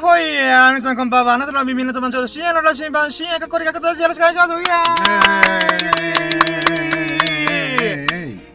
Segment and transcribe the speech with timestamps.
[0.00, 1.34] ほいやー、皆さんこんばんは。
[1.34, 4.02] あなたの耳の友達深夜の羅針盤、深夜かこりがことです。
[4.02, 4.50] よろしくお願いします。
[4.52, 5.74] うやー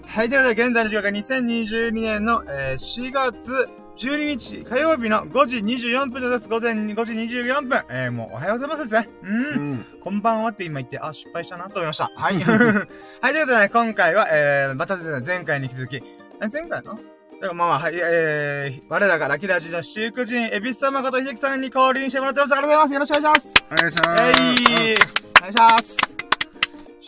[0.05, 3.69] はい、ということで、現在の時刻が2022年の、えー、4月
[3.99, 6.47] 12日火曜日の5時24分です。
[6.47, 7.83] 午前5時24分。
[7.89, 9.09] えー、もうおはようございますですね。
[9.23, 9.43] うん。
[9.43, 9.85] うん。
[10.01, 12.09] こんばんはって今言って、あ、失敗したなと思いました。
[12.15, 12.35] はい。
[12.39, 12.87] はい、というこ
[13.21, 16.01] とでね、今回は、えー、またですね、前回に引き続き、え
[16.49, 16.93] 前回の？
[16.93, 22.53] だからまあまあ、はい、えー、我らがラキラジの七福神、エビス様こと秀樹さんに降臨してもらってます。
[22.53, 23.15] ありがとうございます。
[23.17, 23.63] よろしくお願いします。
[23.69, 24.41] お願いします。
[24.41, 24.97] えい
[25.37, 26.18] お願いします。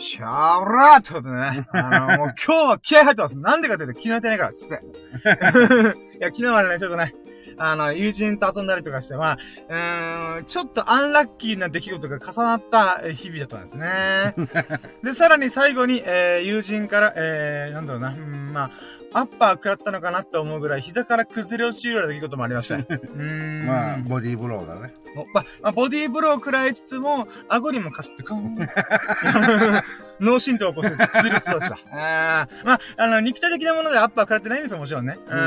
[0.01, 1.67] しゃーらーってことでね。
[1.71, 3.37] あの、もう今日は気合入ってます。
[3.37, 4.81] なんでかというと、昨日やってないから、つって。
[6.17, 7.13] いや、昨日までね、ちょっとね、
[7.57, 9.37] あの、友人と遊んだりとかして、まあ、
[9.69, 14.33] うーん、ちょっとアンラッキーな出来事が重なったえ日々だったんですね。
[15.03, 18.71] で、さらに最後に、えー、友人から、えー、なんだろうな、うん、まあ、
[19.13, 22.75] アッパー食らったのかなって思うぐらい、膝から崩れ落ちるような出来事もありました。
[22.79, 23.65] うーん。
[23.65, 24.93] まあ、ボディーブローだね。
[25.15, 28.57] おま、まあ、ボディーブローを食らいつつも、顎にもかすって、こん。
[30.21, 31.77] 脳震盪を起こして崩れ落ちそうでした。
[31.91, 35.17] あーまあ、あの、肉体的なものでアッパー食らってないんですよ、もちろんね。
[35.27, 35.37] うん。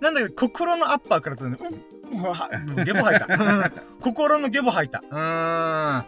[0.00, 2.50] なんだけど、心のアッパー食らったんで、うん、うわ、
[2.84, 3.26] ゲボ吐いた。
[3.26, 5.02] う ん心のゲボ吐いた。
[5.08, 6.04] うーん。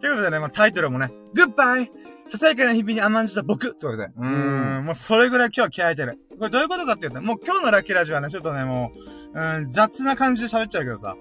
[0.00, 1.90] ということでね、まあ、タイトルもね、グッバイ
[2.28, 4.12] ささやかな日々に甘んじた僕ということで。
[4.16, 4.84] うーん。
[4.84, 6.25] もうそれぐらい今日は気合い入ってる。
[6.38, 8.92] これどういうことかっていうと、もう今日のラッキーラジオはね、ちょっとね、も
[9.34, 11.16] う、うん、雑な感じで喋っちゃうけどさ。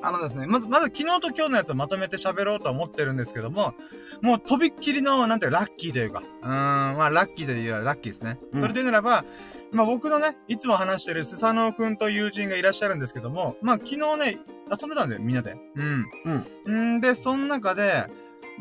[0.00, 3.74] あのですね、まず、まず昨日と今日のやつをまとめて喋ろうと思ってるんですけども、
[4.22, 6.50] もうとびっきりの、なんていうかラッキーというか、うーん、
[6.96, 8.38] まあラッキーというラッキーですね。
[8.52, 9.24] うんそれで言うならば、
[9.72, 14.38] まあ僕のね、いつも話してるスサノオくんと友人がいらっしゃるんですけども、まあ昨日ね、
[14.70, 15.56] 遊んでたんだよ、みんなで。
[15.74, 16.06] うん。
[16.66, 16.96] うん。
[16.98, 18.06] んで、その中で、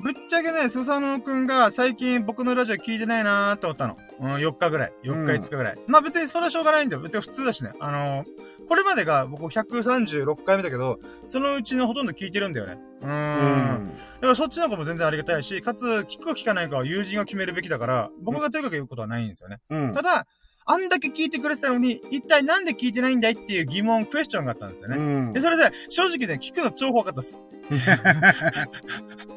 [0.04, 3.98] ぶっちゃけね、スサノオくんが最近僕のラジオ聞いてないなーって思ったの。
[4.20, 4.94] うん、4日ぐらい。
[5.04, 5.78] 4日うん5日ぐらい。
[5.88, 7.02] まあ別にそれはしょうがないんだよ。
[7.02, 7.72] 別に普通だしね。
[7.80, 12.78] あのーこれまでが僕136回目だけど、そのうちのほとんど聞いてるんだよね。
[13.02, 13.08] うー。
[13.08, 13.90] うんん。
[13.90, 19.60] だからそっちの方も全然ありがたいし、かつ、聞くか聞かないかは友人が決めるべきだから、僕がとにかく言うことはないんですよね。
[19.70, 19.94] うん。
[19.94, 20.28] ただ、
[20.66, 24.98] あんだけ聞いてくれてたのに、一体なんで聞いてないんだいっていう疑問、クエスチョンがあったんですよね。
[24.98, 25.00] う
[25.30, 27.38] んで、それで、正直ね、聞くの超怖かったっす。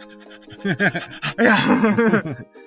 [0.64, 1.56] いや、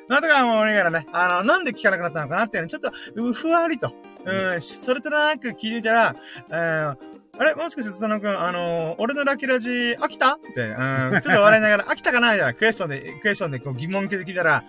[0.08, 2.92] なんとかもう俺からね、あの、なんで聞かなくなったのかなっていうのちょっと、
[3.34, 3.94] ふわりと、
[4.26, 6.16] うん、それとなく聞いてたら、
[6.50, 7.56] うん、あれ？
[7.56, 10.36] もしかして、そのくん、あのー俺のラッキーラジ、飽きた？
[10.36, 12.34] って、うん、ちょっと笑いながら、飽きたかな？
[12.34, 14.64] みたいなクエスチョンで、クエスチョンでこう疑問系で聞いたら、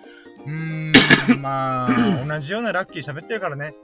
[0.45, 0.91] うーん、
[1.41, 3.75] まあ、同じようなラッキー喋ってるからね。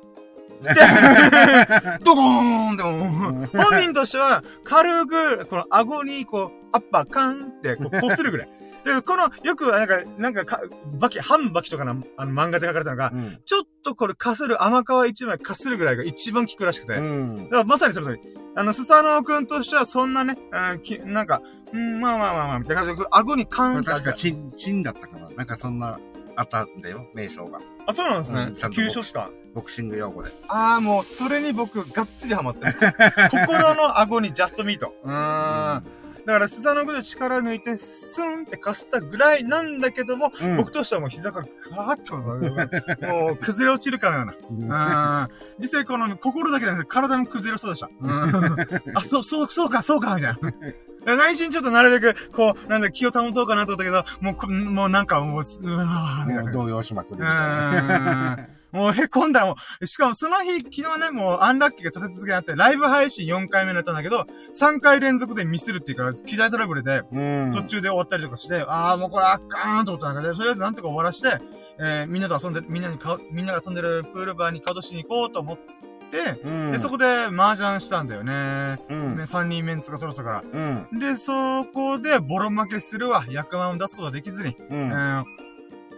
[2.04, 8.50] ドゴーンってもう、本人としては、軽く、この顎に、こう、アッパーカンって、こう、こするぐらい。
[8.84, 10.62] で、この、よく、なんか、なんかか、
[11.00, 13.40] バキ、半バキとかの、あの、漫画で書かれたのが、うん。
[13.46, 16.94] ちょっとこれかする、甘皮一枚かするぐらいが一番効くらしくて。
[16.94, 17.48] だうん。
[17.50, 18.22] からまさにその通り。
[18.56, 21.42] あの、スサノオくんとしては、そんなね、うん、きなんか、
[21.74, 25.30] うん、まあまあまあまあ、みたいな感じで、顎にカーンって確か、チン、チンだったかな。
[25.30, 26.00] なんかそんな、
[26.36, 27.60] あったんだよ、名称が。
[27.86, 28.72] あ、そうなんですねうん。
[28.72, 29.30] 急所しか。
[29.54, 30.30] ボクシング用語で。
[30.48, 32.74] ああ、もう、それに僕、がっつりハマってる。
[33.30, 34.94] 心の顎にジャストミート。
[35.04, 35.84] うーん。
[36.26, 42.18] だから、スサノオくんで力抜いて、スンってかしたぐらいなんだけども、うん僕としてはもう膝からガーッと、
[43.08, 44.36] もう、崩れ落ちるかのような。
[44.50, 45.30] うんうん。
[45.60, 47.90] 実際この心だけじゃなくて体も崩れそうでした。
[48.00, 48.92] うん。
[48.96, 50.36] あ、そう、そう、そうか、そうか、みたい
[51.06, 51.16] な。
[51.16, 56.52] 内心ちょっとなるべく、こう、なんだ、気を保とうかなと思ったけど、もうこ、もうなんかもう、うわーみたいな。
[56.52, 58.36] 動揺しまくるみうたいな。
[58.38, 58.61] ーん。
[58.72, 67.52] もうへこんだらもう、しかもその日、昨日ね、もうアンラッキーが立て続けにあって、ライブ配信4回目だったんだけど、3回連続でミスるっていうか、機材トラブルで、うん。
[67.52, 71.40] 途中で終わったりとかして、ああ、もうこれあっかーんと思った中で、とりあえずなんとか終わらして、
[71.80, 76.72] えー、みんなと遊んでる、みんなに顔、みんなが遊んでるプールバーに顔出しに行こうと思って、うん。
[76.72, 78.80] で、そこで麻雀したんだよね。
[78.90, 79.24] うんね、。
[79.24, 80.44] 3人メンツがそろそろから。
[80.52, 81.00] うん。
[81.00, 83.26] で、そこでボロ負けするわ。
[83.30, 84.66] 役満を出すことができずに、う。
[84.70, 85.26] うんん、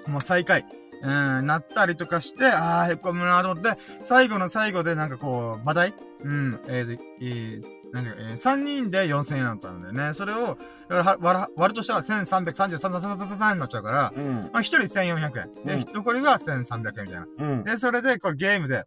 [0.07, 0.82] もう最下位。
[1.03, 5.94] うん、なったりとかして、ああ、へこむなと思って、最後の最後でなんかこう、話題？
[6.21, 10.13] うん、えー、えー、なんだか、えー、3人で4000円だったんだよね。
[10.13, 10.57] それを、
[10.89, 14.35] 割る、としたら1333になっちゃうから、うん。
[14.53, 15.65] まあ、1人1400円。
[15.65, 17.27] で、うん残りが1300円みたいな。
[17.38, 17.63] うん。
[17.63, 18.85] で、それで、これゲームで、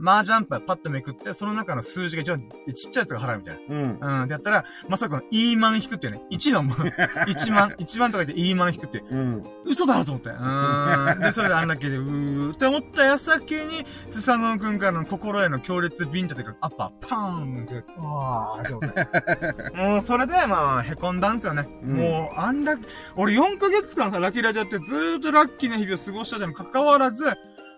[0.00, 4.00] 麻雀牌パッとめくって、その中の数字が一番ちっちゃいやつが払うみたいうん。
[4.00, 4.22] な。
[4.22, 4.28] うん。
[4.28, 6.22] でやったら、まさかの E 万引くっていうね。
[6.30, 6.62] 1の、
[7.26, 9.06] 1万、1万とか言って E 万引くっていう。
[9.10, 9.46] うん。
[9.64, 10.30] 嘘だろと思って。
[10.30, 11.20] うーん。
[11.20, 19.70] で、それであんだけで、うーって思った矢先に、スサノオくんからの心への強烈ビンタというか、アッパー、パーンって、うわーって思って。
[19.76, 21.68] もう、それで、まあ、凹んだんですよね。
[21.82, 22.86] うんもう、あんだけ、
[23.16, 26.52] 俺4ヶ月間さ、ラッキーラジオってずーっとラッキーな日々を過ごしたじゃん。
[26.52, 27.24] かかわらず、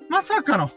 [0.09, 0.71] まさかの、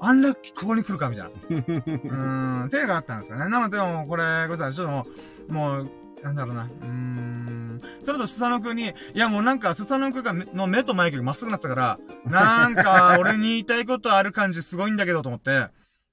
[0.00, 1.30] アンラッキーここに来るかみたいな。
[1.30, 3.48] うーん、っていうのがあったんですよね。
[3.48, 5.04] なので、もうこれ、ごめんなさい、ちょっ
[5.48, 5.90] ともう、
[6.22, 15.68] なんだろうな、うーん、それとスサノくんに、いやもうなんか、スサノくんがの目と眉毛がまっすぐなってたから、なんか、俺に言いたいことある感じすごいんだけどと思って、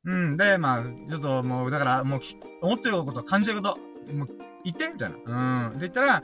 [0.05, 2.19] うん、で、まあ、ちょっともう、だから、もう、
[2.61, 4.29] 思ってること、感じること、もう、
[4.63, 5.65] 言ってみたいな。
[5.65, 5.67] うん。
[5.69, 6.23] って言ったら、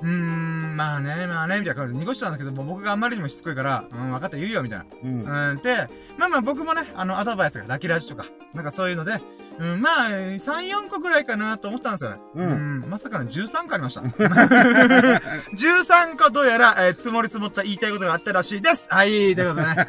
[0.00, 4.86] うーん、まあね、まあね、みたいな感じで濁したんだけど、もう僕があんまりにもしつこいから、うん、分かった、言うよ、みたいな。
[5.02, 5.50] うん。
[5.52, 8.24] うん、で、まあまあ僕もね、あの、アドバイスがラッキーラジとか、
[8.54, 9.20] なんかそういうので、
[9.58, 10.38] うん、まあ、3、
[10.68, 12.20] 4個くらいかなと思ったんですよね。
[12.34, 14.00] うんまさかの13個ありました。
[15.56, 18.88] 13個どうやら、えー積もり積もった言いたいことがあったらしいです。
[18.90, 19.88] はい、ということでね。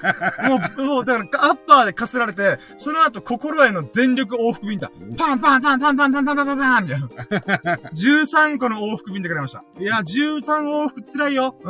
[0.50, 4.92] もう、もう、だから、アッパーでかすられて、その後、心への全力往復ビンタ。
[5.18, 7.08] パンパンパンパンパンパンパンパンパンパンみたいな。
[7.94, 9.64] 13個の往復ビンタくれました。
[9.80, 11.56] いや、13往復辛いよ。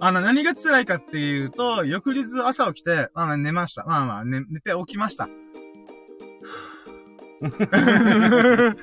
[0.00, 3.84] あの、何が辛いかっていうと、翌日朝起きて、まあまあ寝ました。
[3.84, 5.28] まあまあ、寝、寝て起きました。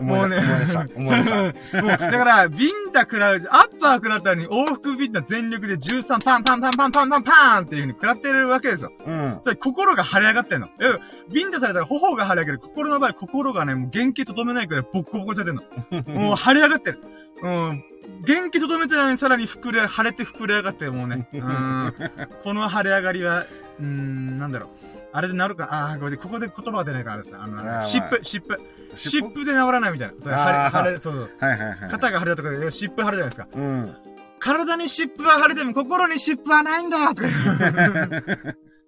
[0.00, 0.84] もうね思い出した。
[0.84, 1.82] した。
[1.82, 8.92] もう、だから、ビンタ食らう、アッパー食らったのに往復ビンタ全力で13パンパンパンパンパンパンパーンっていう風に食らってるわけですよ。
[9.06, 9.40] うん。
[9.42, 10.68] それ心が腫れ上がってんの。
[10.80, 10.98] え
[11.32, 12.58] ビンタされたら頬が腫れ上がる。
[12.58, 15.62] 心の場合、心がね、もう原型とどめないくらいボッコボコにされてんの。
[16.18, 17.00] もう腫れ上がってる。
[17.42, 17.84] うん。
[18.26, 21.28] 原型とどめてないのにさらに膨れ、腫れて膨れ上がって、もうね。
[21.32, 21.94] うん。
[22.42, 23.46] この腫れ上がりは、
[23.78, 24.99] うーん、なんだろう。
[25.12, 25.66] あれで治るか？
[25.66, 27.38] なあー、これで、ここで言葉が出ないからですね。
[27.40, 28.60] あの、湿布、湿布。
[28.96, 30.14] 湿布で治らないみたいな。
[30.20, 31.30] それ、腫れ、腫れ、そうそう。
[31.38, 31.90] はいはいはい。
[31.90, 33.48] 肩が腫れたとかで、湿布腫れるじゃないですか。
[33.52, 33.96] うん。
[34.38, 37.30] 体に湿布は腫れても心に湿布はないんだよとかっ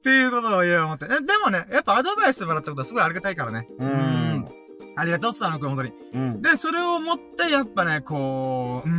[0.03, 1.05] ていうことを言う思って。
[1.05, 3.69] えでもね、やっぱアドバイスもらったことはすごいありがたいからね。
[3.79, 4.49] うん。
[4.97, 5.93] ありがとうっす、あの子、本当に。
[6.15, 6.43] うん。
[6.43, 8.95] で、それを持って、やっぱね、こう、うん、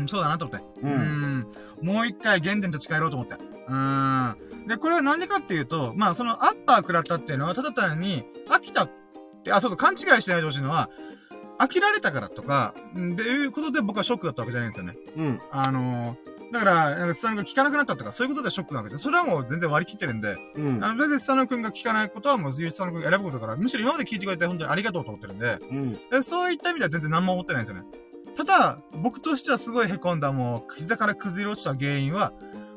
[0.00, 0.66] うん、そうだなと思って。
[0.82, 0.86] う。
[0.86, 0.92] うん
[1.40, 1.46] ん。
[1.82, 3.34] もう一回原点と近寄ろうと思って。
[3.68, 4.36] うん。
[4.70, 8.90] で、これは何でかっていうと、まあ、そのアッパー食らったっていうのは、ただ単に、飽きたっ
[9.42, 10.90] て、あ、そうそう、勘違いしないでほしいのは、
[11.58, 14.96] 飽きられたからとか、んっていうことで僕はショックだったわけじゃないんですよね。
[15.16, 15.40] うん。
[15.50, 20.84] あのー、だから、なんかスタノ君が聞かなくなったとか、そういうことでショックなわけで、それはもう全然割り切ってるんで、うん。
[20.84, 25.98] あの、別にスタノ君が聞かないことはもう、スタノ君が選ぶことだから、むしろ今まで聞いてくれて本当にありがとうと思ってるんで、うん。
[26.10, 27.88] でそういった意味では全然何も思ってないんですよね。
[28.36, 32.32] ただ、僕としてはすごい凹んだ、もう、膝から崩れ落ちた原因は、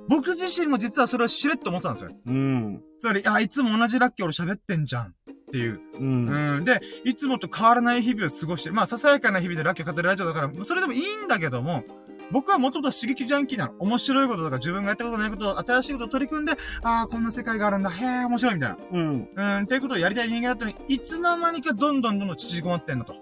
[0.08, 2.12] 僕自身も実はそれをしれっと思ってたんですよ。
[2.26, 2.82] うん。
[3.02, 5.08] つまり、あ、いつも同じラッキー俺喋ってんじゃん。
[5.08, 5.14] っ
[5.52, 5.80] ていう。
[6.00, 6.28] うん。
[6.58, 6.64] うん。
[6.64, 8.76] で、いつもと変わらない日々を過ごしてる。
[8.76, 11.84] まあ、ささやかな日々でラッキーを語るラジオだから、それでもいいんだけども、
[12.32, 13.74] 僕はもともと刺激ジャンキーなの。
[13.78, 17.92] 面白いこととか自分がやったことないこと、新しいことを取り組んで、ああ、こんな世界があるんだ。
[17.92, 18.78] へえ、面白いみたいな。
[18.92, 19.30] うん。
[19.36, 23.14] うん、っていうことをやりたい人間だったのに、いつの間にかどんどんどんどん縮こまってんのと。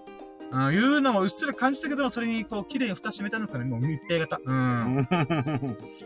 [0.52, 3.64] うん、いうのもうっすら感じたけども、それにこう、綺麗に蓋閉めたんですよね。
[3.64, 4.38] もう密閉型。
[4.44, 5.08] うん。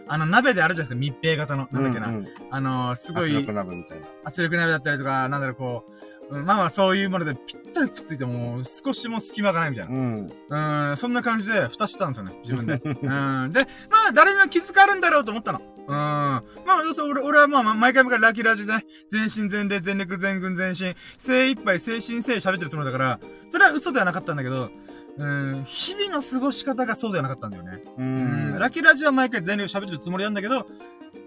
[0.08, 1.69] あの、鍋であるじゃないですか、密閉型の。
[1.72, 2.08] なんだっけな。
[2.08, 2.28] うん。
[2.50, 4.06] あのー、すごい圧力、鍋みたいな。
[4.25, 5.93] 圧力鍋だったりとか、なんだろう、こう、
[6.28, 10.32] うんまあまあそういうものでぴったりくっついても、少しも隙間がないみたいうん。
[10.48, 10.90] な。
[10.90, 12.81] うん、そんな感じで蓋してたんですよね、自分で。
[12.84, 13.50] うん。
[13.52, 13.60] で、
[13.90, 15.60] まあ誰にも気づかれるんだろうと思ったの。
[15.88, 15.94] うん。
[15.94, 24.70] まあ、そう、俺、俺はまあまあ、毎回毎回ラッキーラジでね、全身全霊、全力、全軍、全身、精一杯、精神精喋ってるつもりだから、それは嘘ではなかったんだけど、
[25.18, 27.82] うん、日々の過ごし方がそうではなかったんだよね。
[27.96, 28.58] ううんん。
[28.58, 30.66] ラッキーラジは毎回全力喋ってるつもりなんだけど、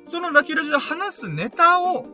[0.03, 2.06] そのラッキーラジで話すネタを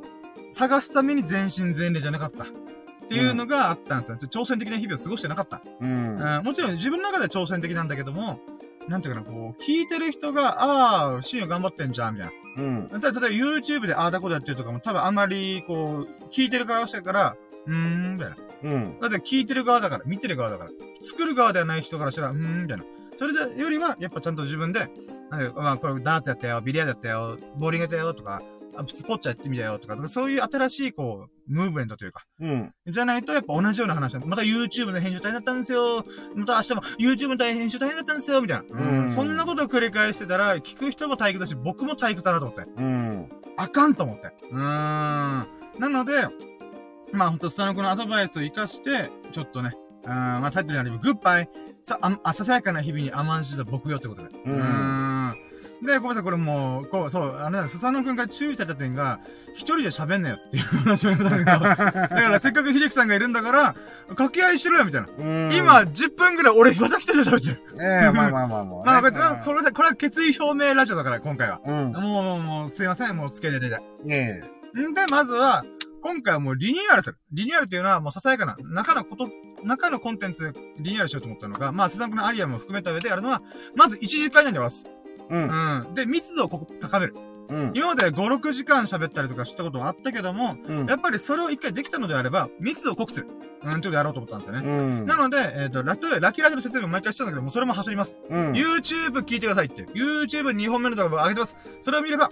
[0.52, 2.46] 探すために全身全霊じゃなかった。
[2.46, 4.18] っていうのがあったんですよ。
[4.18, 5.62] 挑戦的な日々を過ごしてなかった。
[5.80, 6.18] うん。
[6.18, 8.40] うんもちろん自分の中では挑戦的なんだけども、
[8.88, 12.90] なんていうかな、こう、聞いてる人が、ああ、シーン頑張ってんじゃん、みたいうん。
[12.92, 13.00] な。
[13.00, 18.38] ただ、例えば YouTube でああだことやってるとかも多分あんまり、こう、聞いてる側したから、うーん、みたいな。
[18.64, 19.00] うん。
[19.00, 20.70] だって聞いてる側だから、見てる側だから。
[21.02, 22.84] 作る側ではない人からしたら、うーん、みたいな。
[23.16, 24.90] それでよりは、やっぱちゃんと自分で、
[25.30, 28.55] なんかまあ、これダーツやったよ、ビリヤードやったよ、ボーリングやったよ、とか、あ
[28.88, 32.72] スポッチャやってみたよ、とか、そういう新しい、こう、ムーブメントというか、うん。
[32.88, 34.20] じゃないと、やっぱ同じような話だ。
[34.26, 36.06] また YouTube の編集大変だったんですよ。
[36.36, 38.42] また明日も YouTube の編集大変だったんですよ。
[38.42, 39.02] みたいな。
[39.02, 42.66] うんそんなことを繰り返してたら、聞く人も退屈だし、僕も退屈だなと思って。
[42.78, 43.30] うん。
[43.58, 44.34] あかんと思って。
[44.52, 44.60] うーん。
[44.60, 45.48] な
[45.80, 46.28] ので、
[47.12, 51.50] まあほんと、スタノコのアドバイスを活かして、ちょっとね、うん、まあタイトルにあるグッバイ、
[51.84, 54.30] さ、あ、あささやかな日々に甘んじた僕よってことで。
[54.46, 55.15] うんーん
[55.82, 59.20] で、ごめんなさい、これもう、こう、そう、あのね、スサノ君から注意された点が、
[59.54, 63.76] 一人で喋んなよっていう話を言ったんだけど、 だからせっかく秀樹さんがいるんだから、
[64.10, 65.08] 掛け合いしろよみたいな。
[65.18, 65.54] うん。
[65.54, 67.62] 今、10分ぐらい俺また一人で喋ってる。
[67.82, 68.84] ええ、まあまあまあまあ。
[68.86, 71.62] まあ、これ、これさ、これは決意表明ラジオだから、今回は。
[71.66, 71.92] うん。
[71.94, 73.82] もう、もう、もう、すいません、もう付き合いでて。
[74.04, 74.44] ね
[74.90, 75.64] んで、まずは、
[76.02, 77.18] 今回はもうリニューアルする。
[77.32, 79.28] リニューアルっていうのはもうささやかな、中のこと、
[79.64, 83.42] 中のコンテンツでリニューアルしようと思ったのが、まあ、スザンクのアリアも含めた上でやるのは、
[83.76, 84.86] まず1時間以内に終わらす。
[85.30, 85.34] え。
[85.34, 85.88] うん。
[85.88, 85.94] うん。
[85.94, 87.16] で、密度をここ高める。
[87.48, 87.72] うん。
[87.76, 90.86] 今まで5、6時間喋ったりとかしたことはあったけども、うん。
[90.86, 93.28] やっぱりそれを一回できたのであれば、密度を濃くする。
[93.64, 94.70] うん、ちょっとやろうと思ったんですよね。
[94.70, 95.06] うん。
[95.06, 98.22] なので、えっ、と、ララッキーラジオの説明も毎回したんだけども、それも走ります。
[98.30, 98.52] うん。
[98.52, 99.88] YouTube 聞いてくださいっていう。
[99.94, 101.56] YouTube2 本目の動画を上げてます。
[101.82, 102.32] それを見れば、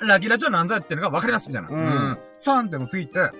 [0.00, 1.68] ラッキーラジオなんぞやってるのがわかりますみたいな。
[1.68, 3.30] うんファンでもついて、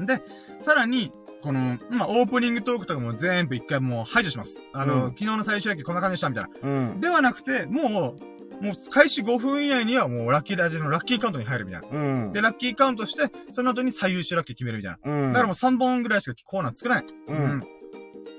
[0.00, 0.22] で、
[0.58, 1.12] さらに、
[1.44, 4.62] この、まあ、オープニングトークとかも全部一回もう排除します。
[4.72, 6.50] あの、うん昨日の最終夜景こんな感じでしたみたいな。
[6.62, 7.00] うん。
[7.00, 8.16] ではなくて、も
[8.60, 11.88] う、もう開始5分以内にはもうラッキーラジオのラッキーカウントに入るみたいな。
[11.90, 12.32] うん。
[12.32, 15.26] で、ラッキーカウントして、その後に最優秀ラッキー決めるみたいな。
[15.26, 15.32] うん。
[15.34, 17.04] だからもう3本ぐらいしかコーナー作らない。
[17.28, 17.60] うん。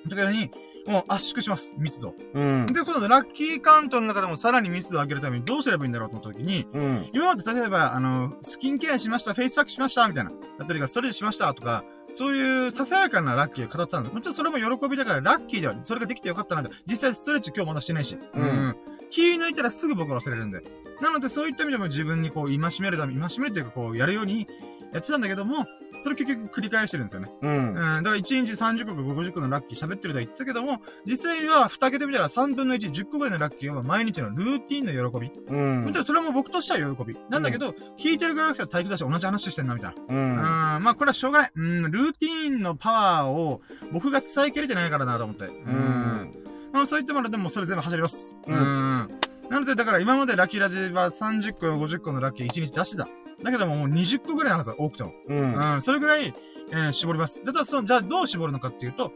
[0.10, 0.50] というように、
[0.88, 1.76] もう圧縮します。
[1.78, 2.16] 密度。
[2.34, 2.66] うん。
[2.68, 7.10] で、このラッキーカウントの中でもさらに密度を上げるためにどうすればいいんだろうと思った時に、うん。
[7.14, 10.32] 今まで例えば、あの、スキンケアしました、フェイスパックしました、みたいな。
[10.32, 11.84] だったりが、ストレッチしました、とか、
[12.15, 14.10] そういうささやかなラッキーを語ってたんだ。
[14.10, 16.72] もちろんそれも喜びだから、ラッキーでは、それができてよかったなって。
[16.88, 18.17] 実際ストレッチ今日まだしてないし。
[18.34, 18.75] うん
[19.10, 20.62] 気抜いたらすぐ僕は忘れるんで。
[21.02, 24.48] なので、そういった意味でも自分にこう、戒めるため、戒めるというか、こう、やるように
[24.94, 25.66] やってたんだけども、
[26.00, 27.32] それ結局繰り返してるんですよね。
[27.42, 27.72] ううん。
[27.72, 27.74] ん。
[27.76, 35.32] だから1日30個か50個のラッキー喋ってるとは言ってたけども、実際は蓋開けてみたら3分の1、10個ぐらいのラッキーは毎日のルーティンの喜び。
[35.48, 37.16] うんもちろんそれも僕としては喜び。
[37.30, 40.02] なんだけど、聞いてる側が体育だし同じ話してんな、みたいな。
[40.02, 40.34] ううん。
[40.34, 40.38] ん。
[40.84, 41.52] まあこれはしょうがない。
[41.56, 43.62] うん、ルーティンのパワーを
[43.94, 45.46] 僕が伝えきれてないからなと思って。
[45.46, 46.45] ううん。
[46.75, 48.38] まあそういったものでもそれ全部走ります。
[48.46, 49.08] うんん。
[49.50, 53.08] なので、だから今までラッキーラジは30個、50個のラッキー1日出してた。
[53.41, 55.13] だけどももう20個ぐらいなんですよ、多くても。
[55.25, 55.75] うん。
[55.75, 56.34] うん、それぐらい、
[56.72, 57.41] えー絞ります。
[57.46, 59.13] だからその、じゃあどう絞るのかっていうと、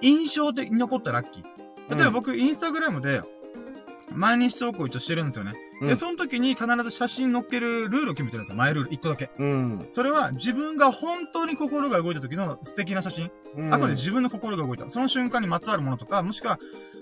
[0.00, 1.44] 印象的に残ったラッキー。
[1.92, 3.22] 例えば僕、インスタグラムで、
[4.14, 5.54] 毎日投稿一応してるんですよね。
[5.82, 8.56] で、うんその時に必ず写真載っけるルールを決めてるんですよ。
[8.56, 9.30] マイルール、1個だけ。
[9.36, 9.86] うん。
[9.90, 13.30] それは自分が本当に心が動いた時の素敵な写真。
[13.56, 13.74] うん。
[13.74, 14.88] あくまで自分の心が動いた。
[14.88, 16.58] その瞬間にまつわるものとか、もしくは、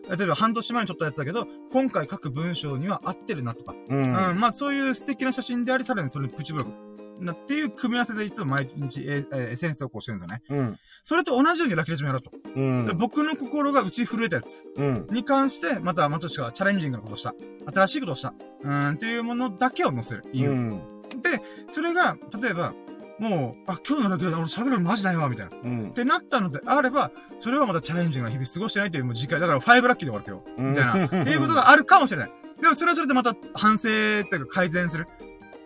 [0.09, 3.75] 例えば半年前に撮ったやつだけど、今回書く文章には合ってるなとか。
[3.89, 4.41] ううん、ん。
[4.41, 6.91] まあそういう素敵な写真であり、さらにそれにプチブログ。
[7.25, 10.43] なっていう組み合わせでいつも毎日、えー、えー SNS 投稿してるんですよね。
[10.49, 10.79] うん。
[11.03, 12.31] それと同じようにラッキーレジもやろうと。
[12.55, 12.99] うん。
[12.99, 15.07] 僕の心が打ち震えたやつうん。
[15.11, 17.35] に関して、また、またしがチャレンジングなことをした。
[17.73, 18.35] 新しいことをした。
[18.63, 20.25] うん、っていうものだけを載せる。
[20.33, 20.53] 言う。
[20.53, 20.79] うん。
[21.23, 22.75] で、それが、例えば、
[23.19, 25.57] もう、あ、今日のラッキーレジ俺喋るのマジないわ、みたいな。
[25.57, 25.93] っうん。
[25.93, 30.45] てなったのであれば、それはまたチャレンジングな日々過ごしてないというもう次回、だから5ラッキーで終わるけど。
[30.63, 31.23] みたいな。
[31.23, 32.33] っていうことがあるかもしれない。
[32.61, 35.07] でもそれはそれでまた反省というか改善する。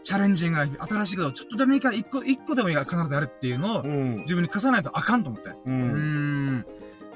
[0.04, 4.18] チャレンジングな日々、新しいことをちょっとでもいいから一個、一個でもいいから必ずやるっていうのをうん。
[4.20, 5.50] 自分に課さないとあかんと思って。
[5.50, 6.56] ううーん。
[6.58, 6.66] ん。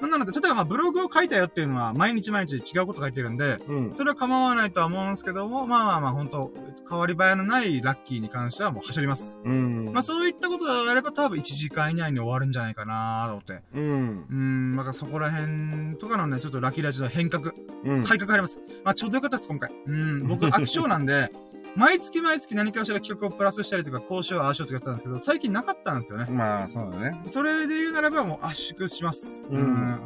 [0.01, 3.95] なので、例えばまあブログを書いたよっていうのは毎日毎日違うこと書いてるんで、うん。
[3.95, 6.53] それは構わないとは思うんですけども、まあまあまあ本当
[6.89, 9.41] 変わり映えのないラッキーに関してはもう走ります。
[9.45, 9.91] うん。
[9.93, 13.63] まあそういったことをやれば多分1時間以内に終わるんじゃないかなと思って。
[13.75, 14.33] うんう。
[14.33, 17.53] ーん、だからそこら辺とかのね、ちょっとラッキーラジオの変革、
[17.85, 18.05] うん。
[18.05, 18.59] 改革入ります。
[18.85, 19.71] まあちょうどよかったです、今回。
[19.87, 21.33] うん、僕飽き性なんで、
[21.77, 26.27] 毎月毎月何かしら企画をプラスしたりとか、こうしよう、ああしようとかやってたんですけど、最近なかったんですよね。
[26.31, 27.21] まあ、そうだね。
[27.27, 29.49] それで言うならばもう圧縮します。
[29.51, 30.01] うん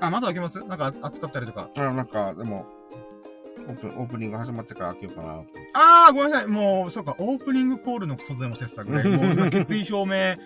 [0.00, 0.58] あ、まだ開けます？
[0.64, 1.70] なんか暑かったりとか。
[1.76, 2.66] あ、なんか、でも、
[3.68, 5.42] オープン、オープニング始まってから開けようかな。
[5.72, 6.48] あー、ごめんなさい。
[6.48, 10.36] もう、そうか、オープニングコールの卒業もせてたぐらい、もう今決意表明、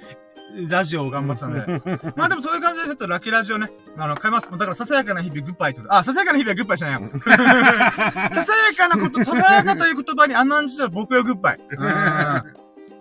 [0.69, 2.13] ラジオを頑張ってたんで。
[2.17, 4.51] まあでもそういう感じでちょっとラッキーラジオね、あの、変えます。
[4.51, 5.83] だからささやかな日々グッバイと。
[5.89, 7.01] あ、ささやかな日々はグッバイしないよ。
[7.21, 11.61] ささやかなこと、ささやかという言葉に甘んじた僕よグッバイ。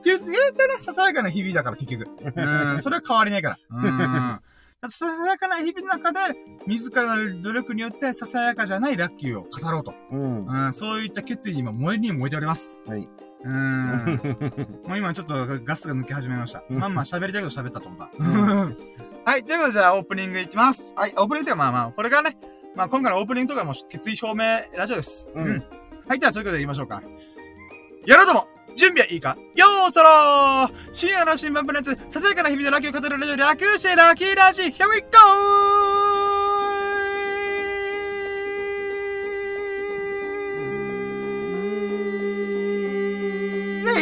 [0.03, 0.33] 言うてね、
[0.79, 2.07] ささやかな日々だから結局。
[2.35, 2.81] うん。
[2.81, 3.57] それは変わりないから。
[3.69, 4.39] うん。
[4.89, 6.19] ささやかな日々の中で、
[6.67, 9.93] 自らの努力によってささやかじゃないラッキーを語ろうと。
[10.11, 10.45] うん。
[10.45, 10.73] うん。
[10.73, 12.79] そういった決意に今燃えに燃えております。
[12.85, 13.09] はい。
[13.47, 14.87] うーん。
[14.87, 16.63] もう今ちょっとガスが抜け始めました。
[16.69, 18.11] まあまあ喋りたいこと喋ったと思った。
[18.17, 18.77] う
[19.25, 19.43] はい。
[19.43, 20.93] ということでじゃあオープニングいきます。
[20.95, 21.13] はい。
[21.17, 22.37] オープニングというかまあまあ、これがね、
[22.75, 25.29] まあ今回のオープニングとかも決意表明ラジオです。
[25.33, 25.63] うん
[26.07, 26.19] はい。
[26.19, 27.01] では、ということで言いましょうか。
[28.05, 29.37] やろうとも準備はいいか？
[29.55, 36.16] よーそろー深夜の新聞プレゼンツ、ささやかな日々のラッキーを語るラジオ、略してラッキーラジ、Here we go!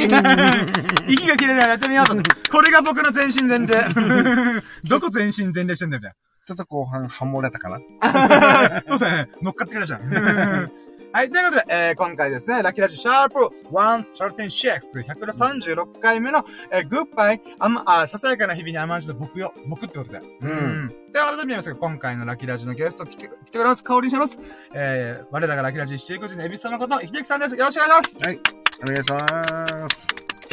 [1.08, 2.16] 息が切れないやってみようと。
[2.52, 3.86] これが僕の全身全霊。
[4.84, 6.14] どこ全身全霊してんだよ、みたい
[6.48, 7.80] ちょっと後半、ハモれたかな？
[8.02, 8.84] な。
[8.88, 9.30] そうですね。
[9.42, 10.72] 乗っかってくれちゃう。
[11.16, 20.22] はい、ということで、えー、今回ですね、ラッキーラジシャープ136という136回目の、えー、グッバイ、あま、あ、ささやかな日々に甘んじた僕よ、僕ってことで。
[20.42, 23.84] うんで、改めますが、今回のラッキーラジのゲスト来て、来てくれます。
[23.86, 24.38] 香りにします。
[24.74, 27.56] えー、我らがラッキーラジ七福神のエビス様こと、ひできさんです。
[27.56, 28.28] よろしくお願いします。
[28.28, 28.65] はい。
[28.86, 30.06] お願いします。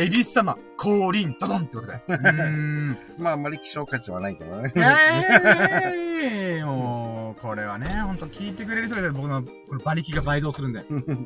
[0.03, 2.01] エビス様、降臨、ドドンってことで。
[3.19, 4.73] まあ、あんまり希少価値はないけどね。
[4.75, 10.81] えー、 もう、これはね、ほんと聞いてくれる人が僕のこの馬力が倍増するんで、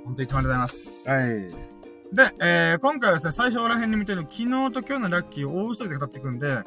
[0.05, 1.09] ほんといつまでございます。
[1.09, 1.27] はい。
[2.13, 6.65] で、えー、今回はですね、最初ら辺に見てる昨日と今日のラッキーを大嘘で語っていくんで、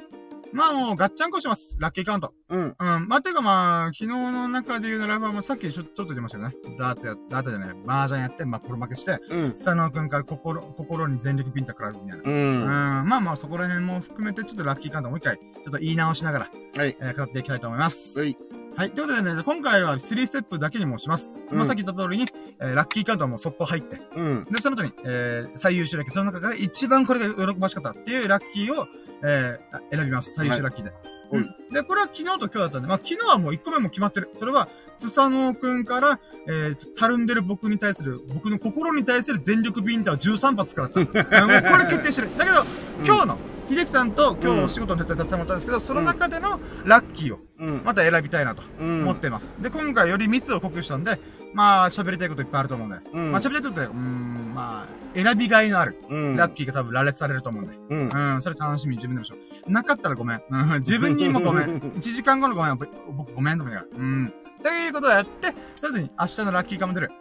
[0.51, 1.77] まあもう、ガッチャンコします。
[1.79, 2.34] ラッキーカウント。
[2.50, 2.62] うん。
[2.62, 3.08] うん。
[3.08, 6.56] まあ、てかまあ、昨日の中で言うならば、もうさっきちょちょっと出ましたよね。
[6.77, 9.51] ダーツや、ダーツじゃない、麻雀やって、まあ、コロ負けして、うん。
[9.51, 12.15] 佐野くんから心、心に全力ピンタ食らうみたいな。
[12.18, 12.63] ううん。
[12.63, 12.65] ん。
[12.65, 16.98] まあまあ、そこら辺も含めて、ちょっとラッキーカウントもう一回、ちょっと言い直しながら、はい。
[17.00, 18.20] えー、語っていきたいと思います。
[18.20, 18.38] はい。
[18.79, 18.91] はい。
[18.91, 21.45] ということでね、今回は3ステップだけにもします。
[21.51, 22.24] うんまあ、さっき言った通りに、
[22.62, 24.48] えー、ラッキーカウントはもう速攻入って、うん。
[24.50, 28.88] で、その後に、えー、最優秀ラッキー、その中から一番これが喜ばしかったっていうラッキーを、
[29.21, 30.33] えー、選びます。
[30.33, 30.91] 最優秀ラッキーで。
[30.91, 31.00] はい
[31.31, 31.55] うん。
[31.74, 34.29] で、これは昨日と今日だったんで、まあ、昨日はもう1個目も決まってる。
[34.33, 41.01] それは、スサノオくんから、えー、たるんでる僕に対する、僕の心に対する全力ビンタを13発食らった。
[41.43, 42.29] うんもうこれ決定してる。
[42.38, 42.63] だけど、
[43.05, 43.38] 今日の、
[43.69, 47.83] 秀樹さんと今日お仕事の手伝いさせてもらったんですけど、その中でのラッキーをうん。
[47.85, 49.01] また選びたいなとうん。
[49.03, 49.55] 思ってます。
[49.61, 51.19] で、今回よりミスを濃くしたんで、
[51.53, 53.31] まあ、喋りたいこといっぱいあると思うんで、うん。
[53.31, 56.35] まあ、喋りたいことって、うーん、まあ、選びがいのある、うん。
[56.35, 57.77] ラッキーが多分羅列されると思うんで。
[57.89, 58.09] うん。
[58.35, 59.71] うん、それ楽しみに自分でもしよう。
[59.71, 60.41] なかったらごめん。
[60.49, 61.77] うん、自分にもごめん。
[61.77, 62.77] 1時間後のごめん。
[62.77, 64.03] 僕僕ごめんとか言うから。
[64.03, 64.33] うん。
[64.63, 67.11] ということをやって、それぞれに明日のラッキーカムドル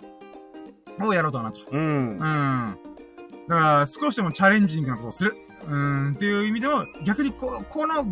[1.02, 1.60] をやろうとなと。
[1.70, 2.18] うんうん。。
[2.18, 5.36] だから、少しでもチャレンジングなことをする。
[5.68, 8.06] うん、っていう意味でも、逆にこ、この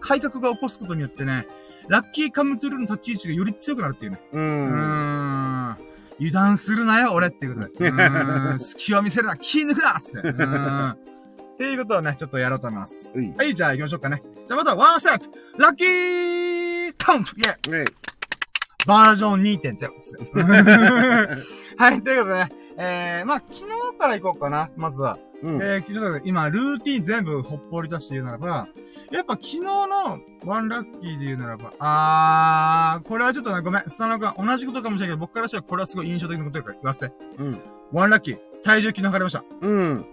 [0.00, 1.46] 改革が起こすことによってね、
[1.88, 4.20] ラッキーカムトゥルーの立ち位置がより強くなるっていうね。
[4.32, 4.38] う。
[4.38, 5.76] うんん。
[6.18, 7.88] 油断するなよ、俺っていうことで。
[7.90, 8.58] うん。
[8.60, 10.28] 隙を見せるな、気抜くなつって。
[10.28, 10.90] うん。
[11.54, 13.16] っていうことをね、ちょっとやろうと思います。
[13.16, 14.22] はいはい、じゃあ行きましょうかね。
[14.46, 17.84] じゃあまずはワンステップラッキーカウントイェイね
[18.86, 20.18] バージョン2.0です。
[21.78, 25.18] はい、ということでね、えー、まあ、昨日から行こうかな、まずは。
[25.42, 25.62] うん。
[25.62, 28.68] えー、ちょっと今、ルーティン全部ほっぽり出して言うならば、
[29.10, 37.12] やっぱ昨日のワンラッキーで言うならば、あー、これはちょっとね、ごめん、スタノ君、同じことかもしれないけど、僕からしたらこれはすごい印象的なことだから言わせて。
[37.38, 37.60] うん。
[37.92, 39.44] ワンラッキー、体重昨日測りました。
[39.60, 40.06] うん。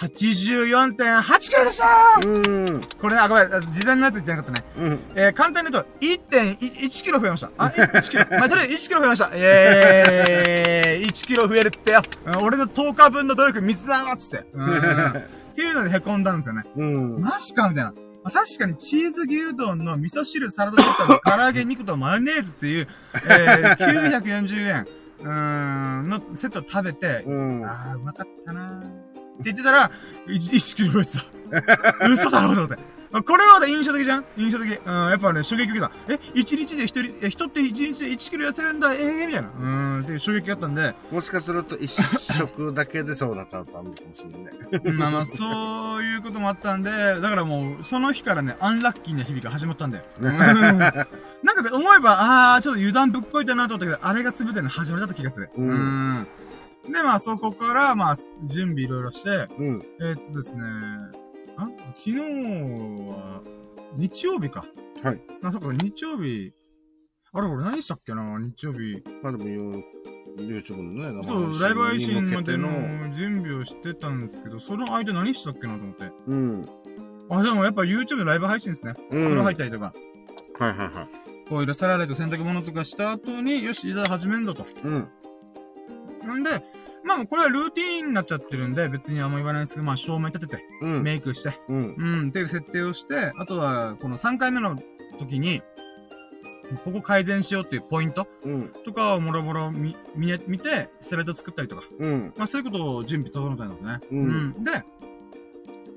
[0.00, 1.86] 84.8キロでした
[2.26, 2.80] うん。
[2.98, 4.64] これね、あ、ごめん、事前のやつ言ってなかったね。
[4.78, 5.00] うん。
[5.14, 7.50] えー、簡単に言うと、1.1キロ増えました。
[7.58, 8.24] あ、1キロ。
[8.38, 9.26] まあ、とりあえず1キロ増えました。
[9.26, 12.02] イェーイ !1 キロ増えるってよ。
[12.24, 14.46] うん俺の10日分の努力水だわっつって。
[14.54, 14.78] うん。
[14.78, 14.82] っ
[15.54, 16.62] ていうので凹んだんですよね。
[16.76, 17.20] うん。
[17.20, 17.92] マジかみたいな。
[17.92, 22.88] まあ確かにチーズ牛丼の味噌汁、サラダソース、唐揚げ、肉とマヨネーズっていう、
[23.26, 24.86] えー、940円、
[25.20, 27.66] うーん、のセットを食べて、うん。
[27.66, 29.09] あー、うまかったなー
[29.44, 29.90] 言ってたら、
[30.26, 31.24] 1キロ増えてた。
[32.08, 32.90] 嘘だろうと思って。
[33.26, 34.24] これはまた印象的じゃん？
[34.36, 34.68] 印象的。
[34.86, 35.90] うん、やっぱね、衝撃受けた。
[36.08, 39.48] え、1日で1人、え、人って1日で1キロ痩せるんだ、ええー、みたいな。
[39.48, 39.66] う
[39.98, 44.92] ん、っていう衝撃があったんで、もしかすると一食だけでそうなっちゃうとあるかもしれないね。
[44.96, 50.04] まあまあ、そういうこともあったんで、だからもう、その日からね、アンラッキーな日々が始まったんだよ。
[50.20, 55.50] うんなんかね、思えば、あー、ちょっと油断ぶっこいたなと思ったけど、あれが全ての始まりだった気がする。
[55.56, 56.26] うんうん
[56.84, 59.82] で、まあ、そこから、まあ、準備いろいろして、うん。
[60.00, 60.62] えーっとですね、
[61.56, 63.42] あ昨日は、
[63.96, 64.64] 日曜日か。
[65.02, 65.22] はい。
[65.42, 66.52] あ、そっか、日曜日、
[67.32, 69.02] あれ、俺何したっけな、日曜日。
[69.22, 69.82] まあでも、ユー
[70.38, 72.68] YouTube のね、そう、ライブ配信までの。
[72.68, 76.12] の準備をしてたんですけど、その間何したっけなと思って。
[76.26, 76.68] うん。
[77.30, 78.94] あ、でもやっぱ YouTube のライブ配信ですね。
[79.10, 79.92] うん風呂入ったりとか、
[80.58, 81.48] はいはいはい。
[81.48, 84.64] こういろ皿洗いと洗濯物とかした後に、よし、いざ始めんぞと。
[84.84, 85.08] うん。
[86.42, 86.62] で、
[87.04, 91.02] まあこれはルーティーンになっちゃってるんで、別にあんま言わないですけど、まあ照明立てて、うん。
[91.02, 91.94] メイクして、うん。
[91.96, 94.78] うん、っていう設定をして、あとは、この3回目の
[95.18, 95.62] 時に、
[96.84, 98.72] ここ改善しようっていうポイントうん。
[98.84, 102.34] とかをもろもろ見、見見て、スライド作ったりとか、うん。
[102.36, 104.00] まあそういうことを準備整えたんですね。
[104.10, 104.70] うんで、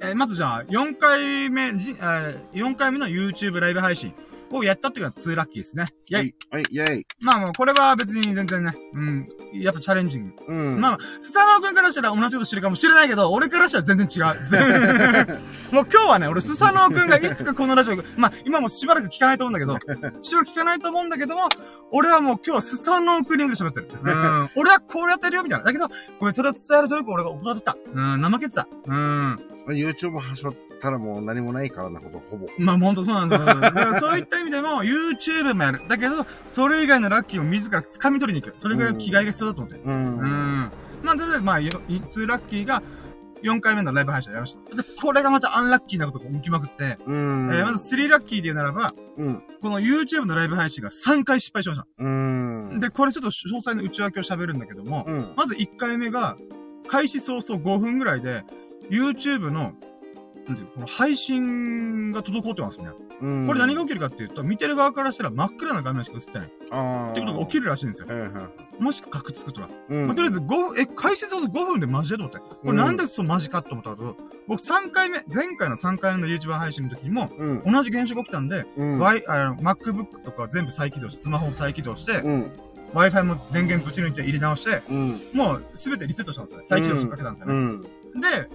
[0.01, 4.13] えーまずじゃあ、4回目、じえー、4回目の YouTube ライブ配信
[4.58, 5.86] をやったっていうのが2ラッキーですね。
[6.10, 6.36] イェイ。
[6.50, 6.63] はい。
[6.70, 6.98] イェイ。
[6.98, 10.44] もまあもうこれは別に全然ね、うん、やっぱチャレンジング。
[10.48, 10.54] う。
[10.54, 10.82] うん。
[10.82, 14.24] まあ、スサノオ君からしたら同じことしてるかもしれないけど、俺からしたら全然違う。
[15.74, 21.50] もう今日はね、俺スサノオ君がいつかこのラジオ、まあ今もしばらく聞かないと思うんだけど、しばらく聞かないと思うんだけども、
[21.92, 23.89] 俺はもう今日はスサノオ君に向けて喋ってる。
[24.04, 24.50] うん。
[24.56, 25.66] 俺はこうやってるよ、みたいな。
[25.66, 25.88] だけど、
[26.20, 27.78] ごめん、それを伝える努力を俺が行ってた。
[27.94, 28.68] うん、怠けてた。
[28.86, 29.39] うん。
[29.68, 32.48] YouTube はしょったらもう何もないからなこと、ほぼ。
[32.60, 33.46] まあ、ほんとそうなんだよ。
[33.46, 35.82] だからそういった意味でも、YouTube もやる。
[35.88, 38.60] だけど、それ以外のラッキーを自ら掴み取りに行く。
[38.60, 39.80] それぐらいの気概が必要だと思って。
[39.80, 40.17] うん。
[40.17, 40.72] うん。
[41.02, 42.84] まあ、それで、まあ、よ2ラッキーが、
[43.43, 44.76] 4回目のライブ配信をやりました。
[44.76, 47.50] で、これがまたアンラッキーなことが起きまくって、うん。
[47.54, 49.43] えーまず3ラッキーで言うならば、うん。
[49.62, 51.88] この YouTube のライブ配信が3回失敗しました。
[51.98, 52.80] うん。
[52.80, 55.34] で、これちょっと詳細の内訳を喋るんだけども、うん。
[55.36, 56.38] まず1回目が、
[56.88, 58.43] 開始早々5分ぐらいで、
[58.89, 59.74] YouTube の、
[60.47, 62.89] なんていうのこの配信が滞ってますね。
[63.21, 63.47] うん。
[63.47, 66.47] これ何が起きるかっていうと、見てる側からしたら真っ暗な画面しか映ってない。
[66.47, 66.49] っ
[67.13, 68.08] てことが起きるらしいんですよ。
[68.79, 69.69] もしくはカクつくとか。
[69.89, 70.08] うん。
[70.08, 72.39] まあ、とりあえず5分、え、開始早々5分でマジでと思って。
[72.39, 77.63] これなんでそうマジかと思ったと、僕3回目、前回の3回目の YouTuber 配信の時にも、うん。
[77.65, 78.99] 同じ現象が起きたんで、うん。
[78.99, 82.51] Y、あの、MacBook とか全部再起動して、スマホを再起動して、うん。
[82.93, 85.21] Wi-Fi も電源ぶち抜いて入れ直して、うん。
[85.34, 86.65] もうすべてリセットしたんですよね。
[86.67, 87.53] 再起動してかけたんですよね。
[87.53, 87.82] うん。
[88.21, 88.49] で、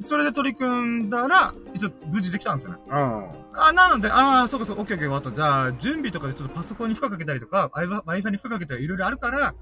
[0.00, 2.78] それで取り組んだら、一応無事できたんですよね。
[2.90, 5.32] ああ、なので、ああ、そうかそう、オッケーオッケー、終わった。
[5.32, 9.54] じゃあ、準備とかでちょっとパソコンに負荷かけたりとか、Wi- Wi-Fi に負荷かけたりいろいろあるから、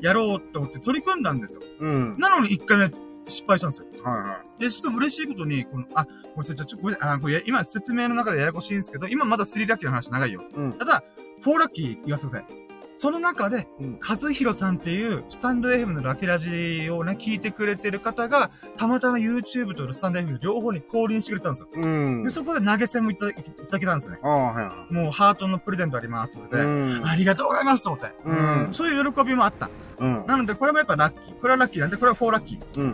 [0.00, 1.62] やろうと思って取り組んだんですよ。
[1.80, 1.84] あ。
[1.84, 2.18] うん。
[2.18, 2.90] なのに一回目
[3.28, 3.86] 失敗したんですよ。
[4.02, 10.42] はいはで、しかも嬉しいことに、この、あ、ごめんなさい、ちょ、ごめんなさい、あ、これ、今説明の中でややこしいんですけど、今まだ3ラッキーの話長いよ。
[10.42, 10.44] い。
[10.54, 10.72] うん。
[10.74, 11.04] ただ、
[11.44, 12.63] 4ラッキー言わせてください。
[13.04, 14.00] その中で、うん。
[14.00, 21.68] 和弘さんっていう、スタンド FM のラケラジをね、聞いてくれてる方が、たまたま YouTube とスタンド FM 両方に降臨してくれたんですよ。
[21.74, 22.22] うん。
[22.22, 24.16] で、そこで投げ銭もいただけたんですね。
[24.22, 26.48] はいはもうハートのプレゼントありますのい。
[26.48, 26.64] で、う
[27.02, 27.06] ん。
[27.06, 28.14] ありがとうございますと思って。
[28.24, 29.68] うんそういう喜びもあった。
[29.98, 30.26] うん。
[30.26, 31.38] なので、これもやっぱラッキー。
[31.38, 32.80] これはラッキーなんで、これは4ラッキー。
[32.80, 32.86] うん。
[32.86, 32.90] う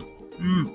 [0.62, 0.73] ん。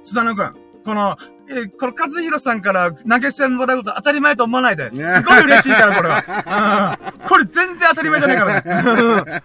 [0.00, 0.54] 須田野くん、
[0.86, 1.18] この、
[1.50, 4.90] えーこの和弘さんから投げ銭もらうこと当たり前と思わないで。
[4.92, 6.98] すごい嬉しいから、これは。
[7.12, 9.42] うんこれ全然当たり前じゃないからね。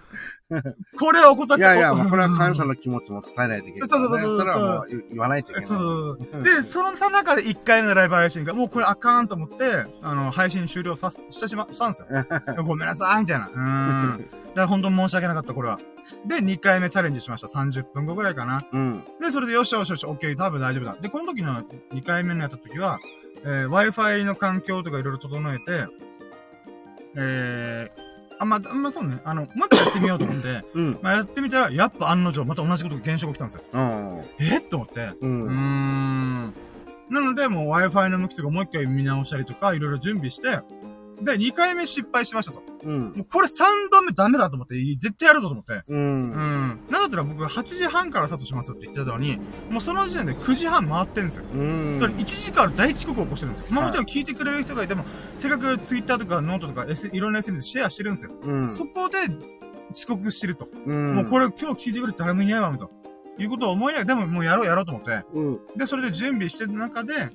[0.99, 5.67] これを怠っちゃいやいや、これは感謝の気持ちも伝えないといけない、そうそうそうそうれはもう言言わないといけない。
[5.67, 6.43] そうそうそう。
[6.43, 12.07] で、そのさ中で1回目のライブ配信が、もうこれあかんと思って、あの、配信終了さ、してしま、したんですよ。
[12.63, 13.47] ごめんなさい、みたいな。
[13.47, 14.17] うーん。
[14.19, 15.79] だから本当に申し訳なかった、これは。
[16.27, 17.47] で、2回目チャレンジしました。
[17.47, 18.63] 30分後ぐらいかな。
[18.71, 19.03] うん。
[19.21, 20.95] で、それでよしよしよし、OK、多分大丈夫だ。
[20.99, 22.99] で、この時の2回目のやった時は、
[23.43, 25.87] えー Wi-Fi の環境とかいろいろ整えて、
[27.17, 29.19] えー、あ、まあ、まあ、そうね。
[29.23, 30.99] あの、もう一回やってみようと思って、 うん。
[31.01, 33.63] まあ、やってみたら、やっぱ案の定、また同じことが現象が起きたんですよ。
[33.71, 34.23] うん。
[34.39, 34.61] えっ？
[34.67, 35.01] と思って。
[35.01, 36.45] ううーん。
[36.47, 36.53] ん。
[37.09, 40.59] なので、もう Wi-Fi の向きとかもう一回見直したりとか、いろいろ準備して、
[41.21, 42.61] で、2回目失敗しましたと。
[42.83, 43.01] うん。
[43.01, 45.73] もうこれ3度目ダメだと思って、絶対やるぞと思って。
[45.73, 45.83] う。
[45.87, 46.79] うんん。
[46.89, 49.37] なんだったら僕8時半からスタートしますよって言ってたのに、
[49.69, 51.45] もうその時点で9時半回ってんですよ。
[51.53, 51.97] うん。
[51.99, 53.67] それ1時間大遅刻を起こしてるんですよ。
[53.69, 55.05] まあはいもちろん聞いてくれる人がいても、
[55.37, 58.31] せっかく Twitter とかノートとか、S、いろんな SNS シェアしてるんですよ。
[58.41, 58.71] うん。
[58.71, 59.17] そこで
[59.93, 60.67] 遅刻してると。
[60.85, 61.15] うん。
[61.15, 62.95] もうこれ今日聞いてくれて誰もいないわ、みたいな。
[63.37, 65.23] いうことを思いながら、でももうやろうやろうと思って。
[65.33, 65.59] うん。
[65.75, 67.29] で、それで準備してる中で、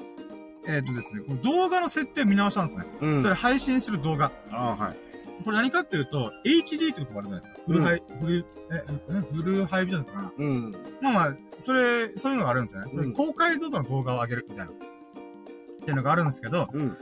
[0.66, 2.85] えっ、とですね、この動画の設定を見直したんですね。
[3.01, 3.23] うん。
[3.23, 4.33] それ配信する動画。
[4.51, 4.96] ああ、はい。
[5.44, 7.61] これ何かっていうと、HD ってことがあるじゃないですか。
[7.66, 10.33] フルハイ、フル、え、え、フルハイビジョンだったかな。
[10.37, 10.73] うん。
[11.01, 12.92] まあまあ、それ、そういうのがあるんですよね。
[12.92, 14.73] うん高解像度の動画を上げるみたいな。
[14.73, 14.75] っ
[15.83, 16.99] ていうのがあるんですけど、うん。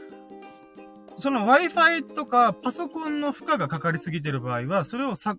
[1.19, 5.37] その Wi-Fi とかパソコンの負荷がかかりすぎてる場合は、それをさ、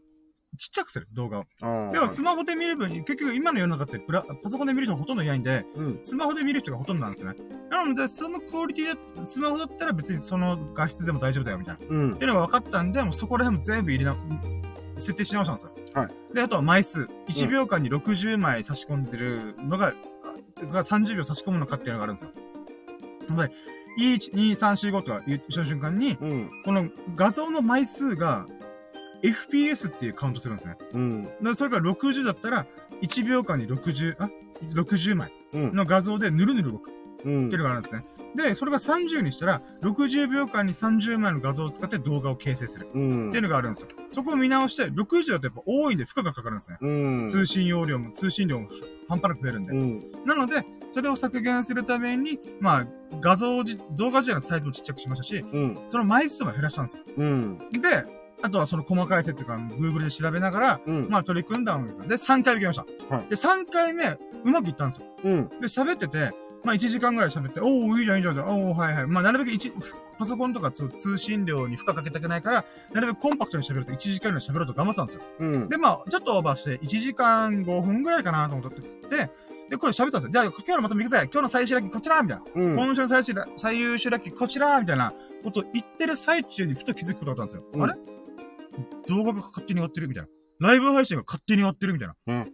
[0.57, 1.43] ちっちゃくする、動画を。
[1.91, 5.97] でもスマホで見る分に、結局今の世の中ってプラ、パソコンで見る人ほとんどいないんで、うん。
[6.01, 7.39] スマホで見る人がほとんどなんですよね。
[7.69, 11.85] なので、そのクオリティで、スマホだったら別にその画質でも大丈夫だよ、みたいな。
[11.87, 12.17] うんっ。
[12.17, 14.17] ていうのが分かったんで、もうそこら辺も全部入れな、
[14.97, 15.71] 設定し直したんですよ。
[15.93, 16.35] はい。
[16.35, 17.07] で、あとは枚数。
[17.29, 19.93] 1秒間に60枚差し込んでるのが、
[20.71, 22.31] が30秒差し込むのかっていうのがあるんですよ。
[23.29, 23.51] で、
[23.99, 26.49] 1、2、3、4、5とか言った瞬間に、うん。
[26.65, 28.45] この画像の枚数が
[29.21, 30.77] FPS っていうカウントするんですね。
[30.93, 31.23] うん。
[31.23, 32.65] だからそれが60だったら、
[33.01, 34.29] 1秒間に60、あ
[34.73, 35.75] ?60 枚うん。
[35.75, 36.91] の画像でぬるぬる動く。
[37.25, 38.05] うんっていうのがあるんですね。
[38.35, 42.87] で、それが30にしたら、60秒間に30枚の画像を使って動画を形成する。
[42.93, 43.29] うん。
[43.29, 43.89] っていうのがあるんですよ。
[44.11, 46.77] そこを見直して、60だとやっぱ多いんで負荷がかかるんですね。
[46.79, 47.27] うん。
[47.27, 48.69] 通信容量も、通信量も
[49.07, 49.73] 半端なく増えるんで。
[49.73, 50.11] うん。
[50.25, 52.87] なので、それを削減するために、まあ、
[53.19, 55.79] 画像じ、動画自体のサイズもちっちゃくしましたし、うん。
[55.87, 57.03] その枚数も減らしたんですよ。
[57.17, 57.57] うん。
[57.71, 61.09] で、あとはその細かい設定とか、Google で調べながら、うん。
[61.09, 62.07] まあ取り組んだわけですよ。
[62.07, 63.15] で、3回目行きました。
[63.15, 65.07] はいで、3回目、うまくいったんですよ。
[65.23, 65.49] うん。
[65.59, 66.31] で、喋ってて、
[66.63, 69.07] まあ1時間ぐらい喋って、おおいいじゃん、いいじゃん、おおはいはい。
[69.07, 69.73] まあなるべく一、
[70.17, 75.21] パソコンとかつ通信量に負荷かけたくないから、なるべくコンパクトに喋ると1時間ぐらい喋ろうと頑張ってたんですよ。
[75.39, 75.69] うん。
[75.69, 79.29] で、まあ、ちょっとオーバーして、1時間5分ぐらいかなと思ってて、
[79.69, 80.29] で、これ喋ってたんですよ。
[80.31, 82.43] じゃあ、今日のまとめ行くぜ今日の最終ラッキーこちらみたいな。
[82.55, 82.75] うん。
[82.75, 87.71] 今週の最終ラ最優秀ラッキーこちらみたいなことを言ってる最中にふと気づくことがあったんですよ。
[87.73, 87.99] うんあれ？
[89.07, 90.29] 動画が勝手に終わってるみたいな。
[90.59, 92.15] ライブ配信が勝手に終わってるみたいな。
[92.27, 92.53] うん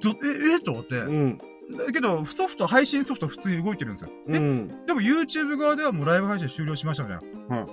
[0.00, 0.96] どえ、えと思って。
[0.96, 1.38] うん。
[1.86, 4.10] だけど、ソフト、配信ソフト普通に動いてるんですよ。
[4.28, 4.86] え、うん。
[4.86, 7.62] でも YouTube 側ではもうライブ配信終了しましたみたいな。
[7.62, 7.68] う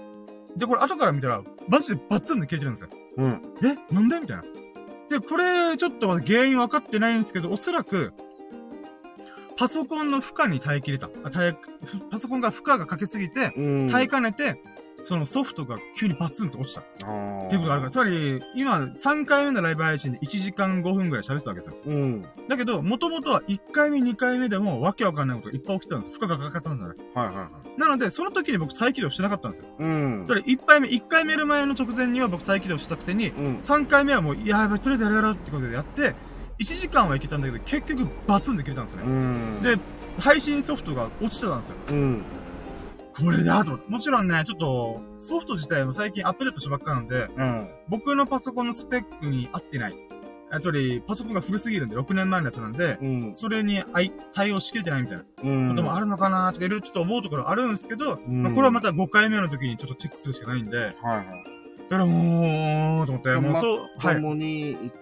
[0.58, 2.90] で、これ後から見たら、マジでバツンで消えてるんですよ。
[3.18, 3.42] うん。
[3.64, 4.44] えなんでみたいな。
[5.10, 8.14] で、これ、ちょっと原因分かってないんですけど、おそらく、
[9.58, 11.10] パソコンの負荷に耐えきれた。
[11.24, 13.92] あ耐え、ふパソコンが負荷がかけすぎて、うん。
[13.92, 14.62] 耐えかねて、
[15.04, 16.82] そのソフトが急にバツンと落ちた。
[16.82, 16.84] っ。
[16.96, 21.76] ていうことがあるから、つまり、今、3回目のライブ配信で1時間5分ぐらい喋ってたわけですよ。
[21.86, 22.26] うん。
[22.48, 26.18] だけど、もともとは1回目、2回目でもわけわかんないことがいっぱい起きてたんですよ。
[26.20, 27.12] 負荷がかかってたんですよね。
[27.14, 27.80] はいはいはい。
[27.80, 29.68] なので、その時に僕再起動してなかったんですよ。
[29.80, 30.24] うん。
[30.28, 33.58] それ1回目、1回目やる前の直前には僕再起動したくせに、うん。
[33.58, 36.14] 3回目はもう、いやばい、とりあえずやるやろうってことでやって、
[36.60, 39.04] 1時間はいけたんだけど、結局バツンって切れたんですね。
[39.06, 39.60] うん。
[39.64, 39.78] で、
[40.20, 41.76] 配信ソフトが落ちてたんですよ。
[41.90, 42.24] うん。
[43.18, 43.80] これだと。
[43.88, 47.70] もちろんね、ちょっと、ソフト自体も最近アップデートしたばっかなんで、うん。
[47.90, 49.96] 僕のパソコンのスペックに合ってない。
[50.54, 53.34] あつまり、パソコンが古すぎるんで、6年前のやつなんで、うん。
[53.34, 53.84] それに
[54.34, 55.70] 対応しきれてないみたいなうん。
[55.70, 61.26] こともあるのかなとか、いろいろちょっと思うところあるんですけど、うんまあ、これはまた5回目の時にちょっとチェックするしかないんで、はいはい。
[61.90, 64.16] だからもう、と思って、もうそう、はい。
[64.16, 64.94] 共に一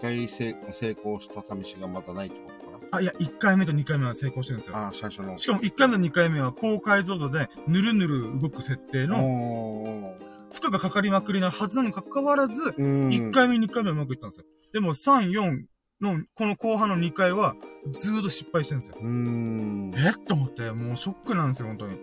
[0.00, 2.47] 回成成功した寂しがまだないってことか
[2.90, 4.76] あ、いや、1回目と2回目は成功してるんですよ。
[4.76, 5.36] なああ、最初の。
[5.38, 10.16] しかも1回目と2回目は高解像度で、ぬるぬる動く設定の、お
[10.52, 13.08] 負荷がかかりまくりなはずなのにかかわらず、ーうん。
[13.08, 14.46] 1回目、2回目はうまくいったんですよ。
[14.72, 15.64] でも、3、4
[16.00, 17.54] の、この後半の2回は、
[17.90, 18.96] ずーっと失敗してるんですよ。
[19.96, 20.10] え？
[20.10, 21.98] っと思って、もうショックなんですよ、本当に。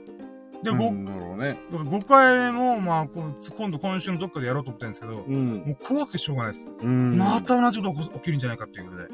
[0.63, 1.59] で、う5、ん、なるほどね。
[1.71, 5.57] 5回目も、まあ、今度今週のどっかでやろうと思ってるんですけど、うん。
[5.65, 6.71] もう怖くてしょうがないです。
[6.79, 7.17] うん。
[7.17, 9.07] また同じこと起きるんじゃないかっていうことで。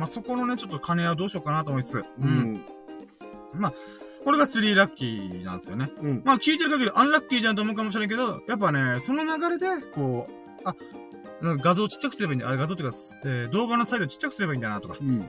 [0.00, 2.28] まあ、そこのね、ちょっと金はどうしようかなと思いつつ、ううん。
[2.54, 2.64] ん。
[4.24, 5.90] これが3ラッキーなんですよね。
[6.00, 6.22] うん。
[6.24, 10.74] まあ、聞いてる限りアンラッキーじゃんと思うかもしれないけど、やっぱね、その流れで、こう、あ、
[11.42, 12.48] 画像ちっちゃくすればいいんだ。
[12.48, 15.28] あ、画像っていうか、えー動画のサイズちっちゃくすればいいんだなとか、うん。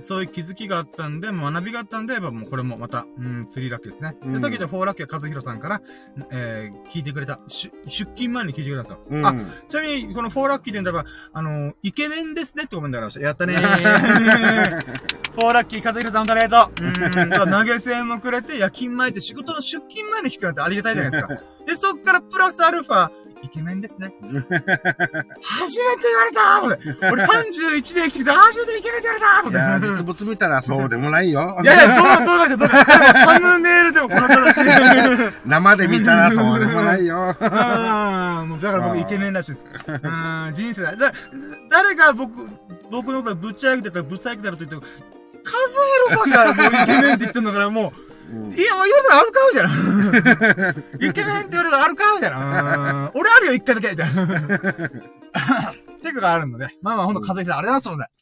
[0.00, 4.16] そういう気づきがあったんで、学びがあったんで、やっぱもうこれもまた、うん、3ラッキーですね。
[4.22, 5.82] で、うんさっき言った4ラッキーは和弘さんから、
[6.30, 9.18] えー、聞いてくれた、し出勤前に聞いてくれたんですよ。
[9.18, 9.26] うん。
[9.26, 9.34] あ、
[9.68, 13.20] ちなみに、この4ラッキーで言うんだば、あのーイケメンですねってコメントがありました。
[13.20, 13.60] やったねー。
[15.36, 17.46] 4ラッキー、和弘さん、ありがとう。
[17.46, 21.53] ん、投げ銭もくれて、夜勤前って仕事の出勤前に聞くなんてありがたいじゃないですか。
[21.66, 23.10] で、そっからプラスアルファ、
[23.44, 24.14] イケメンですね。
[24.20, 26.64] 初めて言われた
[27.12, 29.98] 俺31で生きてきて、初めてイケメンって言われたいやー。
[29.98, 31.58] 実物見たらそうでもないよ。
[31.62, 35.32] いやいや、どう、どうだって、どうだサムネイルでもこの形で。
[35.44, 37.36] 生で見たらそうでもないよ。
[37.40, 39.66] ああ、もうだから僕イケメンらしいです。
[39.86, 40.96] うん、人生だ。
[40.96, 41.12] だ
[41.70, 42.48] 誰が僕、
[42.90, 44.82] 僕の場合ぶっちゃけてたらぶっちゃけたらと言っても、
[45.44, 45.50] 和
[46.16, 50.74] 弘さんがもうイケメンって言ってんのからもう、うんいや、もう言われたらあるかみたいな。
[51.08, 53.10] イケメンって言われたらあるかみたいな。
[53.12, 54.24] うん俺あるよ、一回だけみたいな。
[54.24, 54.34] っ
[56.00, 58.14] ていうのがあるので、まあまあほんと和弘さんありがとうございます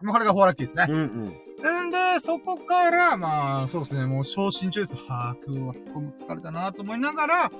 [0.00, 0.06] ので。
[0.06, 0.86] まあこれがフォーラッキーですね。
[0.88, 1.86] うんうん。
[1.88, 4.96] んで、そこから、まあ、そうですね、もう昇進中です。
[4.96, 7.52] はぁ、今日は疲れたなと思いながら、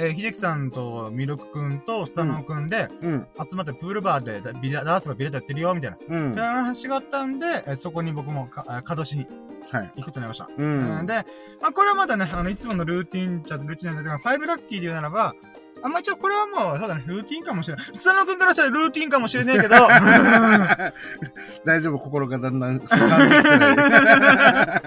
[0.00, 3.26] えー、秀樹さんとミルクくんとスタノくんで、うん。
[3.50, 5.96] 集まってプールバーでビラダースがビレットやってるよ、みたいな。
[6.08, 6.34] うん。
[6.34, 9.26] そういう話があったんで、えーそこに僕もか、あかどしに
[9.70, 9.90] はい。
[9.96, 10.48] 行くことになりました。
[10.56, 11.06] ううん、ん。
[11.06, 11.14] で、
[11.60, 15.34] まあ、これはまだね、あの、いつものルーティン、じゃルーティンなんだけど、5ラッキーで言うならば、
[15.82, 17.86] あ、まあ、一応これはもう、そうだね、ルーティンかもしれない。
[17.92, 19.74] スタノくんからしたらルーティンかもしれないけど、
[21.64, 23.72] 大丈夫、心がだんだん進んできてな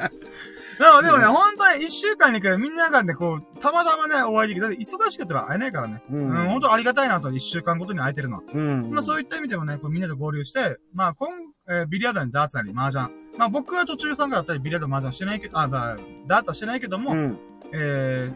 [0.07, 0.11] い。
[0.81, 4.67] でもでもね、本当に一週間に一回みんながね、こう、たまたまね、お会いできる。
[4.67, 6.01] だって忙しかったら会えないからね。
[6.09, 8.43] ううん、本当ありがたいなと、一週間ごとに会えてるのは。
[8.51, 8.89] うん。
[8.89, 11.29] まあそういった意味でもね、こうみんなで合流して、まあ今、
[11.69, 13.09] えービリヤードにダーツなり、麻雀。
[13.37, 17.39] まあ僕は途中参加だったり、ビリヤード麻雀してないけど、あ、まあ、ダーツはしてないけども、うん。
[17.73, 18.31] え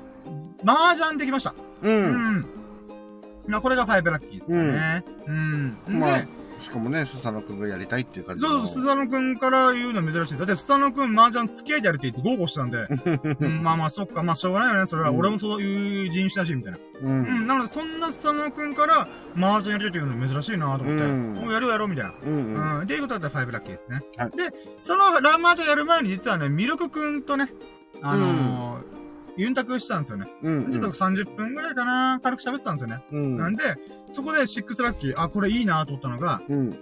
[0.63, 1.55] ー、麻雀できました。
[1.81, 1.89] う。
[1.89, 2.45] うんん。
[3.47, 5.03] まあこれが5ラッキーですよね。
[5.25, 5.77] うん。
[5.88, 6.27] まあで、
[6.65, 10.38] しかもね、スサノ君がやりたいっていう感じそうそう、スザノくんから言うの珍しい。
[10.38, 12.88] だって、スザノくん麻雀付き合いでやるって言って豪語したんで、
[13.39, 14.88] うんまあまあ、そっか、まあ、しょうがないよね。
[14.88, 16.80] それは、うん俺もそういう人種だし、みたいな。
[16.80, 16.82] う。
[17.04, 22.13] うんん、なので、そんなスザノくんから、麻雀やりたいっていうの珍しいなと思って、うんもうやろうやろう、みたいな。
[22.25, 22.30] うん。
[22.30, 22.78] うん。
[22.78, 22.82] うん。
[22.82, 24.01] っていうことだったら5ラッキーですね。
[24.17, 27.54] はいで、そのラマージャンやる前に実はね、ミルクくんとね、
[28.01, 29.04] あのー
[29.37, 30.27] ユンタクしたんですよね。
[30.41, 30.71] うん。
[30.71, 33.03] ちょっと30分ぐらいかな、軽く喋ってたんですよね。
[33.11, 33.37] うん。
[33.37, 33.63] なんで、
[34.11, 36.77] そこで6ラッキー、あ、これいいなと思ったのが、うん。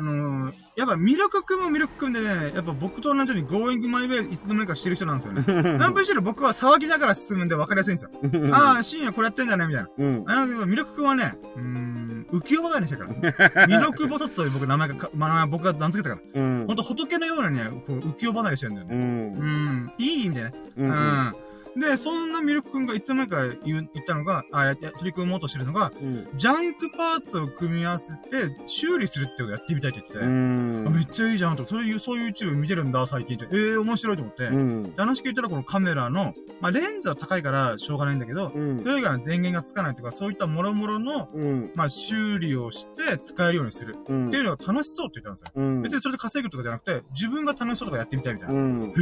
[0.00, 5.42] あのー、やっぱミルクくんもミルクくんでね、やっぱ僕と同じように Going My Way いつの間にかしてる人なんですよね。
[5.76, 8.54] 何分してる僕は騒ぎながら進むんで分かりやすいんですよ。
[8.54, 9.88] ああ、深夜これやってんだね、みたいな。
[9.98, 10.24] うん。
[10.30, 13.04] あだけど、ミルクくんはね、うーん、浮世離れしたか
[13.52, 13.66] ら。
[13.66, 16.42] ミルク菩薩という僕名前がか、まあ、僕が名付けたから。
[16.42, 16.66] うん。
[16.68, 18.90] ほんと仏のようなね、こう浮世離れしてるんだよう。
[18.90, 18.96] ね。
[18.96, 19.46] うん
[19.86, 20.52] ん、いい意味でね。
[20.76, 20.84] う。
[20.84, 21.34] うんん。
[21.78, 26.28] で、そんなミルクくんがいつの間にか言う言ったのが、あ、取り組もうとしてるのが、うん。
[26.34, 33.46] ジャンクパーツを組み合わせて修理するってことをやってみたいって言ってて、めっちゃいいじゃんとか、そういう、そういう YouTube 見てるんだ、最近って。
[33.50, 34.44] ええー、面白いと思って。
[34.44, 34.82] うん。
[34.94, 38.82] で話聞いたらこのカメラの、まあ、レンズは高いからしょうがないんだけど、うん。
[38.82, 41.72] それ以外の電源がつかないとか、そういった諸々の、うん。
[41.74, 43.96] まあ、修理をして使えるようにする。
[44.08, 44.28] うん。
[44.28, 45.62] っていうのが楽しそうって言ったんですよ。
[45.62, 45.82] うん。
[45.82, 48.54] 別にそれで稼ぐとかじゃなくて、自分が楽しそうとかやってみたいみたいな。
[48.54, 48.82] うん。
[48.88, 48.92] へ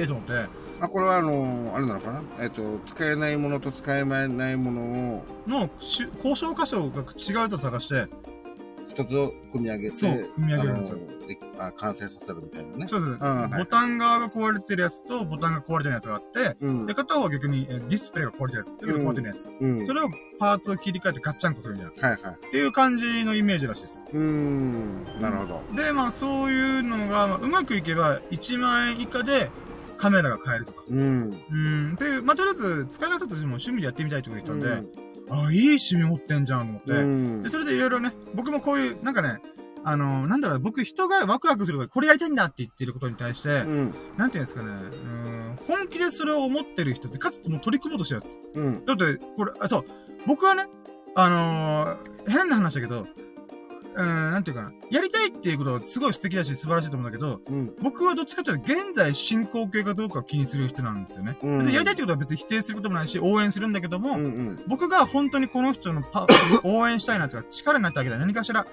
[0.00, 0.32] えーと思って。
[0.80, 2.44] あ、これはあのー、あれなのかなな。
[2.44, 4.82] えっと、使えないものと使えないもの
[5.16, 8.06] をのしゅ交渉箇所が違うと探して、
[8.88, 12.88] 一つを組み上げて、そう組み上げるんですよあのであ完成させるみたいなね。
[12.88, 13.18] そうです。
[13.20, 16.94] あはいボタン側が壊れてるやつと、ボタンが壊れてるやつがあって、うんで、。
[16.94, 19.52] 片方は逆にえーディスプレイが壊れてるやつ、壊れてるやつ。
[19.60, 19.84] うん。
[19.86, 20.08] それを
[20.40, 22.08] パーツを切り替えてガッチャンコするみたいな。
[22.08, 22.34] はいはい。
[22.34, 24.06] っていう感じのイメージらしいです。
[24.12, 25.04] うーん。
[25.20, 25.62] なるほど。
[25.76, 29.50] で、まあそういうのが、まあうまくいけば1万円以下で
[30.00, 30.82] カメラが買えるとか。
[30.88, 31.44] うん。
[31.50, 31.94] うん。
[31.96, 36.90] で、まあとりあえず使えなかったとしても趣味でやってみたいってこと言ったんで、うんああ、いい趣味持ってんじゃんと思って。
[36.90, 39.38] うんで、それでいろいろね、僕もこういう、なんかね、
[39.84, 43.94] あのなんだろう、僕人がワクワクするからこれやりたいんだって言ってることに対して、うん。
[44.16, 48.40] なんていうんですかね、うん、本気でそれを思ってる人って、かつてもう取り組もうとしてるやつ。
[48.54, 48.84] うん。
[48.84, 49.84] だって、これ、あ、そう、
[50.26, 50.66] 僕はね、
[51.14, 53.06] あのー変な話だけど、
[53.94, 57.74] うん、なんていうかな、やりたいっていうことはすごい素敵だし素晴らしいと思うんだけど、うん。
[57.82, 61.36] 僕はどっちかというと、現在進行形かどうかを気にする人なんですよね。
[61.42, 64.24] うん別にやりたいってことは別に否定することもないし、応援するんだけども、うん。
[64.24, 64.64] うん。
[64.68, 66.26] 僕が本当にこの人のパ、
[66.64, 68.18] 応援したいなとか、力になってあげたい。
[68.18, 68.66] 何かしら、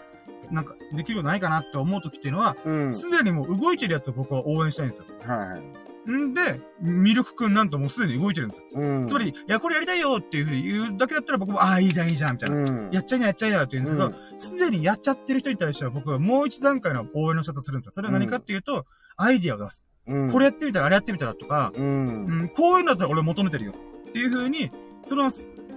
[0.51, 2.93] なんか、できることないかなって思う時っていうのは、うん。
[2.93, 5.05] すでにもう動いてるやつを僕は応援したいんですよ。
[5.25, 5.86] はい。
[6.11, 8.65] んで、ミルクくんなんともうすでに動いてるんですよ。
[8.73, 9.07] うん。
[9.07, 12.55] つまり、いや、これやりたいよっていうふうに言うだけだったら僕も、ああ、いいじゃん、いいじゃん、みたいな。
[12.55, 12.89] うん。
[12.91, 17.91] やっちゃいな、やっちゃいなって言うんですけど、すでにやっちゃってる人に対しては僕はもう一段階の応援の仕方するんですよ。
[17.93, 18.85] それは何かっていうと、
[19.17, 19.85] アイディアを出す。
[20.07, 21.81] うん、これやってみたら、あれやってみたらとか、う。
[21.81, 23.73] うんん、こういうのだったら俺求めてるよ。
[24.09, 24.71] っていうふうに、
[25.05, 25.29] その、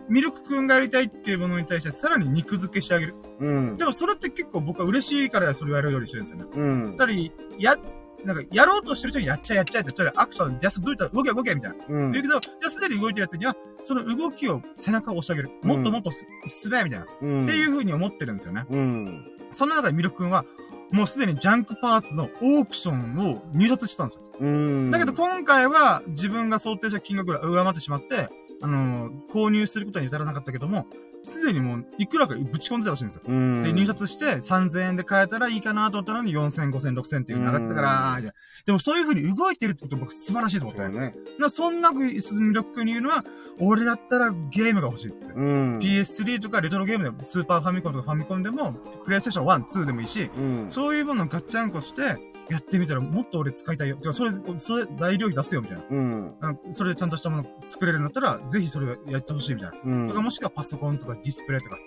[0.08, 3.14] ミルクくんがやりたいっていうものに対してさらに肉付けしてあげる。
[3.38, 3.76] うん。
[3.76, 6.50] でもそれって結構僕は嬉しいからそれをやるようにしてるんですよね。
[6.52, 6.96] うん。
[6.98, 7.76] 二人、や、
[8.24, 11.76] なんか、やろうとしてる人にやっちゃえやっちゃえって、それアクション、ジャストどういったら動け動けみたいな。
[11.88, 15.50] うん言うけど、じゃあすでに動いてるやつには、その動きを背中を押してあげる。
[15.62, 17.06] もっともっとす進めみたいな。
[17.22, 17.44] うん。
[17.44, 18.64] っていう風に思ってるんですよね。
[18.70, 19.24] うん。
[19.50, 20.44] その中でミルク君は、
[20.90, 24.22] もうすでにジャンクパーツのオークションを入札したんですよ。
[24.40, 24.90] うん。
[24.90, 28.28] だけど今回は自分が想定した金額が上回ってしまって、
[28.62, 30.86] あのー購入することに至らなかったけども、
[31.22, 33.22] すでにもういくらかぶち込んでたらしいんですよ。
[33.26, 33.62] うん。
[33.62, 38.32] で、入札して3000円で買えたらいいかなと思ったのに4000、5000、6000っていうの上がってたから、
[38.64, 40.82] でもそういう風に動いてるってこと僕素晴らしいと思って。
[40.82, 41.14] そうね。
[41.38, 43.24] なそんなミルク君に言うのは、
[43.58, 45.26] 俺だったらゲームが欲しいって。
[45.26, 45.78] うん。
[45.78, 48.72] PS3 とかレトロゲームでも、スーパーファミコンとかファミコンでも、
[49.04, 50.66] プレイステーション1、2でもいいし、うん。
[50.68, 53.96] そういうものをガッチャンコして、やってみたらもっと俺使いたいよ。
[53.96, 55.84] てか、それ、それ材料費出すよ、みたいな。
[55.88, 56.36] うん。
[56.40, 59.78] あそれでちゃんとしたもの作れるんだったら、ぜひそれやってほしい、みたいな。
[59.84, 60.08] うん。
[60.08, 61.78] とか、もしくはパソコンとかディスプレイとか。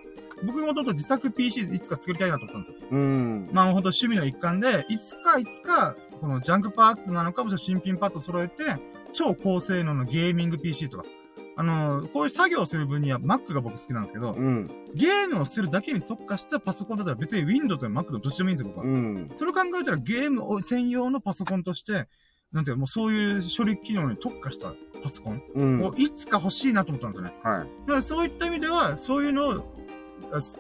[0.45, 2.87] 僕もともと自作 PC いつか作りたいなと思ったんですよ。
[2.91, 3.49] うん。
[3.51, 8.77] まあ、ほんと趣味の一環で、いつかいつか、このジャンクパーツなのかもしくは新品パーツを揃えて、
[9.13, 11.05] 超高性能のゲーミング PC とか。
[11.55, 14.67] あのこういう作業をする分には Mac が僕好きなんですけど、うん。
[14.95, 18.85] ゲームをするだけに特化したパソコンだったら別に Windows や Mac のどっちでもいいんですよ、僕は。
[18.85, 19.31] うん。
[19.35, 22.07] それを考えたらゲームを専用のパソコンとして、
[22.51, 25.83] なんていうかもうそういう処理機能に特化したパソコンうん。
[25.83, 27.35] をいつか欲しいなと思ったんですよね。
[27.43, 27.67] はい。
[27.81, 29.73] だからそういった意味では、そういうのを、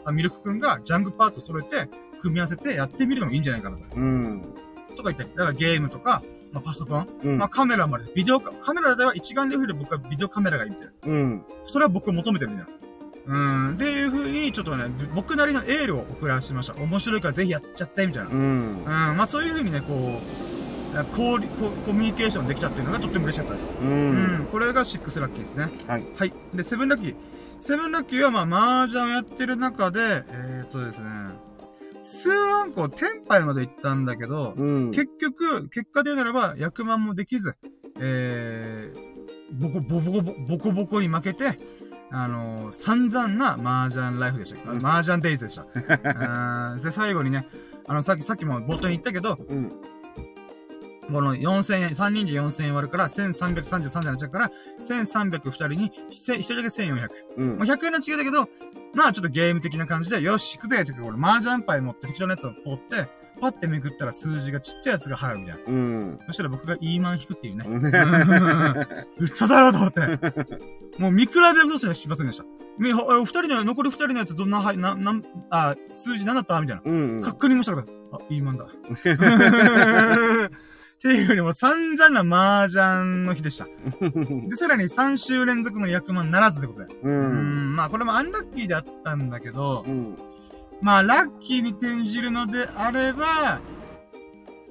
[0.05, 1.89] あミルク君がジャングパーツを揃えて、
[2.21, 3.95] 組み合わせてやってみるのもいいんじゃないかなと。
[3.95, 4.53] うん。
[4.95, 6.23] とか言って、だからゲームとか、
[6.53, 10.93] まあ、パソコン、うんまあ、カメラまで、ビデオカ、カメラでは一眼レフで僕はビデオカメラがいいみたいな。
[11.03, 11.45] うん。
[11.65, 12.67] それは僕求めてるんだよ。
[13.25, 13.73] うん。
[13.73, 14.85] っていう風に、ちょっとね、
[15.15, 16.75] 僕なりのエールを送らしました。
[16.75, 18.29] 面白いからぜひやっちゃって、みたいな。
[18.29, 18.37] うん。
[18.79, 23.75] うん、まあそういう風にね、こう、こうココミュニケーションできたっていうのがとっても嬉しかったです。
[23.81, 24.47] ううん、ん。
[24.51, 25.71] これが6ラッキーですね。
[25.87, 26.03] はい。
[26.15, 26.33] はい。
[26.53, 27.15] で、セブンラッキー。
[27.59, 31.07] セブンラッキーはまあ、麻雀をやってる中で、えー、っとですね、
[32.03, 34.91] 数アンコ天杯まで行ったんだけど、うん。
[34.91, 37.55] 結局、結果で言うならば、役満もできず、
[37.99, 39.13] えー、
[39.53, 41.59] ボコ、ボコボコ、ボコボコに負けて、
[42.11, 44.71] あのー散々な麻雀ライフでした。
[44.71, 45.65] 麻雀デイズでした。
[46.77, 47.47] で、最後にね、
[47.87, 49.71] あの、さっき、さっきも冒頭に言ったけど、うん。
[51.11, 57.09] この4000円、3人で4000円割るから、1333になっちゃうから、1302人に、1人だけ1400。
[57.37, 57.67] うんまあ、。
[57.67, 58.49] 100円の違いだけど、
[58.93, 63.07] まあちょっとゲーム的な感じで、よし、行くぜって、これ、麻雀牌持って適当なやつを取って、
[63.41, 65.61] パッてめくったら数字がちっちゃいやつが払うみたいな。
[65.65, 66.19] うん。
[66.27, 67.65] そしたら僕がイーマン引くっていうね。
[69.17, 70.01] 嘘だろと思って。
[70.97, 72.45] もう見比べることしかしませんでした。
[72.77, 76.81] みほ二人の、残り二人のやつどんな、はい、な、なん、あ、数字何だったみたいな。
[76.85, 77.23] うん。
[77.23, 78.67] 確認もしたから、あ、イーマンだ。
[81.03, 83.67] っていうよりも散々な麻雀の日でした。
[84.47, 86.95] で、さらに3週連続の役満ならずってことで。
[87.03, 87.09] う。
[87.09, 90.17] うんん、まあこれもアンラッキーであったんだけどう、ん。
[90.81, 93.59] まあラッキーに転じるのであれば、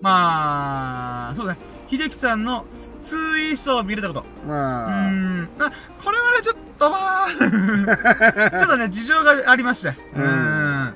[0.01, 1.59] まあ、そうだね。
[1.87, 2.65] 秀樹さんの
[3.03, 4.25] ツーイーストを見れたこと。
[4.45, 5.11] うまあ。
[5.11, 5.49] ん。
[5.59, 5.71] あ、
[6.03, 7.29] これはね、ちょっとまあ、
[8.59, 9.89] ちょっとね、事情がありまして。
[9.91, 10.95] ううんん。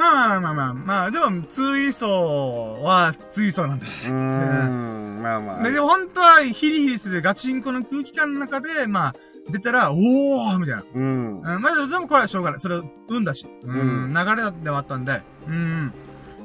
[0.00, 3.86] まあまあまあまあ、まあ、でも、ツーイーストはツーイーストなんだ。
[4.06, 5.16] うん。
[5.16, 5.62] うん、まあまあ。
[5.62, 9.14] で、でも本当はヒリヒリするガチンコの空気感の中で、まあ、
[9.50, 10.84] 出たら、おーみたいな。
[10.94, 11.40] うん。
[11.40, 12.60] うん、まあ、でもこれはしょうがない。
[12.60, 13.46] それを運だし。
[13.62, 15.20] うん、うん流れではあったんで。
[15.46, 15.92] うん。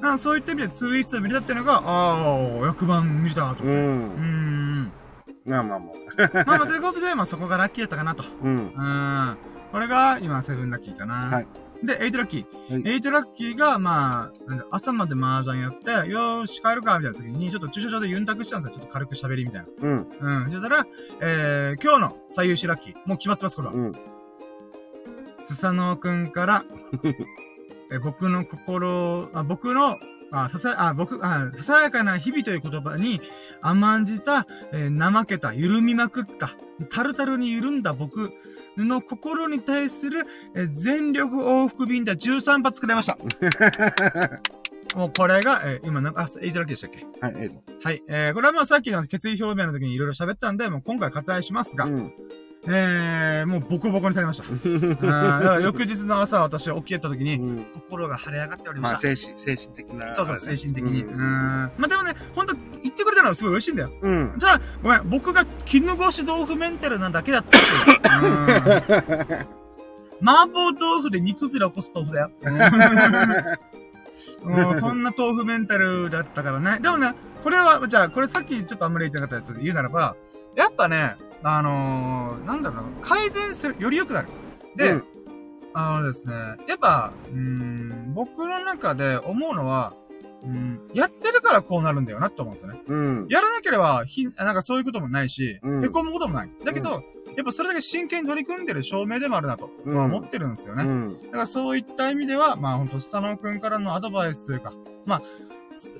[0.01, 3.63] なそういった意味でツーイーツを見れたっていうのが、ああ、役満見れたなと。
[3.63, 3.67] う。
[3.67, 4.91] うんん。
[5.45, 6.43] まあまあまあ。
[6.45, 8.23] まあまあ、ということで、まあそこがラッキーだったかなと。
[8.41, 8.57] うん。
[8.57, 9.37] うん。
[9.71, 11.13] これが今、 seven lucky かな。
[11.29, 11.47] はい。
[11.83, 12.73] で、 eight lucky。
[12.73, 18.79] はい eight lucky が、まあ、朝まで麻雀やって、よーし、帰るか、みたいな時に、ちょっと駐車場でユンタクしたんですよ。
[18.79, 19.67] ちょっと軽く喋りみたいな。
[19.81, 20.07] うん。
[20.19, 20.51] うん。
[20.51, 20.87] そしたら、
[21.21, 22.95] えー、今日の最優秀ラッキー。
[23.05, 23.73] もう決まってます、これは。
[23.73, 23.93] うん。
[25.43, 26.65] スサノオくんから、
[27.91, 29.97] え僕の心、あ僕の、
[30.31, 33.21] あ、ささ、あ、僕、あ、ささやかな日々という言葉に
[33.61, 36.51] 甘んじた、えー怠けた、緩みまくった、
[36.89, 38.33] タルタルに緩んだ僕
[38.77, 43.17] の心に対する、えー全力往復便で13発くれました。
[44.95, 47.05] もうこれが、えー今なんか、あ、エイジラッキーでしたっけ？
[47.21, 47.63] はい、ええと。
[47.83, 48.03] はい。
[48.07, 52.13] えー、これはまあさっきの決意表明の時にいろいろ喋ったんで、もう今回割愛しますが、うん。
[52.67, 54.45] えー、もうボコボコにされました。
[55.61, 59.15] 翌日の朝私起きた時に、うん心が晴れ上がっておりままあ、した。
[59.15, 60.13] 精神、精神的な。
[60.15, 61.03] そうそう、精神的に。
[61.03, 61.07] う。
[61.07, 61.19] うんん。
[61.19, 63.91] まあでもね、ほんと、言ってくれたのはすごい嬉しいんだよ。
[64.01, 64.33] うん。
[64.39, 69.39] ただ、ごめん、僕が絹ごし豆腐メンタルなだけだったっていう。
[69.39, 69.55] うん
[70.21, 72.31] 麻婆豆腐で煮崩れ起こす豆腐だよ。
[72.41, 72.55] うん
[74.43, 76.79] うんそんな豆腐メンタルだったからね。
[76.79, 77.13] でもね、
[77.43, 80.15] これは、じゃあ、これさっきちょっとあんまり言ってなかったやつで言うならば、
[80.55, 81.15] やっぱね、
[81.47, 84.27] あのー、なんだろうな、改善する、より良くなる。
[84.75, 85.03] で、うん
[85.77, 86.33] あのですね、
[86.69, 89.93] やっぱ、うーん、僕の中で思うのは、
[90.41, 92.79] うん、やってるからこうなるんだよなって思うんですよね。
[92.87, 93.27] うん。
[93.29, 96.49] やらなければ、ひ、なんかそういうこともないし、うんへこむこともない。
[96.63, 97.03] だけど、
[97.35, 100.85] やっぱそれだけ真剣に取り組んでる証明でもあるなと、うん思ってるんですよね。
[100.85, 101.21] うん。
[101.25, 104.71] だからそういった意味では、まあ本当佐野くんからのアドバイスというか、
[105.05, 105.21] まあ、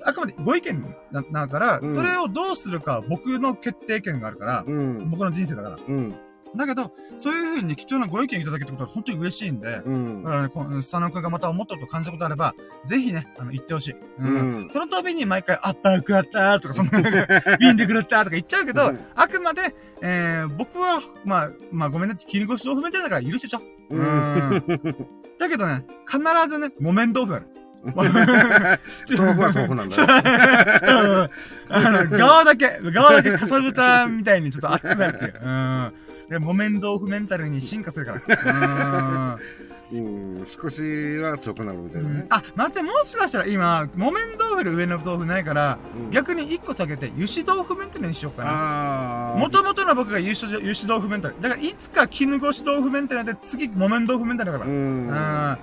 [0.04, 5.10] あくまでご意見だだから、うんそれをどうするかは僕の決定権があるから、うん。
[5.10, 5.76] 僕の人生だから。
[5.76, 6.14] うん。
[6.56, 10.30] だけど、そういう風に貴重なご意見いただけたことは本当に嬉しいんで、うんだ。
[10.30, 12.54] からね、この佐野くんがまた思ったこと感じたことあれば、
[12.86, 13.94] ぜひね、あの、言ってほしい。
[14.18, 14.34] うん。
[14.62, 17.00] うんその度に毎回、あった食らったとか、そんな、
[17.58, 23.60] ビンで食らったとか言っちゃうけど、うんあくまで、えー、僕は、まあ、まあごめんね、切り越し豆腐みたいだから許してちょ。
[23.90, 23.96] う。
[23.96, 25.06] うんん。
[25.38, 27.46] だけどね、必ずね、木綿豆腐だね。
[27.94, 31.30] 豆腐は豆腐なんだよ。
[31.68, 35.40] あの、側だけ、側だけかさぶたみたいにちょっと熱くなるっていう。
[35.42, 35.92] うん。
[36.28, 39.38] で、木綿豆腐メンタルに進化するから。
[39.92, 40.44] うん。
[40.46, 40.82] 少し
[41.18, 42.14] は強くなるみたいなね。
[42.22, 49.34] うんあ、待って、もしかしたら今、木綿豆腐で上の豆腐ないから、うん逆に一個下げて、油脂豆腐メンタルにしようかな。
[49.38, 51.34] もともとの僕が油脂油脂豆腐メンタル。
[51.40, 54.70] だからいつか絹ごし豆腐メンタルで、次木綿豆腐メンタルだから。
[54.70, 55.06] ううん。
[55.06, 55.12] ん。
[55.12, 55.58] あ、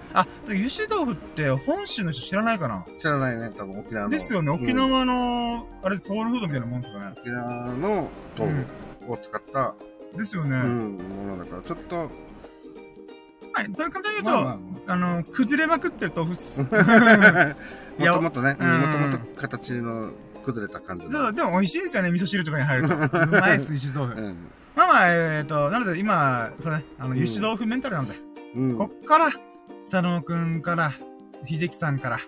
[0.47, 4.09] 油脂豆腐って本州の人知らないかな知らないね、多分沖縄の。
[4.09, 7.07] ですよね、沖うん縄の、あれ、ソウルフードみたいなもんですよね。
[7.19, 8.09] 沖縄の
[8.39, 8.51] 豆
[9.05, 9.75] 腐を使った、
[10.17, 10.55] ですよね。
[10.57, 10.97] うん、
[11.27, 12.11] ものだから、ちょっと、
[13.55, 16.61] はい、という簡単に言うと、まあまあの、崩れまくってる豆腐っす。
[16.71, 17.55] あ、
[18.01, 20.11] いやもともとね、うんもともと形の
[20.43, 21.11] 崩れた感じの。
[21.11, 22.95] そう、でも美味しいんですよね、味噌汁とかに入ると。
[22.97, 22.99] う
[23.39, 24.21] まいっす、油脂豆腐。
[24.21, 24.37] うん。
[24.75, 28.19] まあまあ、えっ、と、なので今、そうね、あの、うん油脂豆腐メンタルなので、
[28.55, 28.77] うん。
[28.77, 29.29] こっから、
[29.77, 30.91] 佐野くんから、
[31.45, 32.19] 秀樹さんから、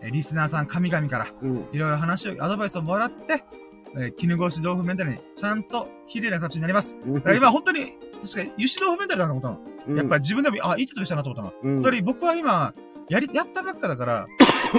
[0.00, 1.68] えリスナーさん、神々から、うん。
[1.72, 3.44] いろいろ話を、アドバイスをもらって、
[3.96, 6.96] えー絹ごし豆腐メンタルに、ちゃんと、綺麗な形になります。
[7.06, 9.60] だから今、本当に、確かに、油脂豆腐メンタルだと思ったの。
[9.86, 11.76] うんやっぱり自分でも、あ、いいことしたなと思ったの。
[11.76, 12.74] うんそれ、僕は今、
[13.08, 14.26] やり、やったばっかだから、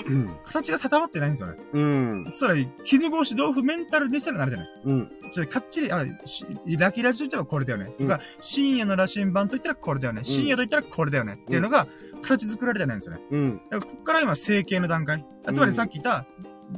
[0.07, 0.30] うん。
[0.45, 1.57] 形が定まってないんですよね。
[1.74, 2.30] うん。
[2.32, 4.68] それ、絹ごし豆腐メンタルにしたらなれてない。
[4.86, 5.12] うん。
[5.32, 6.45] ちょっとかっちり、あ、し
[6.78, 7.91] ラキラジといったらこれだよね。
[7.99, 10.22] うんとか深夜の羅針盤といったらこれだよね。
[10.24, 11.39] 深夜といったらこれだよね。
[11.41, 11.88] っていうのが、
[12.22, 13.22] 形作られてないんですよね。
[13.32, 13.62] うん。
[13.72, 15.26] だからこっから今、成形の段階。
[15.47, 16.26] あつまりさっき言った、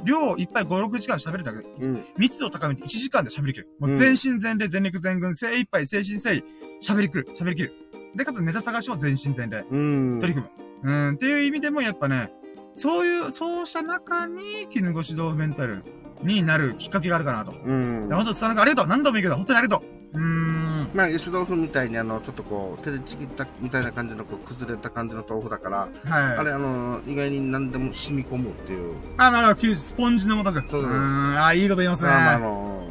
[0.03, 1.59] 量いっぱい5、6時間喋るだけ。
[1.59, 2.05] うん。
[2.17, 3.67] 密度を高めて1時間で喋りきる。
[3.79, 6.43] もううん全身全霊、全力全軍、精一杯、精神誠意、
[6.81, 7.73] 喋りきる、喋りきる。
[8.15, 10.19] で、かつネタ探しを全身全霊、うん。
[10.19, 10.47] 取り組
[10.83, 10.89] む。
[10.91, 12.31] うん、っていう意味でもやっぱね、
[12.75, 15.83] そういう、そうした中に、絹ごし豆腐メンタル
[16.23, 17.51] になるきっかけがあるかなと。
[17.51, 18.09] うん。
[18.09, 18.87] 本当、佐野君ありがとう。
[18.87, 20.00] 何度も言うけど、本当にありがとう。
[20.13, 20.89] うーん。
[20.93, 26.37] まあ、油脂豆腐みたいに、あの、ちょっとこう、手でちぎったみたいな感じの、こう、崩れた感じの豆腐だから、はい。
[26.37, 28.95] あれ、あの、意外に何でも染み込むっていう。
[29.17, 30.59] あ、なるほど、スポンジのごとく。
[30.59, 31.43] うそうーん。
[31.43, 32.09] あ、いいこと言いますね。
[32.09, 32.87] まあ、あの、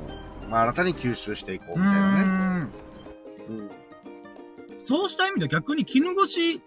[0.48, 2.70] まあ、新たに吸収していこううみたいなね。
[3.48, 3.70] うん。
[4.78, 6.62] そうした意味では逆に絹ごし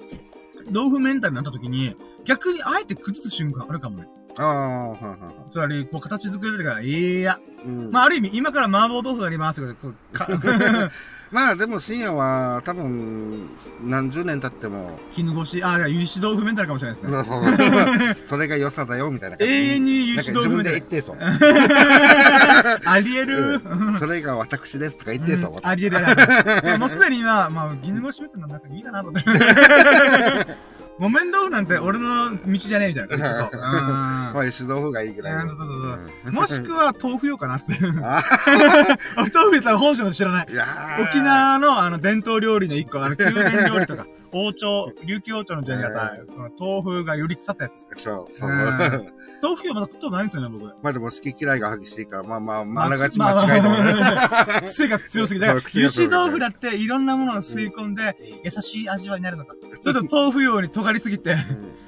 [0.71, 1.95] 豆腐メンタルになった時に、
[2.25, 4.07] 逆にあえて崩す瞬間あるかもね。
[4.37, 5.51] ああ、はいはいはい。
[5.51, 7.39] つまり、こう、形作れるから、いや。
[7.65, 9.73] うんまあ、ある意味、今から麻婆豆腐がありますけど、
[11.33, 13.49] まあでも深夜は多分
[13.83, 17.23] 何十年経っても、絹ごし、あ、いや、油脂豆腐メンタルかもしれないですね。
[17.23, 20.83] そうそ れが良さだよみたいな永遠になん油脂豆腐メンタルか自分で言っ。
[20.83, 21.17] てそう。
[22.85, 23.61] ありえる。
[23.65, 25.53] うんそれが私ですとか言ってそう。
[25.63, 26.61] ありえるありえる。
[26.61, 29.29] でももうすでに今、まあ、絹ごしメンタルなんかいいかなと思って。
[30.99, 33.33] 木綿豆腐なんて俺の道じゃねえみたいな。
[33.33, 33.49] そう。
[33.53, 37.73] うんまあ、石豆腐がいいぐらいそうそうそううんもしくは豆腐用かなって。
[37.81, 37.95] 豆
[39.27, 40.47] 腐言ったら本州の知らない。
[41.01, 47.87] 沖縄のあの伝統料理の一個、あの宮殿料理とか、王朝、琉球王朝の時代にあった、この豆腐がより腐ったやつ。
[48.01, 48.49] そう、そう。
[48.49, 49.13] う ん
[49.43, 50.65] 豆腐用まだ食ったことないんですよね、僕。
[50.81, 55.49] まあでも好き嫌いが激しいから、まあまあ、まああながちまあ間違いだもん癖が強すぎて。
[55.49, 55.61] 油
[55.93, 59.53] 脂豆腐だっていろんなものを吸い込んで、優しい味わいになるのか。
[59.81, 61.35] ちょっと豆腐用に尖りすぎて、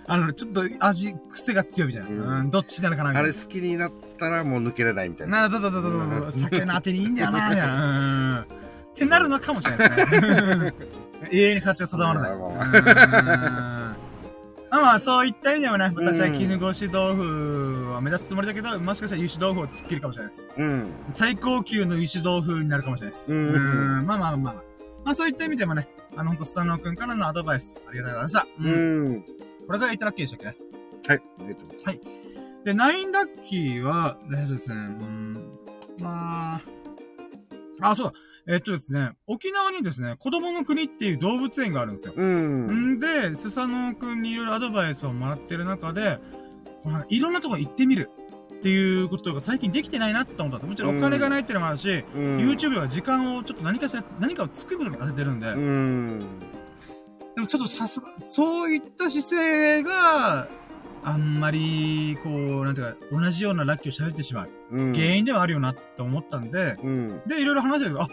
[0.06, 2.10] あの、ちょっと味、癖が強いみたいな。
[2.10, 3.30] うんうん、どっちなのかなみたいな。
[3.30, 5.48] あれ好きになったらもう抜けれないみたいな。
[5.48, 6.42] な、そうそうそうそうそう。
[6.42, 8.40] 酒のあてにいいんだよな、みたいな。
[8.40, 8.42] うん。
[8.42, 8.46] っ
[8.94, 10.74] てなるのかもしれないですね。
[11.32, 12.38] 永遠に形が定まらない。
[12.38, 13.96] まあうん
[14.72, 20.52] まあまあ、そういった意味でもね、私は絹ごし豆腐を目指すつもりだけど、もしかしたら油脂豆腐を突っ切るかもしれないです。
[20.58, 20.92] うん。
[21.14, 23.34] 最高級の油脂豆腐になるかもしれないです。
[23.34, 24.54] うんうんまあまあまあ。
[25.06, 28.48] まあそういった意味でもね、あの、ほんとスタノー君からのアドバイス、ありがとうございました。
[28.60, 29.14] ううん。
[29.14, 29.24] ん。
[29.68, 30.58] これが8ラッキーでしたっけね？
[31.08, 31.22] はい。
[31.40, 32.02] ありがとうござい
[32.66, 35.60] で、9ラッキーは、えっとですね、うん、
[36.02, 36.62] まあ、
[37.82, 38.14] あ、そうだ。
[38.48, 42.14] えっとですね、沖縄にですね、子供の国っていう動物園があるんですよ。
[42.16, 42.96] うん。
[42.96, 46.20] んで、スサノオくんにいろいろアドバイスをもらってる中で、
[46.84, 48.12] このいろんなところ行ってみる
[48.54, 50.70] っていうことが最近できてないなって思ったんですよ。
[50.70, 52.38] もちろんお金がないっていうのもあるし、うん。
[52.38, 56.20] YouTube は時間をちょっと何かしら、何かを作ることに当ててるんで、うん。
[57.36, 60.48] でもちょっとさすが、そういった姿勢が、
[61.06, 64.94] あんまり、こう、なんていうか、同じようなラッキーを喋ってしまううん。
[64.94, 67.22] 原因ではあるよなって思ったんで、うん。
[67.28, 68.10] で、いろいろ話したけど、あ、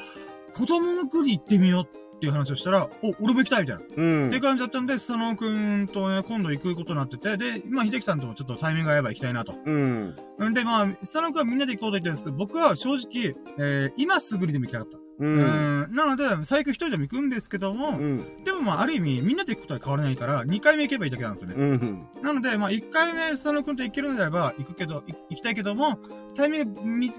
[0.54, 3.82] 子供の国行ってみようっていう話をしたら、お、俺も行きたいみたいな。
[3.82, 4.26] うん。
[4.28, 9.54] っていう感じだったんで、スサノオくんとね、今度行くことになってて、で、まあ、秀樹さんともちょっとタイミングが合えば行きたいなと。
[9.64, 10.14] うん。
[10.50, 14.98] んで、まあ、スサノオくんはみんなで行こうと言ってるんですけど、僕は正直、えー、今すぐにでも行きたかった。
[15.18, 15.26] う。
[15.26, 15.94] うんん。
[15.94, 18.44] なので、最悪一人でも行くんですけども、うん。
[18.44, 21.54] でもまあ、ある意味、みんなで行くことは変わらないから、2回目行けばいいだけなんですよね。
[21.56, 22.08] うん。
[22.22, 25.98] なので、まあ、1回目、スサノオくんと行けるのであれば、行くけど、い行きたいけども、
[26.34, 27.12] タイミング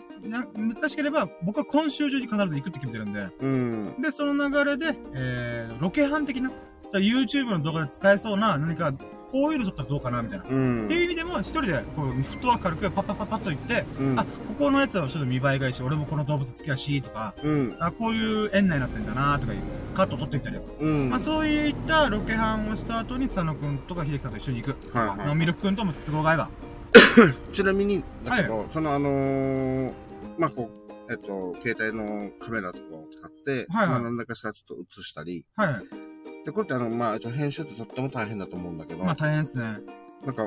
[0.56, 3.96] 難しければ、僕は今週中に必ず行くって決めてるんで、うん。
[4.02, 8.94] で、その流れで、えー、ロケハン的な、じゃあ YouTube の動画で使えそうな、何か、
[9.34, 10.46] こういうの撮ったらどうかな、みたいな。
[10.48, 10.86] うん。
[10.86, 14.30] っていう意味でも、一人で、こう、フットワーク軽くパッパッパッパッと言って、うんあ、こ
[14.60, 17.76] このやつはちょっと見栄えがいいし、俺もこの動物好きだし、とか、うん。
[17.80, 19.60] あ、こういう園内になってんだな、とかいう、
[19.96, 20.72] カットを撮ってみたりとか。
[20.80, 21.10] うん。
[21.10, 24.96] まあ、そういったロケハンをした後に、佐野くんとか秀樹さんと一緒に行く。
[24.96, 26.50] はいはいまあミルクくんとも都合が合えば。
[27.54, 29.94] ちなみに、だけど、そのあのー、
[30.38, 36.03] まあ、こう、えっと、携帯のカメラとかを使って、はいはいまあ、何らかしらちょっと映したり、はい。
[36.46, 39.78] で、これってあの、まあ、編集ってとっても大変だと思うんだけど、まあ、大変ですね。
[40.26, 40.44] なんか、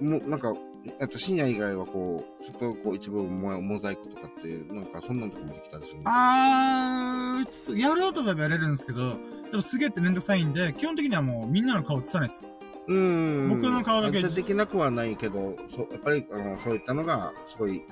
[0.00, 0.54] もう、なんか、
[1.00, 9.16] えっと、深夜以外はこう、ちょっとこう、一部モモザイクとかっていう、なんか、そんなんとかもできたりするのあー、つやろうと思えばやれるんですけど、
[9.50, 12.46] でもすげえってめんどくさいんで、基本的にはもうみんなの顔映さないです。
[12.86, 13.48] うーん。
[13.48, 17.82] 僕の顔だけできなくはないけど、そう、やっぱり、あの、そういったのが、すごい、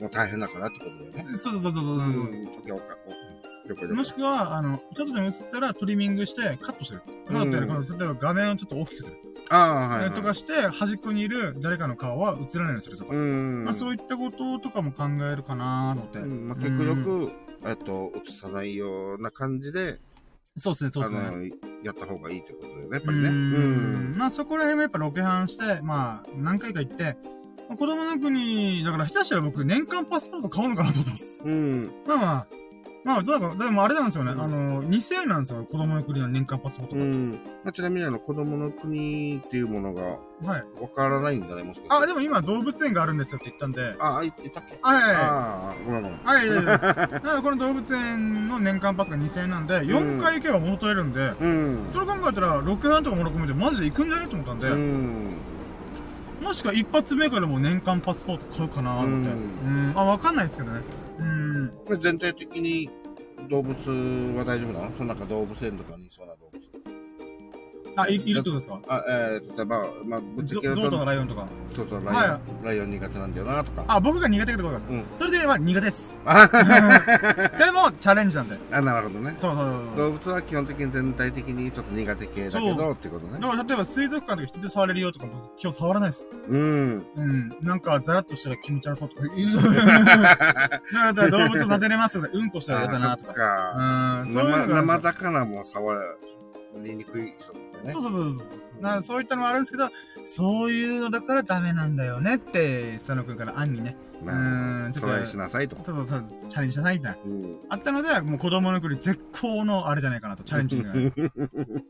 [0.00, 1.36] もう大変だからってことだよね。
[1.36, 1.94] そうそうそうそうそう。
[1.96, 2.02] うん。
[2.02, 3.29] オッケーオッケー
[3.94, 7.02] もしくは、あの、ちょっとでも映ったらトリミングしてカットする。
[7.28, 9.16] 例えば画面をちょっと大きくする。
[9.50, 10.14] ああ、はい、はい。
[10.14, 13.14] とかして、端っこにいる誰かの顔は映らないようにするとか。
[13.14, 13.64] うん。
[13.64, 16.18] まあ、そういったこととかも考えるかなと思って。
[16.20, 17.30] うん、まあ、極力、
[17.64, 20.00] えっと、映さないような感じで、
[20.56, 21.50] そうですね、そうですね。
[21.84, 23.28] やった方がいいってことだよね、やっうぱりね。
[23.28, 24.18] ん。
[24.18, 27.16] まあそこら辺もやっぱロケハンして、まあ何回か行って、
[27.68, 31.42] まあ子供の国、だから下手したら僕年間パスポート買うのかなと思ってます。
[31.44, 31.52] うん。
[31.52, 31.92] うん。
[32.06, 32.46] まあまあ、
[33.02, 34.32] まあ、だから、でもあれなんですよね。
[34.32, 35.64] あの、2000円なんですよ。
[35.64, 37.02] 子供の国の年間パスポートが。
[37.02, 37.30] うん。
[37.64, 40.64] まあ、ちなみにあの、子供の国っていうものが、はい。
[40.80, 41.96] わからないんだね、もしかして。
[41.96, 43.96] あ、でも今動物園があるんですよって言ったんで。
[43.98, 44.78] あ、あ、い言ったっけ？
[44.82, 45.16] はいはいはい。
[45.16, 46.18] ああ、ごめんごめん。
[46.24, 51.86] はい、いやいやいや だからこの動物園の年間パスが2000円なんで、4回行けば元取れるんで、うん。
[51.88, 54.26] それ考えたら、6班とかもろ込めてマジで行くんじゃね？
[54.26, 55.36] と思ったんで、うん。
[56.40, 59.32] もしくは一発目からもう年間パスポート買うかなと思って。
[59.32, 59.98] ううんん。
[59.98, 60.80] あ、わかんないですけどね。
[61.18, 61.66] うん。
[61.66, 62.90] まあ全体的に
[63.48, 63.74] 動物
[64.36, 64.96] は大丈夫なの？
[64.96, 66.69] その中動物園とかにいそうな動物。
[67.96, 68.80] あ、いいるってことですか？
[68.88, 71.46] あ、えー、例えば、まあ、ぶっちゃけゾゾウとかライオンとか。
[71.74, 73.84] そうそう、ライオン、はライオン苦手なんだよな、とか。
[73.88, 76.22] あ、僕が苦手ってことですか、うんそれでは苦手です。
[76.26, 78.58] あでも、チャレンジなんで。
[78.72, 79.34] あ、なるほどね。
[79.38, 79.64] そうそう
[79.96, 80.06] そう。
[80.06, 83.48] 動物は基本的に全体的にちょっと苦手系だけど、ってことねだ。
[83.48, 86.30] から例えば水族館とか人で触れるよとか、僕今日触らないです。
[86.48, 87.06] うん。
[87.16, 87.56] うん。
[87.62, 89.60] なんか、ザラッとしたら気持ち悪そうとか言う。
[89.62, 93.34] だから動物撫でれますとか、うんこしたら嫌だなとあそっか。
[93.34, 94.22] か。
[94.26, 94.32] うん。
[94.86, 95.94] 生、魚も触
[96.78, 97.60] りにくい人ね。
[97.92, 98.44] そうそうそうそ
[98.78, 98.82] う。
[98.82, 99.88] なそういったのもあるんですけど、
[100.22, 103.96] そういうのだからダメなんだよねって、佐野くんから案にね。
[104.22, 105.76] うまあ、ーん、ちょっと、トライしなさいと。
[105.82, 107.18] そうそうそう、チャレンジしなさいみたいな。
[107.24, 107.56] うん。
[107.68, 111.80] あったので、もう子供の頃絶好のあれじゃないかなと、チャレンジングが。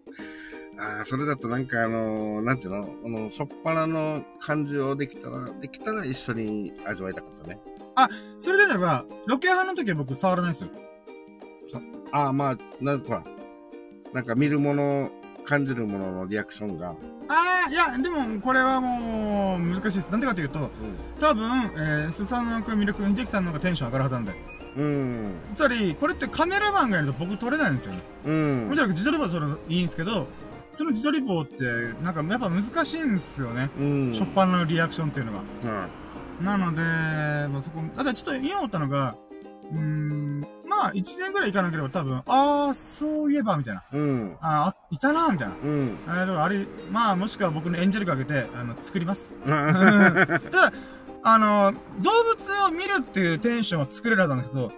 [0.98, 2.88] ああ、それだとなんかあのーなんていうの？
[3.04, 7.60] あの、しょっぱなの感じをできたら、できたら一緒に味わいたかったね。
[8.38, 10.70] それで言えば、ロケハンの時は僕触らないですよ。
[12.12, 13.22] ああ、まあ、なんほら、
[14.12, 15.10] なんか見るもの、
[15.44, 16.94] 感じるもののリアクションが、
[17.28, 20.08] ああ、いや、でも、これはもう、難しいです。
[20.10, 20.70] なんでかというと、
[21.20, 24.34] 多分、えー、スサノくん、ミルク、秀樹さんの方がテンション上がるはずなんで。
[24.76, 25.34] うん。
[25.54, 28.02] つまり、これってカメラマンがいると僕撮れないんですよね。
[28.24, 28.68] うん。
[28.68, 30.26] もちろん自撮り棒撮るのいいんですけど、
[30.74, 31.64] その自撮り棒って、
[32.02, 33.70] なんかやっぱ難しいんですよね。
[33.78, 34.14] うん。
[34.14, 35.40] しょっぱなのリアクションっていうのが。
[36.38, 36.44] うん。
[36.44, 36.82] なので、
[37.48, 39.14] まあ、そこ、ただちょっと今思ったのが、
[39.72, 43.82] うーん、まあ、1年ぐらい行かなければ多分、ああ、そういえば、みたいな。
[43.92, 44.36] うん。
[44.40, 45.54] ああ、いたな、みたいな。
[45.62, 45.98] うん。
[46.06, 49.38] あーでもあれ、まあ、もしくは僕のエンジェルかけて、あの、作ります。
[49.44, 50.72] ただ、
[51.22, 54.72] あの、動物を見るっていうテンションは作れるはずなんですけど、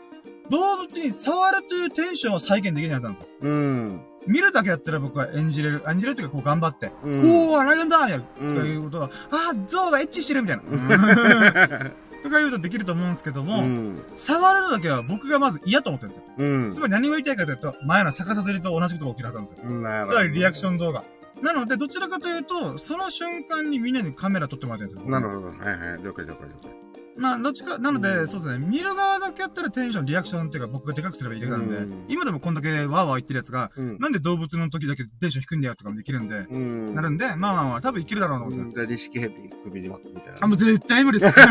[0.51, 3.28] 動物に触るというテンションを再現できないはずなんですよ。
[3.40, 4.01] うん。
[4.26, 7.20] 見るだけやったら僕は演じれる、演じれるっていうかこう頑張って、うん。
[7.20, 10.62] おー、ライオンだみたいな、うんとかいうことは、あー、ゾウがエッチしてるみたいな。
[12.22, 14.02] とか言うとできると思うんですけども、うん。
[14.16, 16.24] 触るのだけは僕がまず嫌と思ってるんですよ。
[16.38, 16.80] うんつ。
[16.80, 20.06] まり何を言いたいかというと、前の逆さずりと同じことが起きるはずなんですよ。
[20.06, 21.04] つまりリアクション動画。
[21.42, 25.10] なので、どちらかというと、その瞬間にみんなにカメラ撮ってもらってるんですよ。
[25.10, 25.48] なるほど。
[25.48, 26.02] はいはい。
[26.02, 27.01] 了解了解了解。
[27.16, 33.98] まあ、どっちか、なので、うんそうですね、見る側だけやったらテンション、リアクションっていうか僕がでかくすればいいだけなんで、うん今でもこんだけワーワー言ってるやつが、うん。
[33.98, 36.94] なんで動物の時だけテンション低いんだよとかもできるんで、うん。
[36.94, 38.86] なるんで、まあまあまあ、多分いけるだろうなと思って。
[38.86, 40.38] リシキヘビ首に巻くみたいな。
[40.40, 41.38] あ、もう絶対無理です。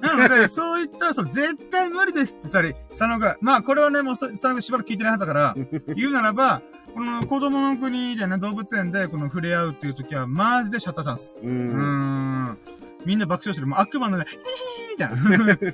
[0.00, 5.54] なので、そういった、そう、絶対無理ですって、つまり、佐野が、まあ、これはね、もう、佐野がしばらく聞いてないはずだから、
[5.94, 6.62] 言うならば、
[6.94, 11.38] この子供の国でね、動物園でこの触れ合うっていう時は、マジでシャッターチャンス。
[11.42, 11.46] う。
[11.46, 12.58] うんーん。
[13.06, 13.66] みんな爆笑してる。
[13.66, 15.16] もう悪魔のね、ヒヒヒみたいな。
[15.56, 15.66] ヒ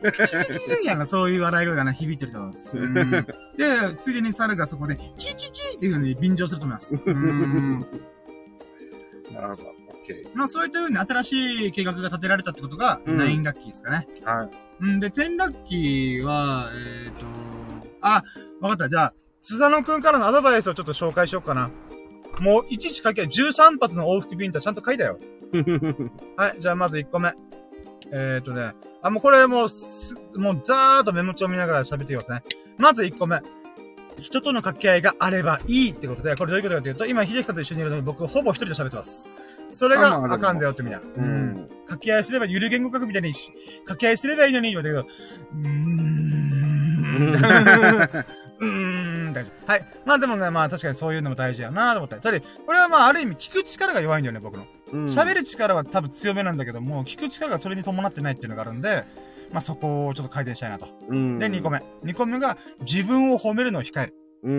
[0.53, 2.79] ヒヒみたいな、そういう笑い声がね、響いてると思います。
[2.79, 3.27] うんで、
[4.01, 7.03] ついでに猿がそこで、キキキっていう風に便乗すると思います。
[7.07, 7.81] うん。
[9.33, 9.69] なるほど。
[9.89, 14.09] オッケまあ、そういった風に新しい計画が立てられたってことが、うん9ラッキーですかね。
[14.21, 14.39] ー。
[14.39, 14.51] はい。
[14.81, 16.71] うん、で、10ラッキーは、
[17.05, 17.27] えっ、と、
[18.01, 18.23] あ、
[18.61, 18.89] わかった。
[18.89, 21.71] じゃあ、スサノくんからのアドバイスをちょっと紹介しようかな。
[22.41, 25.19] もう、いちいち書きゃ13発の往復ビンタちゃんと書いたよ。
[26.37, 27.33] はい、じゃあまず1個目。
[28.13, 28.73] えっ、とね、
[29.03, 32.43] あ、もうこれもうす、もうざーっとメモ帳見ながら喋っていきますね。
[32.79, 33.41] まず1個目。
[34.21, 39.43] 人との掛け合いがあればいいってことで、これどういうことかというと、今、秀樹さんと一緒にいるのに僕ほぼ一人で喋ってます。
[39.71, 40.99] それがあかんだよってみんな。
[40.99, 41.69] ううんん。
[41.85, 45.15] 掛け合いすれば、ゆる言語学みたいにし、掛け合いすればいいのに、言われたけど、
[45.55, 46.11] うーん。
[48.61, 48.67] うー
[49.31, 49.35] ん。
[49.67, 49.87] はい。
[50.05, 52.19] まあでもね、まあ確かにそういうのも大事やなと思った。
[52.19, 54.67] つまり、これはまあある意味聞く力が弱いんだよね、僕の。
[54.93, 59.05] 喋る力は多分強めなんだけども、聞く力がそれに伴ってないっていうのがあるんで、
[59.53, 60.89] まあそこをちょっと改善したいなと。
[61.09, 61.39] うん。
[61.39, 61.83] で、2個目。
[62.05, 64.15] 2個目が、自分を褒めるのを控える。
[64.43, 64.51] う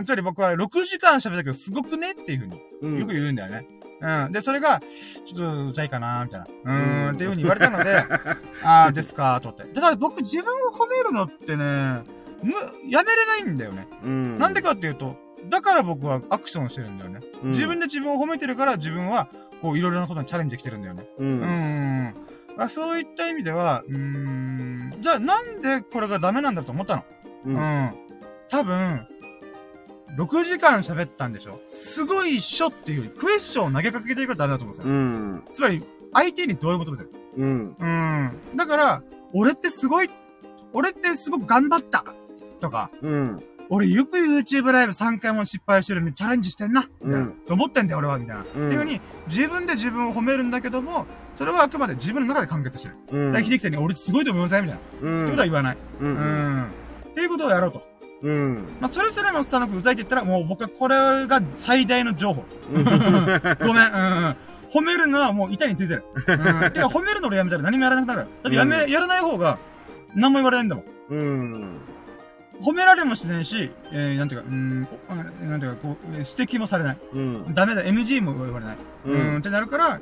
[0.00, 0.04] ん。
[0.04, 2.98] つまり僕は6時間喋ったけど、すごくねっていうふうにうん。
[2.98, 3.66] よく言うんだよね。
[4.00, 4.32] うん。
[4.32, 4.80] で、それが、
[5.24, 6.46] ちょっとうざいかなみたいな。
[6.46, 7.96] うーん、っていう風に言われたので、
[8.62, 9.72] ああ、ですかと思って。
[9.74, 12.02] ただ僕自分を褒めるのってね、
[12.42, 12.52] む、
[12.88, 13.88] やめれないんだよね。
[14.04, 14.38] うん。
[14.38, 15.16] なんでかっていうと、
[15.48, 17.20] だから僕はアクションしてるんだよね。
[17.42, 19.28] うん自分で自分を褒めてるから自分は、
[19.62, 21.06] こう、いろいろなことにチャレンジできてるんだよね。
[21.18, 21.24] う。
[21.24, 22.14] うんん。
[22.58, 27.04] あそういった意味では、うーん、じゃあなんでこれがダメなんだと思ったの？
[27.46, 27.50] う。
[27.50, 27.94] うんん。
[28.48, 29.06] 多分、
[30.16, 31.60] 6時間喋ったんでしょ？
[31.68, 34.92] すごいっしょっていうより、クエスチョンを投げかけてるからダメだと思うんですよ。
[34.92, 35.44] うん。
[35.52, 37.12] つまり、相手に同意を求めてる。
[37.36, 37.76] うん。
[37.78, 38.56] うん。
[38.56, 40.10] だから、俺ってすごい、
[40.72, 42.04] 俺ってすごく頑張った
[42.60, 43.44] とか、うん。
[43.70, 46.88] 俺よく YouTube ライブ3回も失敗してるのにチャレンジしてんな。
[47.00, 48.42] うんと思ってんだよ、俺はみたいな。
[48.42, 52.94] っていうふうに、自分で自分を褒めるんだけども、それはあくまで自分の中で完結してる。
[53.10, 53.32] うん。
[53.32, 54.98] だ秀樹さんに俺すごいと思いませんみたいな。
[54.98, 55.30] ってうん。
[55.30, 55.76] ことは言わない。
[56.00, 56.04] う。
[56.04, 56.64] うんん。
[57.10, 57.82] っていうことをやろうと。
[58.22, 58.54] うん。
[58.80, 62.44] まあ、それすらもスタノ君うざいって言ったら、もう僕はこれが最大の情報。
[62.72, 64.36] ごめん、うん、うん。
[64.68, 66.04] 褒めるのはもう板についてる。
[66.26, 66.72] うん。
[66.72, 68.20] てか、褒めるの俺やめたら何もやらなくなる。
[68.42, 69.58] だってやめ、やらない方が、
[70.14, 70.84] 何も言われないんだもん。
[71.10, 71.78] うん。
[72.60, 74.80] 褒められもしないし、えー、なんていうか、うん、
[75.48, 76.98] なんていうか、こう、指摘もされない。
[77.12, 77.54] うん。
[77.54, 78.76] ダメだ、NG も言われない。
[79.06, 80.00] うん、んってなるから、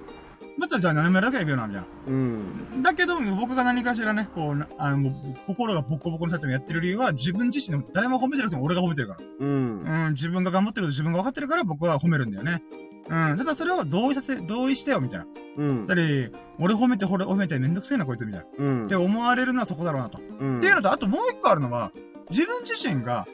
[0.59, 1.89] だったらじゃあ何もやらなきゃいけないな、みたいな。
[2.07, 2.83] うん。
[2.83, 5.13] だけど、僕が何かしらね、こう、あの、
[5.47, 9.21] 心がボッコボコにされてもやってる理由は、自分自身でも誰も褒めてなくても俺が褒めてるから。
[9.39, 9.81] うん。
[9.83, 12.63] うん、自分が頑張ってること自分が分かってるから僕は褒めるんだよね。
[13.09, 13.37] うん。
[13.37, 15.27] ただそれを同意させ、同意してよ、みたいな。
[15.59, 15.85] うん。
[15.85, 18.65] つまり、俺褒めて、俺褒めてめんどくせえな、こいつ、みたいな。
[18.65, 18.87] うん。
[18.87, 20.19] って思われるのはそこだろうなと。
[20.39, 20.59] うん。
[20.59, 21.93] っていうのと、あともう一個あるのは、
[22.31, 23.27] 自分自身が、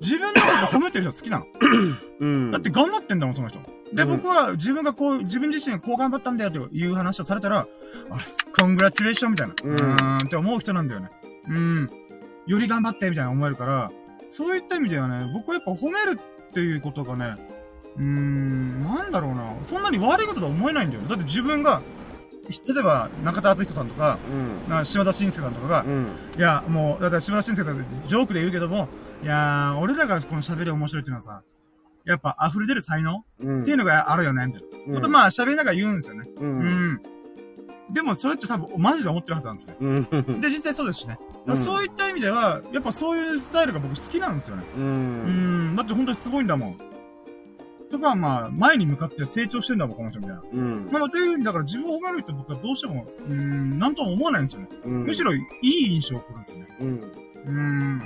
[0.00, 1.46] 自分のこと褒めてる人好きなの。
[2.20, 2.50] うん。
[2.50, 3.60] だって頑張ってんだもん、その人。
[3.92, 7.68] で、うん、僕は自分がこう、自分自身がこう頑張ったんだよという話をされたら、あ、
[8.54, 9.54] コングラチュレーションみたいな。
[9.62, 9.72] うん。
[9.72, 11.10] うんって思う人なんだよね。
[11.48, 11.90] うん。
[12.46, 13.90] より頑張ってみたいな思えるから、
[14.28, 17.36] そういった意味ではね、僕はやっぱ褒めるっていうことがね、
[17.96, 19.54] うーん、なんだろうな。
[19.62, 21.02] そんなに悪いこととは思えないんだよ。
[21.02, 21.82] だって自分が、
[22.48, 28.88] 例えば、中田敦彦さんとか、うん、な島田紳介さんとかが、うん、いや、もう、だって島田紳介さんってジョークで言うけども、
[29.22, 31.42] いやー、俺らがこの喋り面白いっていうのはさ、
[32.04, 34.94] やっぱ溢れ出る才能、うん、っていうのがあるよね、みたいな。
[34.94, 36.28] ことまあ喋りながら言うんですよね。
[36.36, 36.60] うん。
[36.60, 37.02] うん、
[37.92, 39.74] でもそれって多分マジで思ってるはずなんですよ。
[39.80, 41.18] うん、で、実際そうですしね。
[41.54, 44.64] そういった意味では、やっぱそういうスタイルが僕好きなんですよね。
[44.76, 44.84] うん。
[44.84, 44.86] う
[45.72, 45.76] ん。
[45.76, 46.78] だって本当にすごいんだもん。
[47.90, 50.42] とか、まあ、前に向かって成長してんだもん、この人みたいな。
[50.52, 50.88] うん。
[50.90, 54.68] まあ、というふうに、だから自分を褒めるって僕はどうしても、うん、なんとも思わないんですよね。
[54.84, 55.04] うん。
[55.04, 56.66] むしろ、いい印象を送るんですよね。
[56.80, 57.12] うん。
[57.46, 58.02] うん。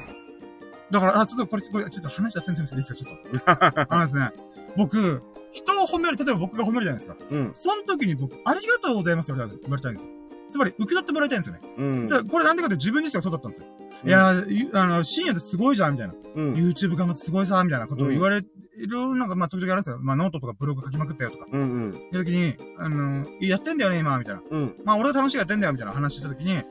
[0.91, 3.51] だから、あ、ちょっとこれ、これ、ちょっと話した先生ですよ、ちょっと。
[3.89, 4.31] あのですね、
[4.77, 5.23] 僕、
[5.53, 7.17] 人を褒める、例えば僕が褒めるじゃないですか。
[7.31, 7.51] うん。
[7.55, 10.13] その時に僕、ありがとうございますって言われたいんですよ。
[10.51, 11.61] つまり、受け取ってもらいたいんですよね。
[11.79, 12.09] うん。
[12.09, 13.67] じゃあ、これなんでかって自分自身がそうだったんですよ。
[14.03, 14.29] うん、いや、
[14.75, 16.15] あの、深夜ってすごいじゃん、みたいな。
[16.35, 16.55] うん。
[16.55, 18.43] YouTube 頑張ってすごいさ、みたいなことを言われ
[18.87, 19.99] るのが、まあ、時々あるんですよ。
[20.01, 21.47] まあ、ノートとかブログ書きまくったよとか。
[21.51, 21.95] うんうん。
[22.13, 24.43] いう時に、あの、やってんだよね、今、みたいな。
[24.49, 24.77] うん。
[24.85, 26.65] まあ、俺は楽しいやってんだよ、みたいな話した時に、はぁ、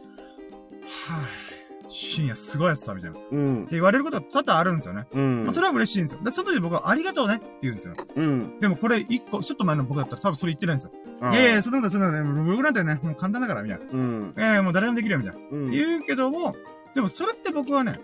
[1.88, 3.18] 深夜すごいやつさ、みたいな。
[3.32, 3.64] うん。
[3.64, 5.08] って言われることは多々あるんですよね。
[5.12, 5.44] うん。
[5.46, 6.22] まあ、それは嬉しいんですよ。
[6.24, 7.94] で、その時僕はありがとうねって言うんですよ。
[8.16, 8.60] うん。
[8.60, 10.92] でもこれ一個、ちょっと前の僕だったら多分それ言ってないんですよ。
[11.32, 13.86] いやいや、そんなこと、そんなこと、ブログなんてね、もう簡単だから、みたいな。
[13.92, 14.34] うん。
[14.38, 15.48] ええもう誰でもできるよ、みたいな。
[15.52, 15.72] うん。
[15.72, 16.56] 言うけども、
[16.96, 18.00] でもそれって僕はね、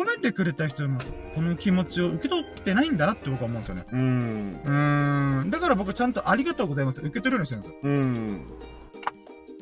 [0.00, 0.98] 褒めてくれた人の
[1.34, 3.84] この気持ちを受け取ってないんだなって僕は思うんですよね。
[3.92, 5.40] うん。
[5.42, 5.50] うん。
[5.50, 7.02] だから僕ちゃんとありがとうございます。
[7.02, 7.78] 受け取るようにしてるんですよ。
[7.82, 8.44] うん。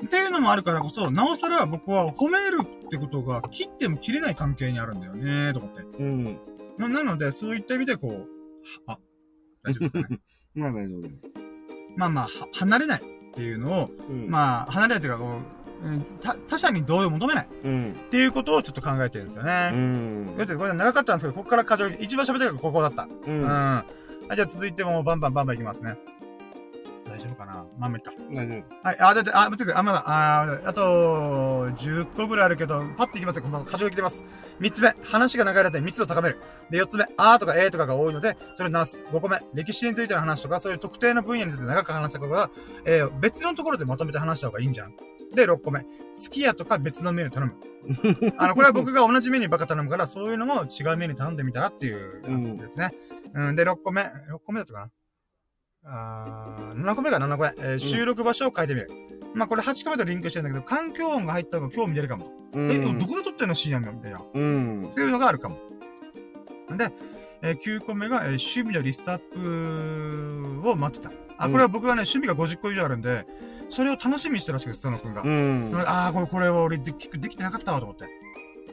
[0.04, 5.82] っていうのもあるからこそ、なおさら僕は褒めるってことが切っても切れない関係にあるんだよね、と思って。
[5.98, 6.38] うん。
[6.78, 8.28] な、なので、そういった意味でこう、
[8.86, 9.00] あ、
[9.64, 10.20] 大丈夫ですかね。
[10.54, 11.02] まあ大丈夫
[11.96, 15.57] まあまあ、離れないっていうのを、うん、まあ、離れないというか、こう、
[16.20, 17.48] 他他者に同意を求めない。
[17.64, 17.92] うん。
[17.92, 19.70] っていうことをちょっと考えてるんですよね。
[19.72, 20.36] うん。
[20.36, 23.08] だってこれ長かったんですけど、ここから過剰、一番喋ってるのがここだった。
[23.26, 23.42] うん。
[23.42, 23.48] うん。
[23.48, 23.84] は
[24.32, 25.96] い、じゃあ続いてもバンバンバンバンいきますね。
[27.08, 27.64] 大丈夫かな？
[27.78, 28.12] まあ、まいっか。
[28.30, 28.86] 大丈夫。
[28.86, 33.42] はい、あ、じゃあ、待ってあ、まだ、あ、あと、10個ぐらいあるけど、パッていきますよ。
[33.42, 34.24] この過剰来てます。
[34.60, 36.38] 3つ目、話が長いだけ密度を高める。
[36.70, 39.02] で、4つ目、あーとかえーとかが多いので、それをなす。
[39.10, 42.50] 5個目、歴史についての話とか、そういう特定の分野について長く話したことが、
[42.84, 44.92] えー、別のところでまとめて話した方がいいんじゃん。
[45.34, 45.80] で、6個目。
[45.80, 45.86] 好
[46.30, 47.54] きやとか別のメニュー頼む。
[48.38, 52.92] あの、これは僕が同じメニューばっか頼むから、そういうのも違うメニュー頼んでみたらっていう感じですね。
[53.34, 54.02] うん、うん、で、6個目。
[54.02, 54.90] 6個目だったかな
[55.84, 57.54] あー7個目が7個目。
[57.58, 58.90] えー、収録場所を変えてみる。
[59.32, 62.32] うん、まあこれ8個目とリンクしてるんだけど、環境音が入った方が興味出るかも。
[62.52, 63.92] うん、え、どこで撮ってんの深夜の？
[63.92, 64.22] みたいな。
[64.32, 64.88] うん。
[64.90, 65.58] っていうのがあるかも。
[66.76, 66.92] で、
[67.42, 71.12] えー、9個目が、えー、趣味のリストアップを待ってた。
[71.38, 73.26] あ、これは僕はね、趣味が50個以上あるんで、
[73.68, 75.22] それを楽しみにしてたらしくて、佐野くんが。
[75.22, 75.74] うん。
[75.86, 78.06] ああ、これ、これは俺でき、できてなかったわと思って。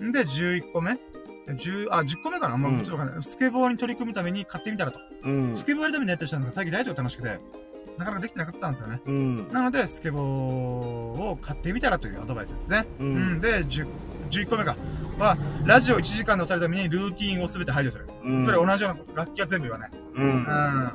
[0.04, 0.98] んで、11個目。
[1.48, 3.24] 10、あ、10個目かな、まあ、ちょっとわかんない。
[3.24, 5.00] スケボーに取り組むために買ってみたらと。
[5.24, 5.56] うん。
[5.56, 7.40] スケボーやるためにやってる人なんだけど、最近ライトが楽しくて、
[7.98, 9.02] なかなかできてなかったんですよね。
[9.06, 9.48] うん。
[9.50, 12.86] なので、スケボーを買ってみたらというアドバイスですね。
[13.00, 13.08] うん。
[13.08, 13.88] うん、で、10、
[14.30, 14.76] 11個目か。
[15.18, 18.08] は、ラジオ1時間で押されるためにルーティンをすべて排除する。
[18.24, 18.44] うん。
[18.44, 19.92] それ同じような、ラッキーは全部言わない。
[20.16, 20.26] うん。
[20.26, 20.92] うん。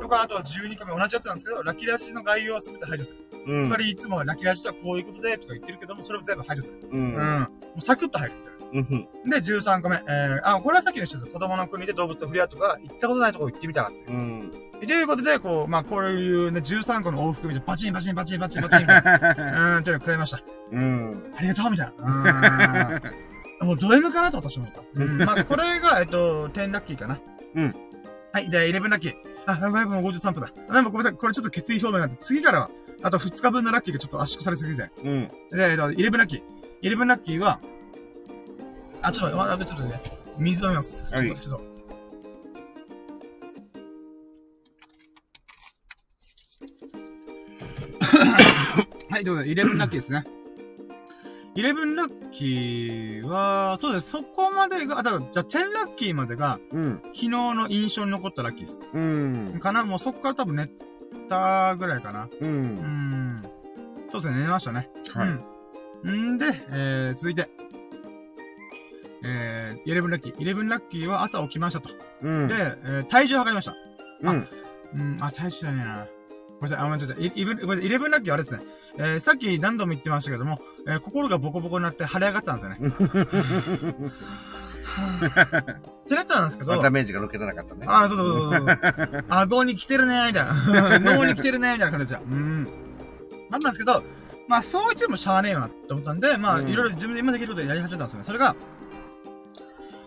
[0.00, 3.27] とか、あとは12個目同じやつなんですけど、ラッキーラジの概要は全て排除する。
[3.48, 6.76] うん、つまり、いつもラッキーラジとはこういうことで、とか言ってるけども、それを全部排除する。
[6.90, 7.14] うん。
[7.14, 7.40] うん。
[7.40, 8.34] もうサクッと入る。
[8.70, 9.96] うん、で、13個目。
[9.96, 11.24] えー、あ、これはさっきの一つ。
[11.24, 14.04] 子供の国で動物を触れ合うとか、行ったことないとこ行ってみたらって。
[14.06, 14.52] うん。
[14.80, 20.42] ということで、こう、まあ、こういうね、13個の往復見て、バチンバチンバチンバチンバチン、うん、っていうのをくれました。
[20.70, 21.32] うん。
[21.34, 23.00] ありがとうみたいな。
[23.62, 23.68] うん。
[23.68, 24.82] もうド M かなと私思った。
[24.94, 25.18] うん。
[25.18, 27.18] まあ、これが、えっと、10ラッキーかな。
[27.54, 27.74] うん。
[28.32, 28.50] はい。
[28.50, 29.14] で、11ラッキー。
[29.46, 30.74] あ、やばい、もう53分だ。
[30.74, 31.18] でもごめんなさい。
[31.18, 32.70] これちょっと決意表明なんで、次からは、
[33.02, 34.90] あと2日分のラッキーがちょっと圧縮されすぎて。
[35.04, 35.28] うん。
[35.50, 36.42] で、えっと、11ラッキー。
[36.82, 37.60] 11ラッキーは、
[39.02, 40.00] あ、ちょっと、あ、ちょっとね、
[40.38, 41.14] 水飲みます。
[41.14, 41.28] はい。
[41.28, 41.68] ちょっと、ちょっと。
[49.10, 50.24] はい、ということで、11ラッキーですね。
[51.54, 54.10] イレブンラッキーは、そうです。
[54.10, 56.98] そこまでが、あ、だから、じゃあ、10ラッキーまでが、うん。
[57.06, 58.84] 昨日の印象に残ったラッキーです。
[58.92, 59.58] うん。
[59.60, 60.68] かなもうそこから多分寝
[61.28, 62.24] たぐらいかな。
[62.24, 62.30] う。
[62.40, 63.42] うんん。
[64.08, 64.88] そうですね、寝ましたね。
[65.14, 65.28] はい。
[66.04, 66.34] うん。
[66.34, 67.48] んで、えー、続いて。
[69.24, 70.34] えー、イレブンラッキー。
[70.38, 71.90] イレブンラッキーは朝起きましたと。
[72.22, 72.48] うん。
[72.48, 73.74] で、えー、体重測りました。
[74.22, 74.48] うん。
[74.94, 76.06] うん、あ、体重だねえな。
[76.60, 77.22] ごめんなさい、あ、ごめんなさい。
[77.22, 78.60] イイブごめんなさいイレブンラッキーはあれですね。
[78.96, 82.78] えー、さっき何度も言ってましたけども、えー、心がボコボコになって腫れ上がったんですよね。
[86.04, 87.86] ってなったんですけど、ダメージが抜けてなかったね。
[87.88, 89.24] あ、そうそうそうそうそう。
[89.28, 90.98] 顎に来てるねみたいな。
[91.16, 92.20] 脳に来てるねみたいな感じで。
[92.20, 92.64] うん。
[92.64, 92.72] なっ
[93.50, 94.02] たんですけど、
[94.46, 98.24] まあ、そう言ってもしゃあねえよなって思ったんで、まあ、うんいろいろ自分で今できることやり始めたんですよね。
[98.24, 98.56] それが、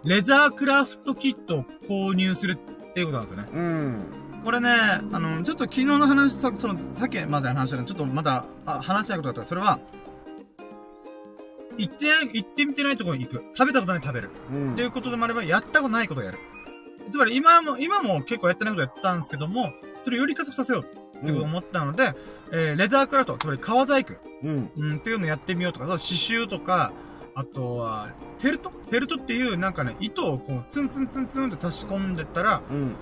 [0.04, 3.50] レザークラフトキットを購入するっていうことなんですよね。
[3.54, 4.22] うん。
[4.44, 9.80] これね、あの、ちょっと昨日の話、さ、その、さっきまでの話したの、ちょっとまだ、あ、話したいことだったら、それは、
[11.78, 13.44] 行ってない、行ってみてないところに行く。
[13.54, 14.30] 食べたことない食べる。
[14.50, 14.74] うん。
[14.74, 16.40] っていうことでもあれば、やったことないことをやる。
[17.12, 22.14] つまり今も、今も結構やってないことやったんですけども、それをより加速させようってことを思ったので、
[22.52, 24.14] えー、レザークラフト、つまり革細工、
[24.44, 24.72] うん。
[24.76, 26.92] うん、っていうのをやってみようとか、刺繍とか、
[27.34, 28.10] あとは、
[28.40, 28.70] フェルト？
[28.70, 32.96] フェルトっていう、なんかね、糸をこう、ツンツンツンツンって差し込んでったら、うん。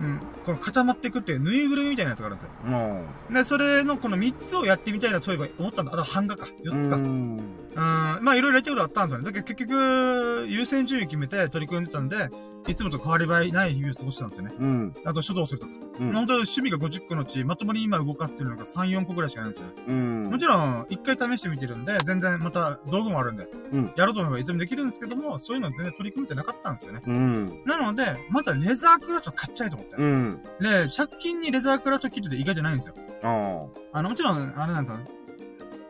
[0.00, 2.50] うん、この固まっていくっていうぬいぐるみみたいなやつがあるんですよ。
[2.64, 5.92] もで、それのこの3つをやってみたいな、そういえば思ったんだ。
[5.94, 6.46] あと版画か。
[6.46, 6.68] う。
[6.68, 6.96] 4つか。
[6.96, 7.36] ううん。
[7.38, 7.42] ん。
[7.76, 9.24] まあいろいろやったことあったんですよね。
[9.24, 12.30] だけど結局、優先順位決めて取り組んでたんで、
[12.68, 14.54] いつもと変わり映えない日々を過ごしてたんですよね。
[14.58, 14.96] うん。
[15.04, 15.72] あと書道するとか。
[15.98, 16.12] うん。
[16.12, 19.74] 本当趣味が50個のうち、まともに今動かしてるのが3、4個ぐらいしかないんですよね。
[19.86, 20.30] うん。
[20.30, 27.02] もちろん、一回試してみてるんで、全然また道具もあるんで、うんやろうと思えばいつでもできるんですけども、そういうの全然取り組めてなかったんですよね。
[27.06, 27.62] うん。
[27.64, 29.96] なので、まずはレザークラフト買っちゃえと思って。
[29.96, 30.42] うん。
[30.60, 32.94] で、借金にレザークラフトキットで意外じゃないんですよ。
[33.22, 34.98] ああの、もちろん、あれなんですよ。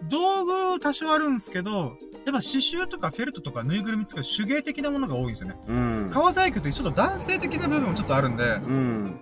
[0.08, 1.96] 道具多少あるんですけど、
[2.26, 5.56] やっぱ刺繍とかフェルトとかぬいぐるみ作る手芸的なものが多いんですよね。
[5.68, 5.72] あ。
[5.72, 6.10] うん。
[6.12, 9.20] 革細工ってちょっと男性的な部分もちょっとあるんで、うん。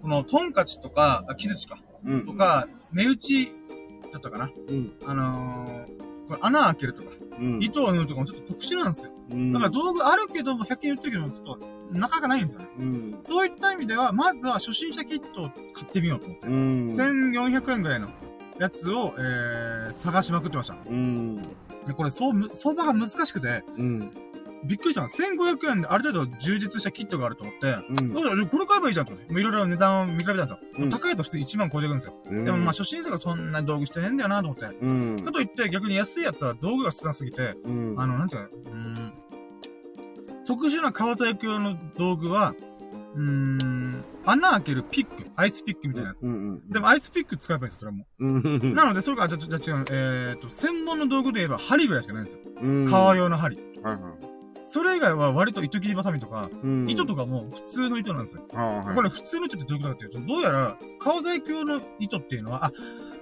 [0.00, 2.26] このトンカチとか、あ、木槌か、うん。
[2.26, 3.52] とか、目打ち
[4.12, 4.48] だったかな。
[4.68, 4.92] うん。
[5.04, 7.10] あのー、これ穴開けるとか、
[7.40, 7.60] うん。
[7.60, 9.10] 糸を縫うとかもちょっと特殊なんですよ。
[9.32, 9.52] うん。
[9.52, 11.58] だから道具あるけども、100均売ってるけども、ちょっと、
[11.90, 12.68] なかなかないんですよね。
[12.78, 13.18] うん。
[13.22, 16.46] そういった意味では、まずは初心者キットを買ってみようと思って。
[16.46, 16.86] うん。
[16.86, 18.08] 1400円ぐらいの
[18.60, 20.76] やつを、えー、探しまくってました。
[20.86, 21.42] うん。
[21.86, 24.10] で、これ、そうむ、相場が難しくて、うん。
[24.64, 25.08] びっくりしたの。
[25.08, 28.14] 1500円である程度充実したキットがあると思って、うん。
[28.14, 29.30] どうだこれ買えばいいじゃんと思って。
[29.30, 30.58] もういろいろ値段を見比べたんですよ。
[30.78, 32.14] うん高いと普通1万超えてくるんですよ。
[32.24, 34.64] ででもまあ初心者がそんな道具必要ねえんだよなと思って。
[34.80, 35.22] うん。
[35.22, 37.94] かといって逆に安いやつは道具が少なすぎて、うん。
[37.98, 39.12] あの、なんていうの、うーん、
[40.46, 42.54] 特殊な革細工用の道具は、
[43.14, 46.24] うーん、穴開けるピック、アイスピックみたいなやつ。
[46.26, 46.68] うん。
[46.68, 48.72] でもアイスピック使えばいいんですよ、それはもうん。
[48.72, 48.74] う。
[48.74, 52.40] なので、それが、じゃ、じゃ、じゃ違う、えーっと、専門の道具で言えば針ぐらいしかないんですよ。
[52.60, 52.90] うん。
[52.90, 53.56] 革用の針。
[53.82, 53.98] はいはい。
[54.66, 56.88] それ以外は割と糸切りバサミとか、うん。
[56.88, 58.42] 糸とかも普通の糸なんですよ。
[58.52, 58.94] はい。
[58.94, 62.72] これ普通の糸ってどういうことかっていうと、どうやら、革細工用の糸っていうのは、あ、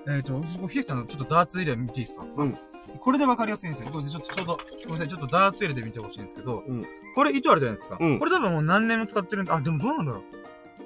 [0.08, 2.24] えっ、と、ひでさんのちょっとダーツ入れ見ていいですか？
[2.36, 2.54] うん。
[3.00, 3.88] これでわかりやすいんですよ。
[3.90, 7.98] ごめんなさい、ちょっと、ちょうど、ごめんなさい、ちょっとダーツ入れで見てほしいんですけど、うんこれ糸あるじゃないですか。
[8.00, 10.22] うんこれ多分もう何年も使ってるんで、あ、でもどうなんだろう。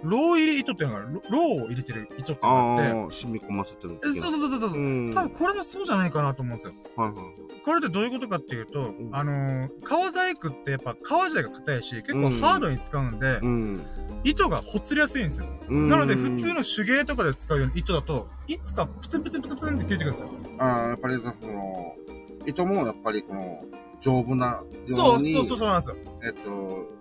[0.03, 1.01] ロー入り糸っていうのが。
[1.01, 3.99] ロローを入れてる糸っていうのがあって、染み込ませてる。
[4.05, 4.79] えそうそうそうそうそう。
[4.79, 5.15] うん。
[5.15, 6.75] 多分これもそうじゃないかなと思うんですよ。
[6.97, 7.63] はいはい。
[7.65, 13.87] これってどういうことかっていうと、んあのー、革細工ってやっぱ革自体が硬いし、結構ハードに使うんで、うん。
[14.25, 15.47] 糸がほつれやすいんですよ。
[15.69, 15.89] うん。
[15.89, 20.31] なので、普通の手芸とかで使うような糸だと、いつかプツンプツンプツンプツンって切れてくるんですよ。
[20.59, 21.97] ああ、やっぱりその、
[22.47, 23.65] 糸もやっぱりこの、
[24.01, 24.93] 丈夫なように。
[24.93, 25.97] そうそうそうそうなんですよ。
[26.23, 26.96] えっと、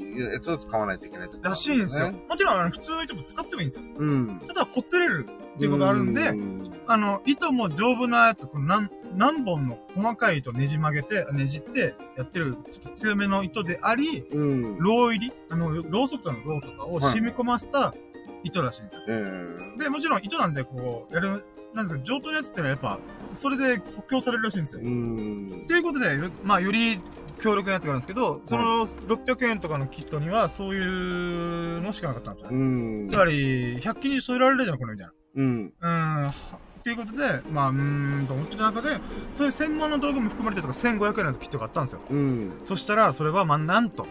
[0.00, 2.12] やつを使わないといけないとらしいんですよ。
[2.12, 2.22] ね。
[2.28, 3.84] もちろん、あの普通の糸も使ってもいいんですよ。
[3.96, 4.40] うん。
[4.46, 14.78] ただ、ほつれるっていうことがあるんで、うんあの、糸も丈夫なやつ、この何、何本の細かい糸ねじ曲げて、ねじってやってる、ちょっと強めの糸であり、うん。
[14.78, 17.94] ロー入りあの、ろうそくとのローとかを染み込ませた
[18.42, 19.02] 糸らしいんですよ。
[19.08, 21.44] えで、もちろん糸なんで、こう、やる、
[21.74, 22.98] なんですか、上等なやつってのはやっぱ、
[23.32, 24.80] それで補強されるらしいんですよ。
[24.80, 27.00] ということで、まあ、より
[27.38, 32.56] 強力なやつがあるんですけど、その600円とかのキットには、そういうのしかなかったんですよね。
[32.56, 33.08] うん。
[33.08, 35.72] つまり、100均に添えられるじゃん、これみたいうん。
[35.80, 36.24] な。
[36.24, 36.28] うん。
[36.28, 38.98] っていうことで、まあ、うーん、と思ってた中で、
[39.30, 42.00] そういう専門の道具も含まれてるやつが1500円のキットがあったんですよ。
[42.10, 42.52] うん。
[42.64, 44.06] そしたら、それは、まあ、なんと、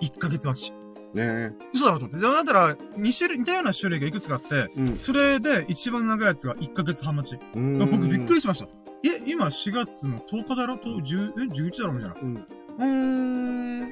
[0.00, 0.81] 1ヶ月待ち。
[1.14, 2.26] ね嘘だろと思って。
[2.26, 4.80] だったら、2種類、似たような種類がいくつかあって、え。
[4.80, 4.96] うん。
[4.96, 7.40] それで一番長いやつが1ヶ月半待ち。
[7.54, 8.68] うん僕びっくりしました。
[9.04, 10.78] え、今4月の10日だろ？
[10.78, 12.16] と、10、え、11だろみたいな。
[12.22, 12.34] うん。
[12.34, 13.82] うーん。
[13.84, 13.88] あ、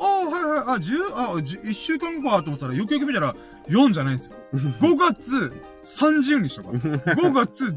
[0.00, 3.34] あ、はいはい、あ、10、あ、10 1週間後かと思ったら、よくよく見たら、
[3.68, 4.36] 4じゃないんですよ。
[4.80, 5.52] 5月
[5.84, 7.74] 30日とか、5月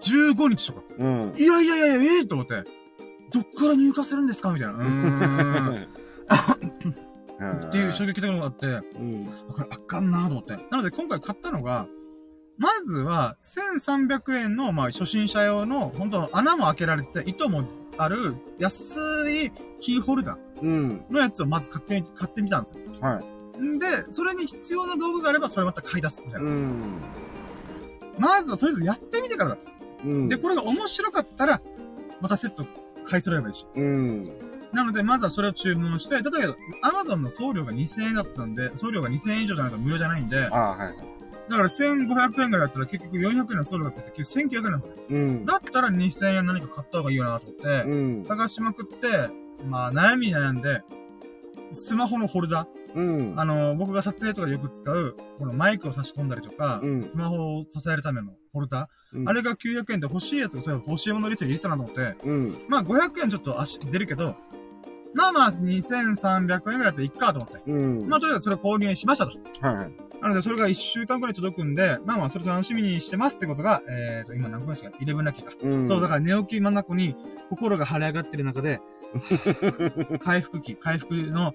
[0.00, 0.82] 15日とか。
[0.98, 1.32] うん。
[1.36, 2.64] いやいやいやいや、ええと思って。
[3.32, 4.52] どっから入荷するんですか？
[4.52, 4.74] みたいな。
[4.74, 5.86] うーん。
[7.52, 9.26] っていう衝撃的なのがあって、うん。
[9.52, 10.56] これあかんなと思って。
[10.70, 11.86] なので今回買ったのが、
[12.56, 17.64] まずは、1300円の、まあ、初心者用の、本当穴も開けられてて、糸も
[17.98, 21.04] ある、安いキーホルダうん。
[21.10, 22.80] ーのやつをまず買ってみ、買ってみたんですよ。
[23.00, 23.22] は
[23.58, 23.60] い。
[23.60, 26.50] んで、それに必要な道具があれば、それまた買い出す、みたいうな。
[26.50, 27.00] ん。
[28.18, 29.58] まずはとりあえずやってみてからだ。
[30.04, 30.28] うん。
[30.28, 31.60] で、これが面白かったら、
[32.20, 32.64] またセット
[33.04, 33.66] 買い揃えればいいし。
[33.74, 34.30] うん。
[34.74, 40.96] なので、まずはそれを注文して、だけど、Amazon の送料が2000円だったんで、送料が2000円以上じゃないと無料じゃないんで、ああ、はい。
[41.48, 44.96] だから1500円ぐらいだったら結局400円の送料がついて結局1900円なんですよ。
[45.10, 45.44] うん。
[45.44, 48.24] だったら2000円何か買った方がいいよなと思って、うん。
[48.24, 49.06] 探しまくって、
[49.66, 50.82] まあ悩みに悩んで、
[51.70, 53.40] スマホのホルダー、うん。
[53.40, 62.58] あの、僕が撮影とかでよく使う、このマイクを差し込んだりとか、うんスマホを支えるためのホルダー、うんあれが900円で欲しいやつが、それ欲しいものリストに入れてたなと思って、うん。
[62.68, 64.36] まあ500円ちょっと足出るけど、
[65.14, 67.70] まあまあ2300円ぐらいだったらいっかと思って。
[67.70, 67.72] う
[68.04, 68.08] ん。
[68.08, 69.32] まあとりあえずそれを購入しましたと。
[69.60, 69.92] はい。
[70.20, 75.52] なのでそれが1週間くらい届くんで、まあまあそれ楽しみにしてますってことが、えーと、今何分ですか ?11 ラッキーか。
[75.60, 75.86] うん。
[75.86, 77.14] そう、だから寝起き真ん中に
[77.50, 78.80] 心が晴れ上がってる中で、
[80.20, 81.54] 回復期、回復の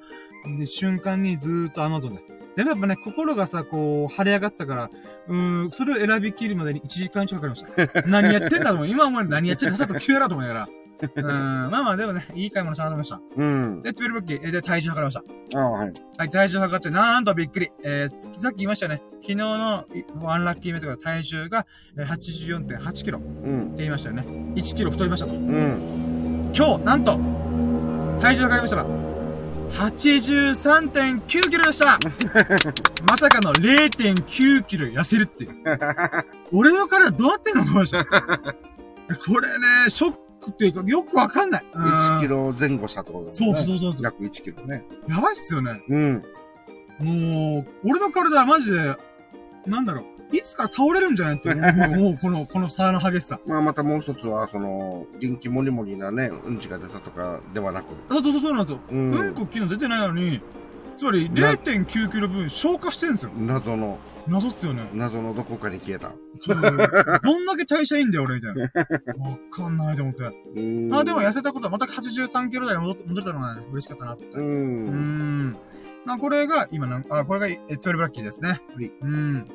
[0.57, 2.39] で瞬間にずーっと Amazon で。
[2.55, 4.91] でもやっぱね、心がさ、こう、晴れ上がってたから、
[5.28, 8.01] うーん、それを選び切るまでに1時間以上かかりました。
[8.07, 8.88] 何やってんだと思う。
[8.88, 10.70] 今まで何やってんださっと急やなと思いながら。
[11.16, 13.22] うん、まあまあでもね、いい買い物したなと思いました。
[13.38, 13.82] うん。
[13.82, 15.60] で、12ラッキー、えで、体重測りました。
[15.60, 15.93] ああ、はい。
[16.18, 17.72] はい、体重測って、なんとびっくり。
[17.84, 19.02] えー、さっき言いましたよね。
[19.22, 21.66] 昨日のいワンラッキーメートが体重が
[21.97, 23.76] えー84.8キロってうん。
[23.78, 24.24] 言いましたよね。
[24.56, 25.34] 1キロ太りましたと。
[25.34, 26.52] うん。
[26.56, 27.18] 今日、なんと、
[28.22, 28.86] 体重測りましたら、
[29.70, 32.00] 83.9キロでした
[33.08, 35.52] まさかの0.9キロ痩せるっていう。
[36.52, 38.04] 俺の体どうなってんのと思いました。
[38.06, 41.66] これね、ショックっていうか、よくわかんない。
[41.74, 43.64] うん1キロ前後したってことですそうね。
[43.64, 44.04] そうそうそう。
[44.04, 44.86] 約1キロね。
[45.08, 45.82] やばいっすよね。
[45.90, 46.24] うん。
[47.00, 48.96] もう、俺の体はマジで、
[49.66, 50.06] なんだろう。
[50.32, 53.40] いつから倒れるんじゃないって思う、 もうこの、この差の激しさ。
[53.48, 57.86] まあまたもう一つは、その、元気もりもりなね、うんちが出たとかではなく。
[58.10, 58.80] そうそうそうそうなんですよ。
[58.92, 60.42] ううんん、こ昨日出てないのに、
[60.98, 63.32] つまりな0.9キロ分消化してるんですよ。
[63.38, 63.98] 謎の、
[64.30, 64.90] 謎っすよね。
[64.94, 66.12] 謎のどこかに消えた。
[66.40, 68.62] そうどんだけ代謝いいんだよ、俺、みたいな。
[68.62, 68.70] わ
[69.52, 70.24] かんないと思って。
[70.56, 70.94] うん。
[70.94, 74.26] あ、でも痩せたことは、また83キロ台に戻れたのがね、嬉しかったなって。
[74.26, 74.40] う。
[74.40, 75.58] うんん。
[76.06, 78.50] まあ、これが、今なん、あ、これが、え、12ラッキーですね。
[78.50, 79.48] はいうん。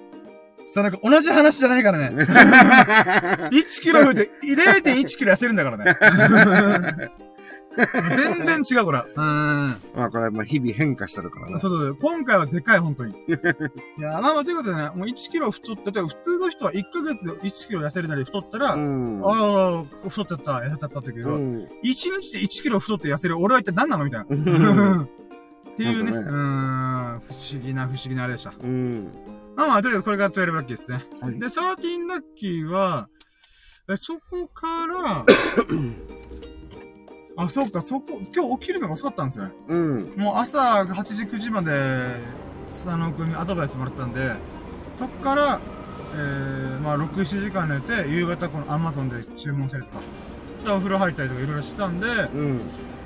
[0.67, 2.11] さあ、なんか同じ話じゃないからね。
[3.53, 7.11] 1キロ増えて、0.1キロ痩せるんだからね。
[8.17, 8.99] 全然違う、これ。
[8.99, 9.15] うん。
[9.17, 11.59] まあこれはまあ日々変化してるからね。
[11.59, 11.97] そうそうそう。
[11.97, 13.13] 今回はでかい、本当に。
[13.27, 19.23] いや、まあまあ、ということでね、もう1キロ太って、例えば普通の人は1ヶ月で1キロ痩せるなり太ったら、うん。
[19.25, 21.57] ああ、太っちゃった、痩せちゃったって言うけど、うん。
[21.65, 24.27] 1日で1キロ太って痩せる俺は一体何なのみたいな。
[24.29, 25.09] うん
[25.75, 26.13] っていうね。
[26.13, 27.21] ねーん。
[27.21, 28.55] 不思議な不思議なあれでした。
[28.63, 29.11] うん。
[29.57, 31.05] まあまあ、とりあえずこれが12ラッキーですね。
[31.21, 33.09] はいで、13ラッキーは、
[33.89, 35.25] えそこから、
[37.37, 39.53] あ、そっか、そこ、今日起きるのが遅かったんですよね。
[39.69, 40.15] うん。
[40.17, 42.21] もう朝8時、9時まで、
[42.69, 44.35] 佐野くんにアドバイスもらったんで、
[44.93, 45.61] そっから、
[46.15, 50.03] えー、まあ、6、7時間寝て、夕方この Amazon で注文したりとか、
[50.65, 52.61] でお風呂入ったりとかいろいろしたんで、うん。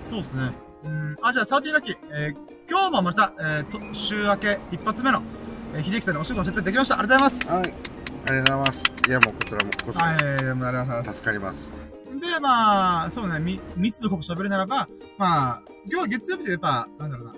[0.05, 0.53] そうですね。
[0.85, 1.17] うん。
[1.23, 1.97] あ、じゃあ、13ラッキー。
[2.13, 5.23] えー、今日もまた、えー、と、週明け一発目の、
[5.75, 6.99] えー、秀樹さんにお仕事の説明できました。
[6.99, 7.57] ありがとうございます。
[7.57, 7.75] はい。
[8.29, 8.83] ありがとうございます。
[9.09, 11.15] いや、もうこちらもこそ、はい、ありがとうございます。
[11.15, 11.78] 助かります。
[12.21, 17.35] で、まあ、そうね、み、密度濃く喋るならば、まあ、今日は月曜日でやっぱ、なんだろうな、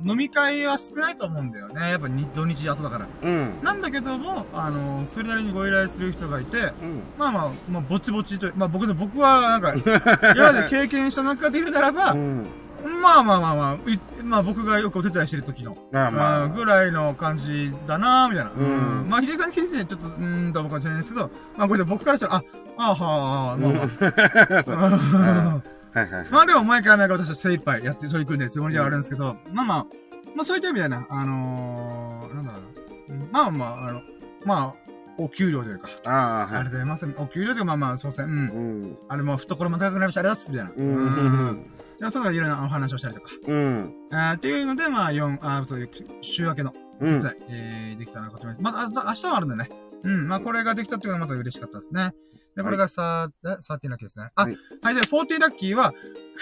[0.00, 1.90] うん、飲み会は少ないと思うんだよね。
[1.90, 3.08] やっぱに土日後だから。
[3.22, 3.60] うん。
[3.62, 7.02] なんだけども、あの、それなりにご依頼する人がいて、うん。
[7.16, 9.74] まあまあ、まあ、ぼちぼちと、まあ僕で、僕は、なんか、
[10.34, 12.46] 今まで経験した中で言うならば、うん。
[12.84, 16.44] まあまあまあまあ、いまあ僕がよくお手伝いしてる時の、まあまあ。
[16.44, 18.52] うんぐらいの感じだなみたいな。
[18.52, 22.44] うんまあ、秀樹さん聞いてて、ちょっと、うーんと僕はしれないですけど、まあこれで僕からしたら、あ、
[22.76, 25.62] ああはあ、まあまあ。
[25.94, 26.28] はいはい。
[26.30, 29.86] まあでも毎回毎回私は精一杯やって取り組んでるつもりではあるんですけど、まあまあ、
[30.34, 33.16] まあそういった意味ではね、あのー、なんだろうな。
[33.16, 34.02] うんまあまあ、あの、
[34.44, 34.74] まあ、
[35.16, 36.64] お給料というか、ああ、あはい。
[36.64, 38.38] れでますお給料というかまあまあ、そうですね、うん。
[38.38, 38.98] うん。
[39.08, 41.30] あれも懐も高くなりました、ありがとうございます、みたいな。
[41.30, 41.66] うん。
[41.94, 41.98] うん。
[41.98, 43.30] でもそのいろんなお話をしたりとか。
[43.46, 43.94] うん。
[44.10, 45.90] あーっていうので、まあ、4、あーそういう
[46.20, 47.08] 週明けのうん。
[47.10, 49.68] 決済、えー、できたなことままあ、あ明日はあるんだね。
[50.04, 50.28] うん。
[50.28, 52.12] まあ、これができたっていうのはまた嬉しかったですね。
[52.56, 54.30] で、これがさ、え13ラッキーですね。
[54.36, 54.48] あ、は
[54.82, 55.92] はいい、で、14ラッキーは、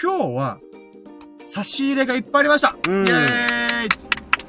[0.01, 0.59] 今日は、
[1.39, 2.75] 差し入れがいっぱいありました。
[2.87, 3.89] うんイェーイ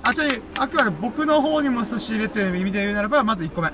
[0.03, 3.73] あ、ちなみに、あくまで僕の方にも差し入れという意味で言うならば、まず1個目。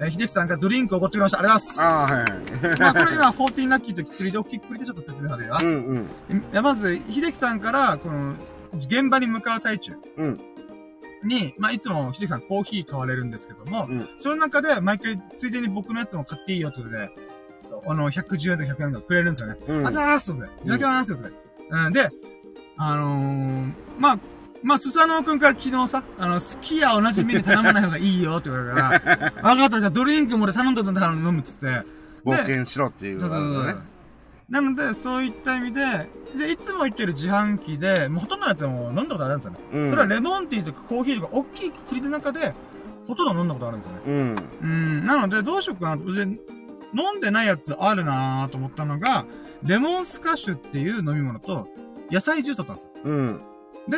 [0.00, 1.40] えー、秀樹さんがドリンクをおごってくれました。
[1.40, 2.30] ありがとうございああ、はいはい。
[2.30, 2.80] ます。
[2.80, 5.66] まあ、これ今、14ラッキーとくくりで、大きくくりでちょっと説明させていただきます。
[5.66, 6.38] うんうん。
[6.38, 8.34] いやまず、秀樹さんから、この、
[8.72, 10.40] 現場に向かう最中うん。
[11.24, 17.10] に、まあ、いつも秀樹さんコーヒー買われるんですけども、うんその中で、毎回、ついでに僕のやつも買っていいよってことで、
[17.86, 19.56] あの、110円とか100円とかくれるんですよね。
[19.66, 19.86] うん。
[19.86, 20.46] あざーすとで。
[20.46, 21.36] いただきまーすってことで。
[21.70, 22.08] うん、で、
[22.78, 24.18] あのー、まあ、
[24.62, 31.82] まあ、スサノオくんから昨日さ、あの、好きや同じ目に頼まない方がいいよって言われたから、 わかった、じゃあドリンクも俺頼んだんだから飲むっつって。
[32.24, 33.82] 冒険しろっていうそうそうそう。
[34.50, 39.58] なので、そういった意味で、で、いつも言ってる自販機で、もうほとんどのやつはもう飲んだことあるんですよね。
[39.72, 39.90] うん。
[39.90, 42.52] それはレモンティーとかコーヒーとか、大きいくくりの中で、
[43.06, 44.00] ほとんど飲んだことあるんですよね。
[44.06, 44.36] うん。
[44.62, 46.12] うん、なので、どうしようかなと。
[46.12, 49.24] で、飲んでないやつあるなーと思ったのが、
[49.62, 51.68] レモンスカッシュっていう飲み物と、
[52.10, 52.90] 野菜ジュースだったんですよ。
[53.04, 53.42] うん。
[53.88, 53.96] で、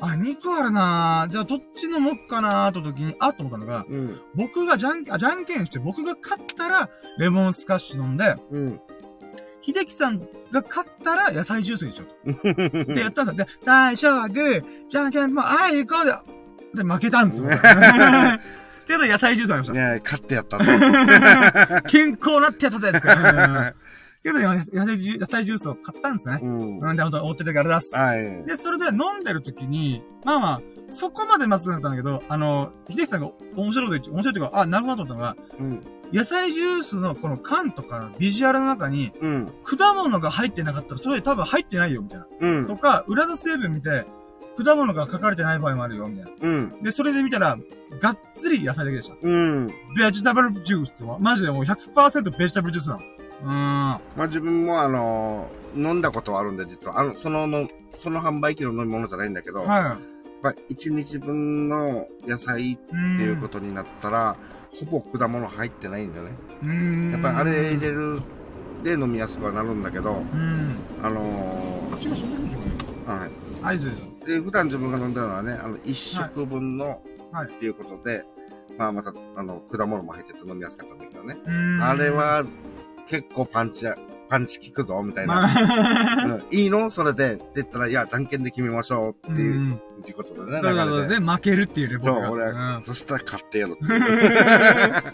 [0.00, 4.20] あ、肉あるなーじゃあどっち飲もっかなーと時に、あっと思ったのが、うん。
[4.34, 6.88] 僕がじゃん、あ、じゃんけんして僕が勝ったら、
[7.18, 8.80] レモンスカッシュ飲んで、うん。
[9.60, 10.20] 秀樹さん
[10.50, 12.54] が勝ったら野菜ジュースにしようと。
[12.94, 13.44] で、やったんですよ。
[13.44, 16.82] で、最初はグー、じゃんけん、もう、あい、行こうで。
[16.82, 17.48] で、負けたんですよ。
[18.88, 21.82] っていうことで野菜ジュースありましいや、勝ってやったんた。
[21.90, 23.87] 健康なってやったぜって。
[24.18, 26.40] っていうことで野菜ジュ、野菜ジュースを買ったんですね。
[26.42, 26.80] うん。
[26.80, 27.94] なんで、本当に追ってる時あれだす。
[27.94, 28.44] はい。
[28.46, 35.82] で、それで飲んでる時に、まあまあ、そこまでまずかったんだけど、あの、秀樹さんが面白いこと言って、面白いというか、あ、なるほどと思ったのが、うん。
[36.12, 39.52] 野菜ジュースのこの缶とかビジュアルの中に、うん。
[39.62, 42.26] 果物が入ってなかったら、それ多分入ってないよ、みたいな。
[42.40, 42.66] うん。
[42.66, 44.04] とか、裏の成分見て、
[44.56, 46.30] 果物が書かれてない場合もあるよ、みたいな。
[46.40, 46.82] うん。
[46.82, 47.56] で、それで見たら、
[48.00, 49.14] がっつり野菜だけでした。
[49.22, 49.68] うん。
[49.96, 53.17] ベジタブルジュースってマジでもう100%ベジタブルジュースなの。
[53.42, 53.50] うーん。
[53.50, 57.00] まあ自分もあの飲んだことはあるんで、実は。
[57.00, 57.68] あの、そのの、
[57.98, 59.98] その販売機の飲み物じゃないんだけど、やっは
[60.42, 64.36] ぱ1日分の野菜ってていうことになったら、
[64.70, 66.32] ほぼ果物入ってないんだよね。
[66.62, 66.68] うー
[67.08, 67.12] ん。
[67.12, 68.20] やっぱりあれ入れる
[68.84, 70.76] で飲みやすくはなるんだけど、うん。
[71.02, 71.20] あの
[71.90, 72.70] こっちが死んでるんでしょうね。
[73.06, 73.30] はい。
[73.62, 73.92] はい、そう
[74.26, 76.98] で普段自分が飲んでるのはね、あの、一食分の、はい
[77.44, 78.24] っていうことで、
[78.78, 81.36] まあまた、あの、果物も入ってて飲みやすかったんだけどね。
[81.44, 81.82] うーん。
[81.82, 82.44] あれ、は、
[83.08, 83.96] 結構パンチや、
[84.28, 85.48] パンチ効くぞ、みたいまな。
[85.48, 86.90] あ、うんいいの？
[86.90, 87.34] それで。
[87.34, 89.74] って言ったら、いや、じゃんけんで決めましょうっていう、ん。
[89.74, 91.08] っていうことでね、そうそうそう。
[91.08, 91.14] で。
[91.18, 92.30] で、負けるっていうね、僕そう、が。
[92.30, 95.12] 俺は、うんそしたら買ってやるって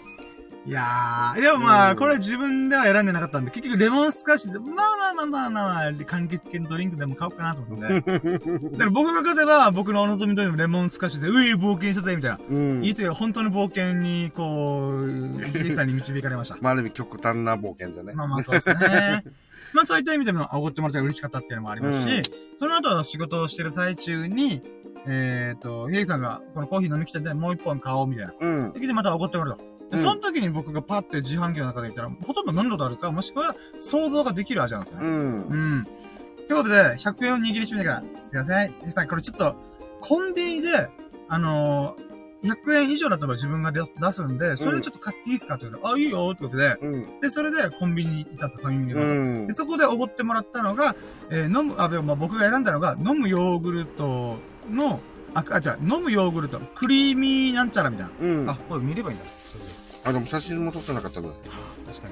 [0.67, 8.01] いやー、でもまあ、うんこれ自分では選んでなかったんで、結局レモンスカッシュで、まあまあまあまあまあまあ、柑橘系のドリンクでも買おうかなと思って。
[8.01, 12.39] だから僕が勝てば、僕のお望み通りのレモンスカッシュで、うい、冒険したぜ、みたいな。
[12.49, 12.83] うん。
[12.83, 16.57] いつよ、本当の冒険に、こう、秀樹さんに導かれました。
[16.59, 18.13] まあ、ある意味極端な冒険でね。
[18.13, 19.23] まあまあ、そうですね。
[19.73, 22.23] まあそういった意味でも、おごってもらったら嬉しかったっていうのもありますし、うん
[22.57, 24.61] その後仕事をしてる最中に、
[25.05, 28.33] えっ、と、秀樹さんが、このコーヒー飲み来てて、もう一本買おう、みたいな。
[28.39, 28.71] うん。
[28.79, 29.74] で、またおごってもらうと。
[29.95, 35.05] で、うんその時に僕がパッて自販機の中で言ったら、ほとんど飲んだことあるか、もしくは想像ができる味なんですよね。
[35.07, 35.13] うん。
[35.47, 35.81] うん。
[35.81, 38.73] ってことで、100円を握りしめながら、すいません。
[38.91, 39.55] さん、これちょっと、
[40.01, 40.89] コンビニで、
[41.27, 42.05] あのー
[42.43, 45.55] 100円以上だったら自分が出す出すんで、それでちょっと買っていいですか？
[45.55, 47.19] って言うと、あ、いいよってことで、うん。
[47.19, 49.05] で、それでコンビニに行ったんですよ、ファミリーうで。
[49.45, 49.53] んで、。
[49.53, 50.95] そこでおごってもらったのが、
[51.31, 54.37] えー飲む、あ、でもまあ僕が選んだのが、飲むヨーグルト
[54.69, 54.99] の、
[55.33, 58.11] あ、あ、じゃあ、飲むヨーグルト、クリーミーなんちゃらみたいな。
[58.21, 58.47] うん。
[58.47, 59.25] ああ、、これ見ればいいんだ。
[60.13, 61.29] でも写真も撮ってなかったんだ。
[61.85, 62.07] 確か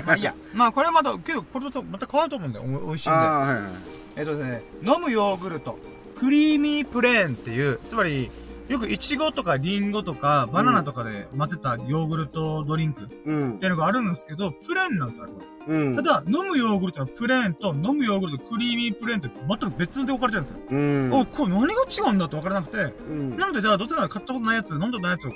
[0.00, 0.06] に。
[0.06, 0.34] まあいいや。
[0.54, 2.64] まあこれはまた、けど、これとまた変わると思うんだよ。
[2.86, 3.18] おおいしいんで。
[3.18, 3.62] ああ、はいはい。
[4.16, 5.78] えっとですね、飲むヨーグルト、
[6.18, 8.30] クリーミープレーンっていう、つまり、
[8.68, 13.66] よくイチゴとかリンゴとかバナナとかで混ぜたヨーグルトドリンクっうんて。
[13.66, 15.74] いうのがあるんですけど、プレーンなんですよ、これ。
[15.76, 15.96] うん。
[15.96, 20.58] ただ、飲むヨーグルトのプレーンと飲むヨーグルトクリーミープレーンって全く別で置かれてるんですよ。
[20.68, 21.12] うん。
[21.12, 23.36] お、これ何が違うんだって分からなくて、うん。
[23.36, 25.32] なのでじゃあどちらか買ったことないやつ、飲んだことないやつを、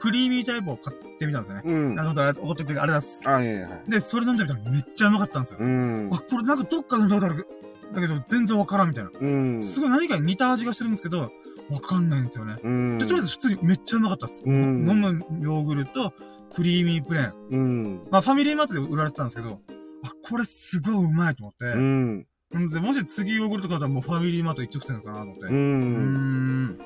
[0.00, 1.62] クリーミータイプを買ってみたんですよね。
[1.64, 1.92] うん。
[1.92, 3.28] あ、なるほど、怒ってくれてありがとうございます。
[3.28, 3.90] はいはいはい。
[3.90, 5.58] で、それ飲んでみたらめっちゃうまかったんですよ。
[5.60, 6.18] うんあ、。
[6.18, 7.46] これなんかどっかで飲んだことある。
[7.94, 9.10] だけど全然わからんみたいな。
[9.18, 9.64] うん。
[9.64, 11.30] すごい何かに似た味がしてるんですけど、
[11.70, 12.56] わかんないんですよね。
[12.62, 12.98] うん。
[12.98, 14.42] で、とりあえず普通にめっちゃうまかったです。
[14.44, 16.12] うん飲むヨーグルト、
[16.54, 17.34] クリーミープレーン。
[17.50, 18.08] うん。
[18.10, 19.60] まあファミリーマートで売られてたんですけど、
[20.04, 21.64] あ、これすごいうまいと思って。
[21.66, 22.26] うん。
[22.52, 25.42] うんで、もし次ヨーグルト買ったらもうファミリーマート一直線かなと思って。
[25.42, 26.78] ううーん。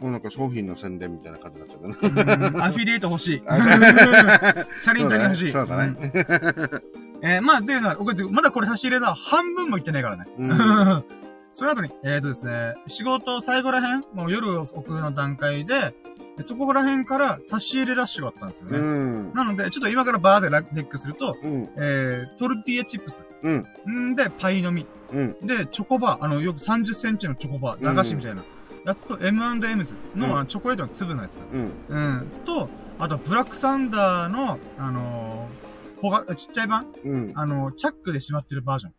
[0.00, 0.02] ん。
[0.04, 1.96] もうなんか商品の宣伝みたいな感じになっちゃうね。
[2.02, 3.40] うんアフィリエイト欲しい。
[3.42, 5.52] チあャリンタに欲しい。
[5.52, 5.94] そうだね。
[6.02, 6.82] うん
[7.22, 9.14] えーまあ、っていうのは、僕まだこれ差し入れだ。
[9.14, 10.24] 半分もいってないからね。
[10.38, 11.04] うん
[11.52, 15.94] その後に、えっ、とですね、仕事最後らへん、もう夜遅くの段階で、
[16.36, 18.78] でそこら辺から差し入れラッシュがあったんですよね。
[18.78, 19.34] うん。
[19.34, 21.68] なので、ちょっと今からバーでラレックすると、うん。
[21.76, 23.24] えー、トルティーヤチップス。
[23.42, 23.66] うん。
[24.12, 24.86] んで、パイの実。
[25.12, 25.36] うん。
[25.42, 26.24] で、チョコバー。
[26.24, 27.84] あの、よく30センチのチョコバー。
[27.84, 28.44] 駄菓子みたいな。
[28.84, 31.42] やつと M&M's の,、うんチョコレートの粒のやつ。
[31.52, 31.72] うん。
[31.88, 32.30] うん。
[32.44, 37.32] と、あと、ブラックサンダーの、あのー、小が、ちっちゃい版うん。
[37.34, 38.90] あのー、チャックでしまってるバージョ。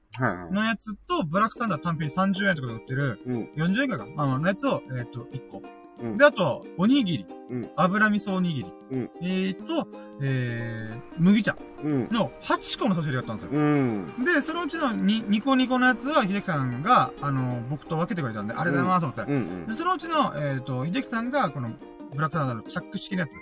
[0.50, 3.44] ンのやつと、ブラックサンダー単品30円とかで売ってる、うん。
[3.56, 5.62] 40円かか、まあ、のやつを、えっ、と、1個。
[6.02, 7.28] うんで、あと、おにぎり。
[7.50, 8.74] うん油味噌おにぎり。
[8.92, 9.88] うんえっ、と、
[10.22, 12.08] えー、麦茶うん。
[12.12, 13.52] の8個の差し入れがあったんですよ。
[13.52, 14.24] うん。
[14.24, 19.34] で、そのうちの 2, 2個2個のやつは、秀樹さんが、あの、僕と分けてくれたんで、ありがとうございます、と思って。
[19.34, 19.68] うん。
[19.68, 21.72] で、そのうちの、えっ、と、秀樹さんが、この、
[22.14, 23.36] ブラックサンダーのチャック式のやつ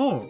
[0.00, 0.26] を、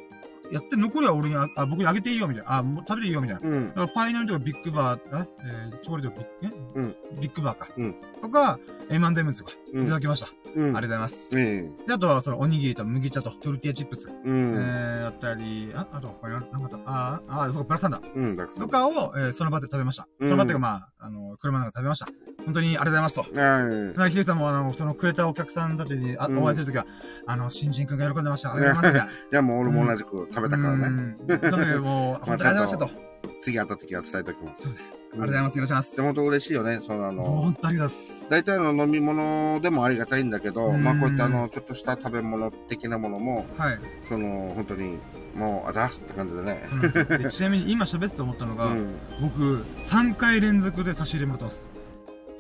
[0.51, 2.59] やって、残りは俺にあ、あ僕にあげていいよ、みたいな。
[2.59, 3.49] あ、もう食べていいよ、みたいな。
[3.49, 3.75] うんだ。
[3.75, 5.27] からパイの実とかビッグバー、え
[5.71, 7.69] えーチョコレートビッグ、えうんビッグバーか。
[7.77, 8.59] うんとか、
[8.89, 10.29] M&M とか、うんいただきました。
[10.55, 10.65] うん。
[10.65, 11.35] ありがとうございます。
[11.37, 14.09] ねで、あとは、その、おにぎりと麦茶とトルティアチップス。
[14.11, 14.13] え。
[14.13, 14.55] うえん。
[14.55, 16.77] ー、あったり、あ、あと、これ、なんかあった？
[16.87, 18.15] あー、あー、そうか、ブラサンダー。
[18.15, 18.37] うん。
[18.59, 20.07] とかを、えーその場で食べました。
[20.21, 22.07] うんその場っていうか、まあ、あの、車の中で食べました。
[22.45, 23.21] 本当にありがとうございますと。
[23.41, 23.99] はい。
[23.99, 26.87] まあ、ひでさんも、あの、そのくれたお客さんたちにあうんお会いするときは、
[27.27, 28.55] あの、新人くんが喜んでました。
[28.55, 29.15] ありがとうございます。
[29.33, 30.91] いや、もう俺も同じく食べたからね。
[30.91, 31.17] ね。
[31.51, 33.08] その時もう、 本当にありがとうございましたと。
[33.41, 34.63] 次会った時は伝えておきます。
[34.63, 34.99] そうですね。
[35.11, 35.53] ありがとうございます。
[35.55, 35.97] お願いします。
[35.97, 36.81] でも本当嬉しいよね。
[36.83, 38.31] そのあの、本当ありがとうございます。
[38.31, 43.79] 大体の飲み物でもありがたいんだけど、うんまあこういったあの、ちょっとした食べ物的なものも、はい。
[44.09, 44.99] その、本当に、
[45.35, 46.63] もう、あざーすって感じでね。
[47.31, 48.95] ちなみに今喋ってて思ったのが、うん。
[49.21, 51.71] 僕、3回連続で差し入れもらってます。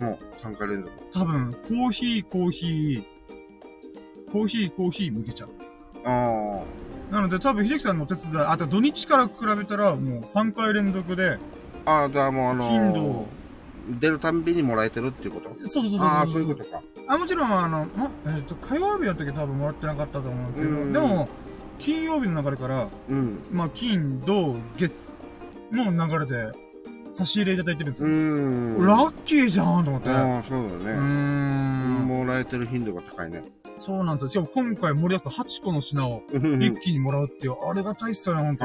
[0.01, 0.93] もう、3回連続。
[1.13, 5.47] 多分、コーヒー、コーヒー、コーヒー、コーヒー、麦茶。
[6.05, 6.63] あ
[7.11, 11.39] なので多分、秀樹さんのお手伝い、あと土日から比べたら、もう3回連続で、
[11.87, 11.91] あ。
[11.91, 13.27] ああ、じゃあもうあのー頻度
[14.01, 15.49] 出るたんびにもらえてるっていうこと？
[15.67, 16.07] そうそうそうそう。
[16.07, 16.83] ああ、そういうことか。
[17.09, 21.29] あ、もちろん、あの、ま、えっ、と、火曜日の時は多分もらってなかったと思うんですけど、うんでも、
[21.79, 23.43] 金曜日の流れから、うん。
[23.51, 25.17] まあ、金、土、月
[25.73, 26.53] の流れで、
[27.15, 28.13] 差し入れいただいてるんですうよ。
[28.13, 28.85] ん。
[28.87, 30.11] ラッキーじゃんと思って。
[30.11, 30.99] ああ、そうだうーね。
[30.99, 32.07] ん。
[32.07, 33.43] もらえてる頻度が高いね。
[33.79, 34.31] そうなんですよ。
[34.31, 38.65] しかも今回盛り合わせた8個の品をうん一気にもらうっていう、ありがたいっすよね、ほんと。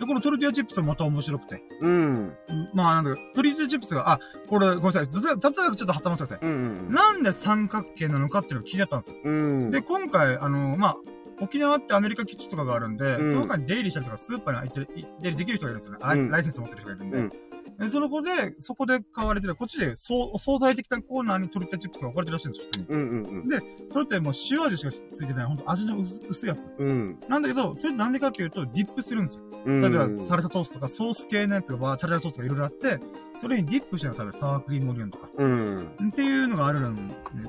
[0.00, 1.62] で、このトルティアチップスもまた面白くて。
[1.80, 2.32] うん。
[2.74, 4.18] まあ、なんだか、トルティアチップスが、あ、
[4.48, 5.06] これ、ごめんなさい。
[5.06, 6.38] 雑学ちょっと挟まってください。
[6.42, 6.92] うん。
[6.92, 9.16] なんで三角形なのかっていうのが気になったんですよ。
[9.22, 9.30] う
[9.68, 9.70] ん。
[9.70, 10.96] で、今回、あの、まあ、
[11.40, 15.98] 沖縄ってアメリカ基地とかがあるんで、うんその中に出入りしたりとか、スーパーに行ってる、い出入りできる人がいるんですよね。
[16.00, 17.18] ライうんライセンス持ってる人がいるんで。
[17.18, 17.36] うんで
[17.88, 22.86] その子で、そこで買われてる、こっちで、そう、お惣菜的なコーナーにトルティアチップスが置かれてるらしいんですよ、普通に。
[22.88, 23.48] うんうんうん。
[23.90, 26.68] それってもう塩味しかついてない、ほんと味の薄薄いやつ。
[26.78, 27.20] うん。
[27.28, 29.44] なんだけど、それなんでかっていうと、ディップするんですよ。
[29.64, 29.80] うん。
[29.82, 33.00] 例えば、サルサソースとか、ソース系のやつが、タルタルソースとかいろいろあって、
[33.36, 35.88] それにディップして食べるサワークリームオニオンとか、うん。
[36.08, 36.80] っていうのがある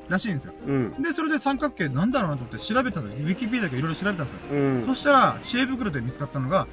[0.10, 0.53] らしいんですよ。
[0.65, 1.02] うん。
[1.02, 3.27] で、それで三角形なんだろうなと思って調べたんですよ。
[3.27, 4.39] ウィキペディアとかいろいろ調べたんですよ。
[4.49, 4.85] うん。
[4.85, 6.68] そしたら、知恵袋で見つかったのが、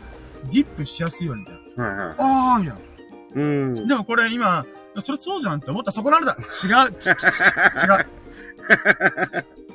[0.50, 1.84] ディップしやすいようにみたいな。
[1.84, 2.16] はいはい。
[2.18, 2.78] あーみたい
[3.34, 3.74] うん。
[3.74, 3.86] な。
[3.86, 4.64] でもこれ今、
[5.00, 6.96] それそうじゃんって思ったらそこなんだ違う違う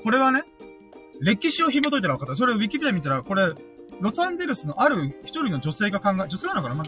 [0.04, 0.44] これはね、
[1.22, 2.36] 歴史を紐解いたら分かった。
[2.36, 3.54] それをウィキペディア見たら、これ、
[4.00, 6.76] ロサンゼルスのある一人の女性が考え、女性なのかな？
[6.76, 6.86] まあ、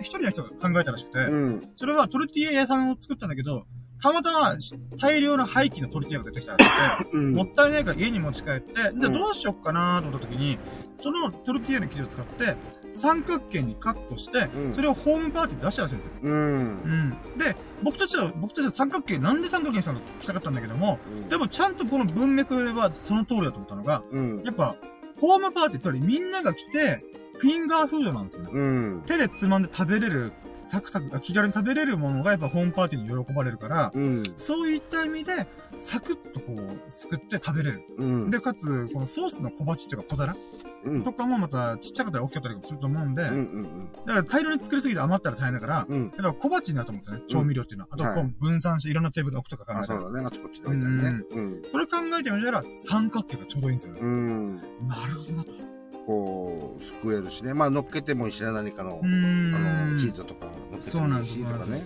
[0.00, 1.60] 一人の人が考えたらしくて、うん。
[1.76, 3.64] それはトルティーヤ屋さんを作ったんだけど、
[4.02, 4.56] たまたま
[4.98, 6.70] 大量の廃棄のトルティーヤが出てきたらし
[7.04, 7.34] くて、うん。
[7.34, 10.58] もったいないから家に持ち帰って、で、うんどうしよっかなと思った時に、
[10.98, 12.56] そのトルティーヤの生地を使って、
[12.92, 16.12] 三角形にカットして、うんそれをホームパーティーで出したらしいんですよ。
[16.22, 16.32] うん。
[16.32, 17.38] うん。
[17.38, 20.98] で、僕たちは、僕たちは三角形、なんで三角形にしたのか聞きたかったんだけども、
[21.28, 24.42] でもちゃんとこの文脈はその通りだと思ったのが、うん。
[24.44, 24.76] やっぱ、
[25.20, 27.04] ホームパーティー、つまりみんなが来て、
[27.40, 28.50] フィンガーフードなんですよね。
[28.52, 28.60] う
[28.98, 29.02] ん。
[29.06, 34.22] 手でつまんで食べれる、サクサク、気軽に食べれるものがやっぱホームパーティーに喜ばれるから、うん。
[34.36, 35.46] そういった意味で、
[35.78, 37.82] サクッとこう、すくって食べれる。
[37.96, 38.30] うん。
[38.30, 40.36] で、かつ、このソースの小鉢っていうか小皿
[40.84, 41.02] うん。
[41.02, 43.28] とかもまたちっちゃかったり大きかったりすると思うんで、うん。
[43.30, 43.92] うん。
[44.06, 46.02] だから大量に作りすぎて余ったら大変だから、うん。
[46.04, 47.22] やっぱ小鉢になると思うんですよね。
[47.26, 47.88] 調味料っていうのは。
[47.92, 50.00] あと、はいこう分散していろんなテーブルに置くとか考あ、えたら。
[50.02, 50.26] そうだね。
[50.26, 51.22] あちこちで置いたりね。
[51.32, 51.62] うん。
[51.68, 54.00] それ考えてみたら、三角形がちょうどいいんですよね。
[54.02, 54.56] うん。
[54.88, 55.69] なるほどなと。
[56.10, 57.54] こう、すくえるしね。
[57.54, 58.50] まあ、乗っけてもいいしね。
[58.50, 59.92] 何かのあん。
[59.92, 61.84] の、チーズとか乗っけてそうなんですもいいし、とかね。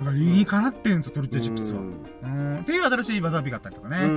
[0.00, 1.80] だから理にかなってるんですよ、トルテチップスは。
[1.80, 2.60] ううんん。
[2.60, 4.04] っていう新しい技ビがあったりとかね。
[4.04, 4.14] うんう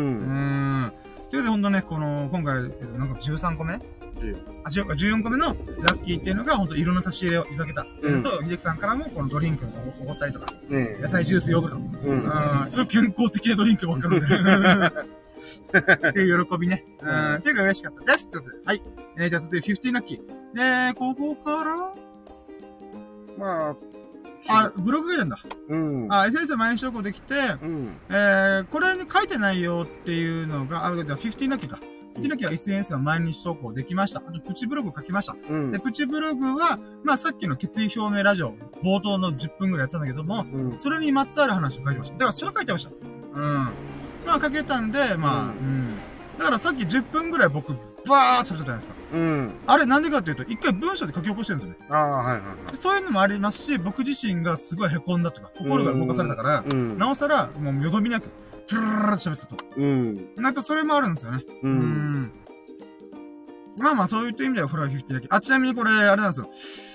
[0.88, 0.92] ん。
[1.30, 7.88] ということで、ほんとね、この、今回、えっとなんか13個目？14あ、10 14個目のラッキーっていうのが、ほんといろんな差し入れをいただけた。
[8.02, 9.70] うのと、秀樹さんからも、このドリンクを
[10.02, 11.80] おごったりとか、ね野菜ジュース、ヨーグルト。
[11.80, 12.62] うん。
[12.62, 15.08] うん、すごい健康的なドリンクばっかり飲んでる。
[16.10, 16.86] っていう喜びね。
[17.02, 18.30] うん、っていうか嬉しかったです。
[18.30, 19.05] ということで、はい。
[19.18, 20.90] えー、じゃあ続いて15ラッキー。
[20.90, 21.76] で、ここから、
[23.38, 23.76] まあ、
[24.48, 25.38] あ、ブログ書いてんだ。
[25.70, 26.14] うん。
[26.14, 27.98] あ、SNS 毎日投稿できて、うん。
[28.10, 31.80] えー、これに書いてないよっていうのが、あ、じゃあ15ラッキーか。
[32.16, 34.20] 15ラッキーは SNS の毎日投稿できました。
[34.20, 35.36] あと、プチブログ書きました。
[35.50, 35.80] うんで、。
[35.80, 40.80] プチブログは、まあさっきの決意表明ラジオ、冒頭の10分ぐらいやってたんだけども、うん。
[40.80, 42.14] それにまつわる話を書いてました。
[42.14, 42.92] だからそれ書いてました。
[43.34, 43.54] うん。
[44.26, 45.96] まあ書けたんで、まあ、ううん。
[46.38, 47.74] だからさっき10分ぐらい僕、
[48.08, 48.94] バーって喋っちゃったじゃないですか。
[49.14, 49.54] うん。
[49.68, 51.88] あれなんでかっていうと、一回文章で書き起こしてるんですよね。
[51.90, 52.76] ああ、はいはいはい。
[52.76, 56.98] そういうのもありますし、僕自身がすごい凹んだとか、心が動かされたから、うん。
[56.98, 58.30] なおさら、もうよどみなく、
[58.68, 59.56] プルルルルって喋ったと。
[59.78, 60.30] うん。
[60.38, 61.44] やっぱそれもあるんですよね。
[61.64, 61.68] う。
[61.68, 61.76] うん
[62.24, 62.32] ん。
[63.78, 65.28] まあまあ、そういった意味ではフライ50だけ。
[65.30, 66.50] あ、ちなみにこれ、あれなんですよ。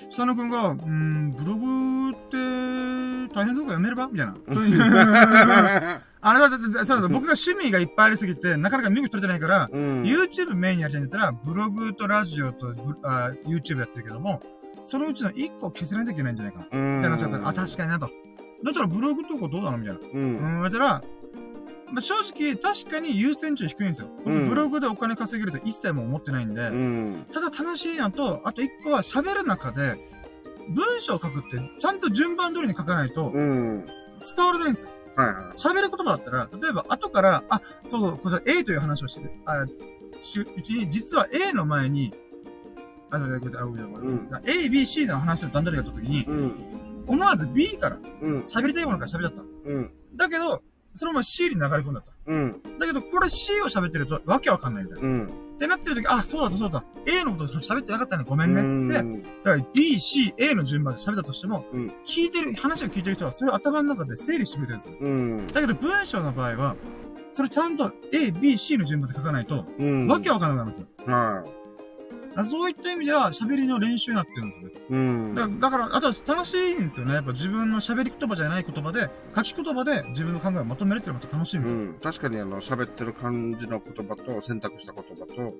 [0.06, 4.08] 佐野くんが、うーん、ブログって、大変そうか読めれば？
[4.08, 4.34] みたいな。
[4.52, 4.80] そういう。
[6.22, 10.02] あれだって、そうだ、僕が趣味がいっぱいありすぎて、なかなか身動き取れてないから、うん。
[10.02, 14.42] YouTube メインにやりたいんだったら、ブログとラジオとブあ YouTube やってるけども、
[14.84, 16.66] そのうちの1個削らなきゃいけないんじゃないかな。
[16.72, 16.96] うん。
[16.98, 18.10] みたいなっちゃったら、あ、確かになと。
[18.64, 19.78] だったらブログとかどうなの？
[19.78, 20.00] みたいな。
[20.00, 20.02] う。
[20.12, 21.02] うんん、言われたら、
[21.92, 24.08] まあ、正直、確かに優先順位低いんですよ。
[24.24, 27.26] 僕うんブログでお金稼げると一切もう思ってないんで、うん。
[27.32, 29.98] ただ楽しいのと、あと一個は喋る中で、
[30.68, 33.86] 文章を書くって、ちゃんと順番通りに書かないと、うん。
[34.36, 34.90] 伝わらないんですよ。
[35.16, 39.66] はいは喋る言葉だったら、例えば後から、あ、そうそう、これ A という話をしてる、あ、
[40.22, 42.14] しうちに、実は A の前に、
[43.10, 47.04] あ、ごめんなさいあごめんなさいうん A、B、C の話を段取りがあった時にい。、うん。
[47.08, 48.40] 思わず B からうん。
[48.40, 49.42] 喋りたいものから喋っちゃった。
[49.42, 49.92] うん。
[50.14, 50.62] だけど、
[50.94, 52.12] そのまま C に流れ込んだった。
[52.26, 52.62] うん。
[52.78, 55.08] だけど、これ C を喋ってると、わけわかんないみたいな。
[55.08, 55.26] うん。
[55.26, 56.84] ってなってる時、あ、そうだそうだ。
[57.06, 58.24] A のこと喋ってなかったね。
[58.26, 58.62] ごめんね。
[58.62, 58.74] つって。
[58.74, 64.96] うんだから B、C、A の順番で喋ったとしても、うん聞いてる、話を聞いてる人は、それを頭の中で整理してくれてるんですよ。
[65.00, 65.08] う
[65.42, 65.46] ん。
[65.48, 66.76] だけど、文章の場合は、
[67.32, 70.08] それちゃんと A、B、C の順番で書かないと、うん。
[70.08, 70.86] わけわかんなくなるんですよ。
[71.06, 71.59] はあ
[72.44, 74.72] そういった意味では、喋りの練習になってるんですよね。
[74.74, 74.92] い。
[74.92, 75.34] うん。
[75.34, 77.14] だだから、あとは楽しいんですよね。
[77.14, 81.78] やっぱ自分の喋り言葉じゃない言葉で、書き言葉で自分の考えをまとめるっていうのがまた楽しいんですよ。
[81.78, 85.54] うん、確かにあの喋ってる感じの言葉と選択した言葉と、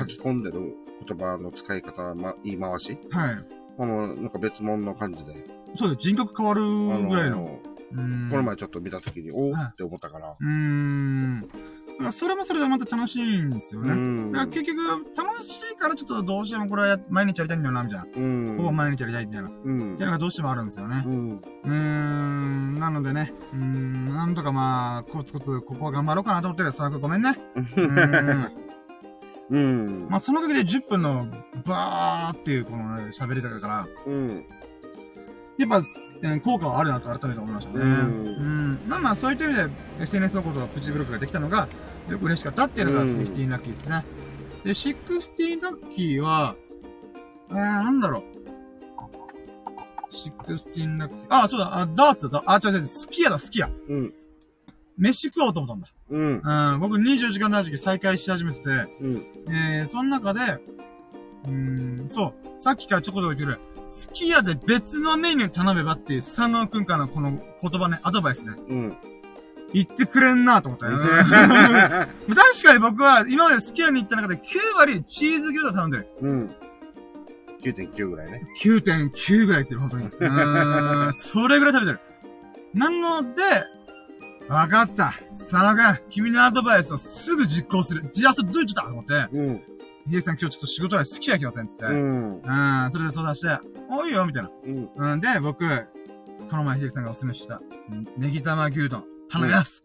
[0.00, 0.74] 書き込んでる
[1.06, 3.44] 言葉の使い方、ま、言い回しはい。
[3.76, 5.32] このなんか別物の感じで、
[5.76, 6.02] そうです。
[6.02, 6.62] 人格変わる
[7.06, 7.60] ぐらいの。
[7.92, 10.36] うーんこの前ちょっと見たときに、おはいーって思ったから。
[10.38, 11.48] うーん。
[11.98, 13.90] だからそれもそれでまた楽しいんですよね。
[13.90, 14.32] うん。
[14.32, 14.78] だから結局、
[15.16, 18.06] 楽しいからちょっとどうしてもこれは毎日やりたいんだよな、みたいな。
[18.16, 18.20] う
[18.54, 18.56] ん。
[18.56, 19.48] ほぼ毎日やりたいみたいな。
[19.48, 21.08] っうんていうのがどうしてもあるんですよねう。
[21.10, 21.30] ん。
[21.38, 22.74] うーん。
[22.78, 24.14] なのでね、うーん。
[24.14, 26.68] なんとかまあ、コツコツここは頑張ろうかなと思ってる。
[26.70, 27.30] 佐々木ごめんね。
[27.56, 28.52] うーん。
[29.50, 30.06] うん。
[30.08, 31.26] まあ、そのおかげで10分の、
[31.66, 34.44] バーっていうこのね喋り方から、うん。
[35.58, 35.78] やっぱ、
[36.22, 37.78] えー効果はあるなと改めて思いましたね。
[37.80, 38.78] ううんん。
[38.88, 39.68] まあまあ、そういった意味で
[40.00, 41.68] SNS のことがプチブロックができたのが、
[42.08, 44.04] よく嬉しかったっていうのがうん15ラッキーですね。
[44.64, 46.56] で、16ラッキーは、
[47.50, 48.38] えー、なんだろう。
[50.10, 51.26] 16ラッキー。
[51.28, 52.42] あ、そうだ、あ、ダーツだ。
[52.46, 53.70] あ、違う違う、スキヤだ、スキヤ。
[53.88, 54.14] うん。
[54.96, 55.88] 飯食おうと思ったんだ。
[56.10, 56.72] うん。
[56.74, 58.68] うん、僕24時間の時期再開し始めてて、
[59.00, 59.26] うん。
[59.48, 68.96] えー、その中で、うーん、そう、さっきからちょこちょこ言ってる、すき家で別のメニュー頼めばっていう佐野くんからのこの言葉ね、アドバイスね、うん。
[69.72, 70.98] 言ってくれんなと思ったよ。
[70.98, 72.08] 確
[72.64, 74.40] かに僕は今まですき家に行った中で9
[74.76, 76.08] 割チーズ餃子頼んでる。
[76.20, 76.54] うん。
[77.62, 78.46] 9.9ぐらいね。
[78.60, 80.06] 9.9ぐらい言ってる、本当に。
[80.08, 82.00] うーん、それぐらい食べてる。
[82.74, 83.42] なので、
[84.48, 85.14] わかった。
[85.30, 88.08] 佐野くん、君のアドバイスをすぐ実行する。
[88.12, 89.62] じゃあ、それどういうことだと思って、うん。
[90.10, 91.84] 秀樹さん今日ちょっと仕事で好きやきませんっつって。
[91.84, 92.90] ううん、ん。
[92.90, 93.58] それで相談して、
[93.90, 94.50] おいよ、みたいな。
[94.64, 94.90] うん。
[94.96, 95.64] うん、で、僕、
[96.50, 97.60] この前秀樹さんがおすすめした、
[97.90, 99.82] うんネギ玉牛丼、頼みます。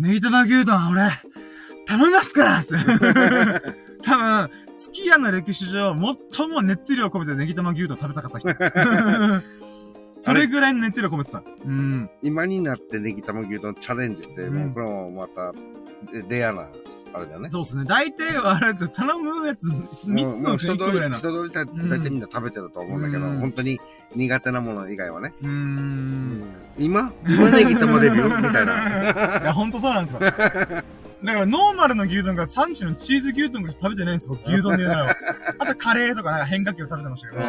[0.00, 1.08] ネギ玉牛丼、俺、
[1.86, 2.62] 頼みますから
[4.02, 5.94] 多分、すき家の歴史上、
[6.34, 9.42] 最も熱量を込めてネギ玉牛丼食べたかった人。
[10.16, 11.42] それぐらいの熱量込めてた。
[11.64, 12.10] うん。
[12.22, 15.52] 今になってネギ玉牛丼チャレンジって、うんもうこれもまた、
[16.12, 16.68] レレアな、
[17.14, 17.50] あれだよね。
[17.50, 17.84] そうですね。
[17.84, 20.06] 大体はあれですよ頼むやつ、3つ
[20.42, 21.18] のうちの1個ぐらいな。
[21.18, 23.80] 人通りだ大体みんな食べてると思うんだけど、うん本当に
[24.14, 25.32] 苦手なもの以外はね。
[25.42, 26.42] うーん。
[26.78, 28.36] 今今ネギ玉デビュー？
[28.48, 29.40] みたいな。
[29.40, 30.20] いや、ほんとそうなんですよ。
[30.20, 35.16] だから、ノーマルの牛丼が産地のチーズ牛丼が食べてないんですよ、僕、牛丼で言うならば。
[35.60, 37.42] あと、カレーとか変化球を食べてましたけど。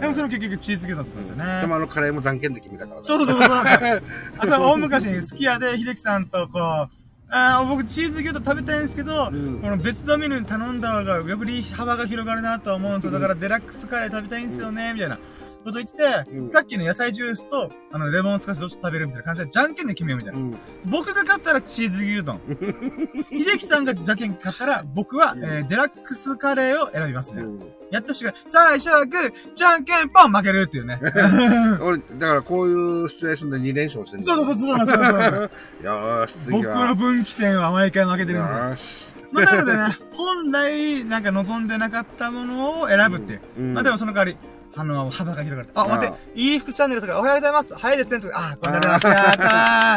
[0.00, 1.44] でもそれも結局チーズ牛丼だったんですよね。
[1.60, 3.02] でもあのカレーもじゃんけんで決めたからね。
[3.04, 3.50] そうそうそうそう。
[3.50, 6.90] あ、そう、大昔に好き家で、秀樹さんとこう、
[7.32, 13.12] あー僕チーズ牛丼食べたいんですけど、うんこの別のメニューに頼んだ方がより幅が広がるなとは思うんですよ。
[13.12, 15.18] だからデラックスカレー食べたいんですよね、みたいな。
[15.64, 20.40] こと言ってて、うんさっきの野菜ジュースと、あの、レモンを使ってどっち食べるみたいな感じで、じゃんけんで決めようみたいな。
[20.40, 20.58] うん。
[20.86, 22.40] 僕が買ったらチーズ牛丼。
[23.30, 27.64] 秀樹さんがじゃんけん買ったら、僕は、えー、デラックスカレーを選びますみたいな。
[27.90, 30.98] やった瞬間、最初はグー、じゃんけんポン負けるっていうね。
[31.82, 35.50] 俺、だからこういうシチュエーションで2連勝してんそうそうそうそうそうそうそう。
[35.84, 36.88] よーし、次僕は。
[36.88, 38.58] の分岐点は毎回負けてるんですよ。
[38.58, 39.10] よーし。
[39.32, 43.40] まあ、なのでね、本来、なんか望んでなかったものを選ぶっていう。
[43.58, 44.36] うんまあでもその代わり、
[44.76, 45.68] あの、幅が広がる。
[45.74, 47.74] あ、待っあて、いい服チャンネルさんからおはようございます。
[47.74, 48.30] 早いですね。
[48.32, 49.06] あ、こんなでます。
[49.06, 49.96] やった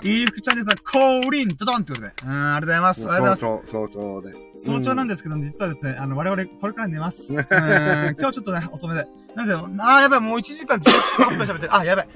[0.00, 0.08] ー。
[0.10, 2.12] いい服チャンネルさん、降臨、ドドンってことで。
[2.24, 3.10] うん、ありがとうございます。
[3.12, 3.72] ありがとうございます。
[3.72, 4.34] 早朝、早朝で。
[4.54, 7.32] 早朝なんですけど、実はですね、あの、我々、これから寝ます。
[7.34, 9.06] うん、今日ちょっとね、遅めで。
[9.34, 11.74] なんで、あー、やばい、もう1時間18分喋ってる。
[11.76, 12.08] あ、やばい。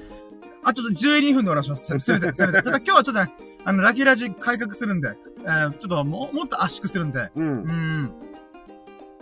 [0.63, 1.85] あ、ちょっと12分で終わらします。
[1.99, 2.63] せめて、せめて。
[2.63, 3.31] ただ今日はちょっとね、
[3.65, 7.63] あの、ラキラジ改革するんで、えー、ちょっとも、もっと圧縮するんで、うん。
[7.63, 7.67] う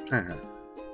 [0.09, 0.27] はいん。
[0.29, 0.46] はい。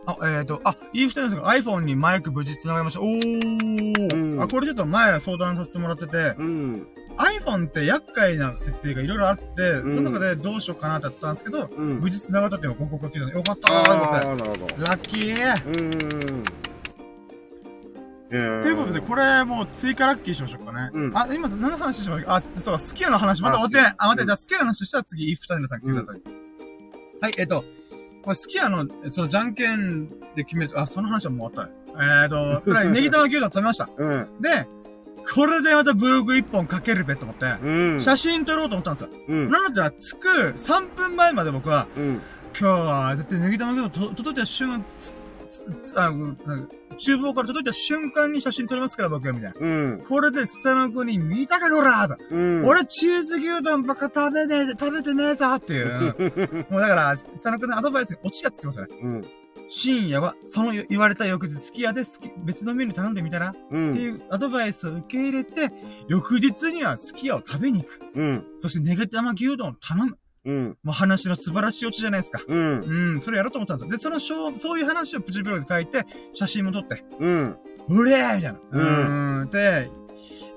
[0.06, 3.02] あ、えっ、ー、と、あ、いい二人ですが iPhone にマイク無事繋がりました。
[3.02, 6.88] おー、うんあ、これちょっと前相談させてもらってて、うん。
[7.18, 9.44] iPhone って厄介な設定がいろいろあって、
[9.88, 12.00] んその中でどうしようかなってやったんですけど、うん。
[12.00, 13.90] 無事繋がったっていうのが報告が来てたので、よかったーって。
[13.92, 14.82] ああ、なるほど。
[14.82, 16.44] ラッキーうん。
[18.32, 20.90] えーということで、これもう追加ラッキーしましょうかね。
[20.92, 22.36] うんあ、今何の話しましょうか？
[22.36, 23.96] あ、そう、スキルの話、まだ終わってない。
[23.96, 26.22] あ、待って、じゃあスキルの話したら次、イフチャンネルさん来てください。
[27.22, 27.64] はい、えっ、と、
[28.24, 31.84] これスキヤの、そのじゃんけんで決めると、あ、その話はもう終わった。
[31.94, 33.90] えっ、ー、と、ネギ玉牛丼食べました。
[33.96, 34.28] うん。
[34.42, 34.68] で、
[35.34, 38.02] これでまたブログ一本かけるべと思って、うん。
[38.02, 39.10] 写真撮ろうと思ったんですよ。
[39.28, 39.50] うん。
[39.50, 42.22] なので、着く3分前まで僕は、うん。
[42.58, 44.86] 今日は絶対ネギ玉牛丼と届いた瞬間、
[45.96, 46.36] あの、
[46.98, 49.60] 厨房から届いた瞬間に写真撮りますから僕は、みたいな。
[49.60, 49.68] う
[49.98, 50.04] ん。
[50.08, 52.18] これでスタノコに見たかこらーと。
[52.30, 52.66] うん。
[52.66, 56.66] 俺チーズ牛丼ばっか食べねえ、食べてねえぞっていう。
[56.70, 58.96] もうだから、スタノコのアドバイスにオチがつきますよね。
[59.02, 59.26] うん。
[59.68, 63.96] 深夜は、その言われた翌日、すき家で好き、別のメニュー頼んでみたら、うってん。
[63.96, 65.72] いうアドバイスを受け入れて、
[66.08, 68.02] 翌日にはすき家を食べに行く。
[68.14, 68.46] うん。
[68.60, 70.18] そしてネギ玉牛丼を頼む。
[70.46, 70.78] うん。
[70.84, 72.42] もう話の素晴らしいオチじゃないですか。
[72.48, 72.80] うん。
[72.80, 73.92] うん、それやろうと思ったんですよ。
[73.92, 77.58] で、そのしょう、そういう話をプチブログで書いて、写真も撮って、うん。
[77.90, 78.60] うれーみたいな。
[78.72, 79.50] うんーん。
[79.50, 79.90] で、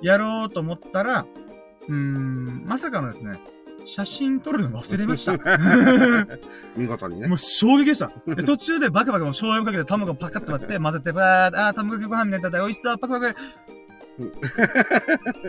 [0.02, 1.26] やろうと思ったら、
[1.88, 3.38] うーん、まさかのですね、
[3.84, 5.38] 写真撮るの忘れました。
[6.76, 7.36] 見事にねも。
[7.36, 8.10] う衝撃でした。
[8.26, 13.36] で途中でバカバカもう醤油かけて卵パカッと割って混ぜて、ばーっあー、卵かけご飯みたいにな美味しそう、パカパカ。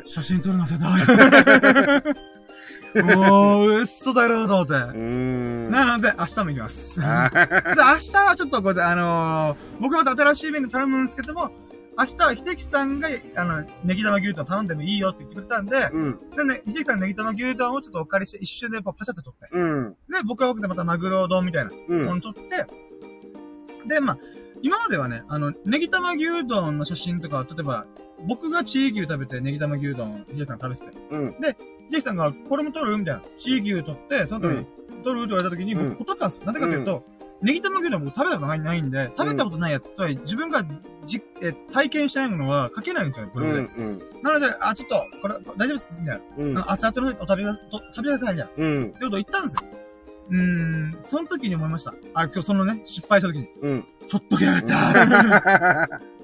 [0.06, 2.37] 写真撮るの忘れた。
[3.04, 4.74] もう、嘘だろうと思って。
[4.74, 7.00] なので、明日も行きます。
[7.02, 11.52] で、明日はちょっとごめんなさい、あのー、僕また新しいメニュー頼むんですけども、
[12.00, 16.20] 明日は秀樹さんが、あの、ネギ玉牛丼頼んでもいいよって言ってくれたんで、うん。
[16.36, 19.50] でね、秀樹さんのネギ玉牛丼をちょっとお借りして一瞬でパシャって取って。
[19.52, 19.98] うん。
[20.08, 22.06] で、僕は僕でまたマグロ丼みたいなうん。
[22.06, 22.68] もの取って、
[23.88, 24.18] で、まあ、
[24.62, 27.88] 今まではね、あの、ネギ玉牛丼の写真とかは、例えば、
[28.26, 31.36] 僕がチー牛食べてネギ玉牛丼、秀樹さん食べてて、うん。
[31.40, 31.56] 秀
[31.92, 32.98] 樹さんが、これも取る？
[32.98, 33.22] みたいな。
[33.38, 34.66] チー牛取って、その時に、
[35.04, 36.46] 取るって言われた時に、うん僕断ってたんですよ。
[36.46, 37.04] なぜかというと、
[37.42, 40.66] ネギ玉牛丼僕食べたことないないんで、食べたことないやつ、つまり自分が
[41.06, 43.62] じえ体験してないものは書けないんですよ、こうれで。
[43.62, 44.02] ん。
[44.24, 46.44] なので、あ、ちょっと、これ、大丈夫です、みたいな。
[46.44, 46.72] うん。
[46.72, 48.64] 熱々のお食べが、と食べてください、みたいな。
[48.66, 48.84] うん。
[48.84, 49.70] ってことを言ったんですよ。
[50.30, 51.94] うーん、その時に思いました。
[52.16, 53.86] あ、今日そのね、失敗した時に、うん。
[54.10, 56.02] 取っとけやがった。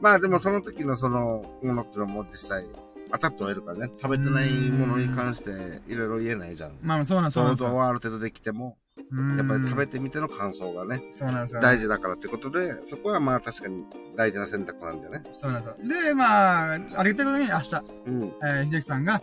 [0.00, 2.64] まあでもその時のそのものってのはもう実際
[3.12, 3.92] 当たってはいるからね。
[4.00, 6.78] 食べてないものに関していろいろ言えないじゃん。
[6.82, 7.70] まあ、そうなんです、そうなん想ですよ。
[7.70, 11.60] 像はある程度できても、やっぱり食べてみての感想がね、そうなんですよ。
[11.60, 13.84] 大事だからってことで、そこはまあ確かに
[14.16, 15.22] 大事な選択なんだよね。
[15.30, 16.02] そうなんですよ。
[16.02, 18.22] で、まあ、ありがたいことに明日、うん。
[18.24, 19.20] えー、秀樹さんが、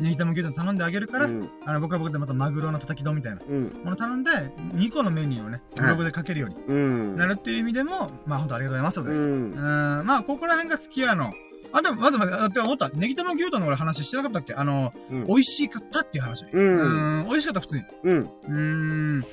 [0.00, 1.48] ネギ玉牛丼頼んであげるから、うん。
[1.64, 3.72] あの、僕は僕でまたマグロの叩き丼みたいなうん。
[3.84, 4.30] もの頼んで、
[4.74, 7.16] 2個のメニューをね、ブログで書けるようにうん。
[7.16, 9.14] なるっていう意味でも、まあ本当ありがとうございますのうで。
[9.14, 10.06] うん、ん。
[10.06, 11.32] まあ、ここら辺が好きやの。
[11.72, 12.88] あ、でも、まずまず、あって思った。
[12.90, 14.54] ネギ玉牛丼の俺話してなかったっけ？
[14.54, 16.44] あの、うん美味しかったっていう話。
[16.52, 17.84] うんん、美味しかった、普通に。
[18.04, 18.16] うん。
[18.18, 18.52] うー
[19.20, 19.24] ん。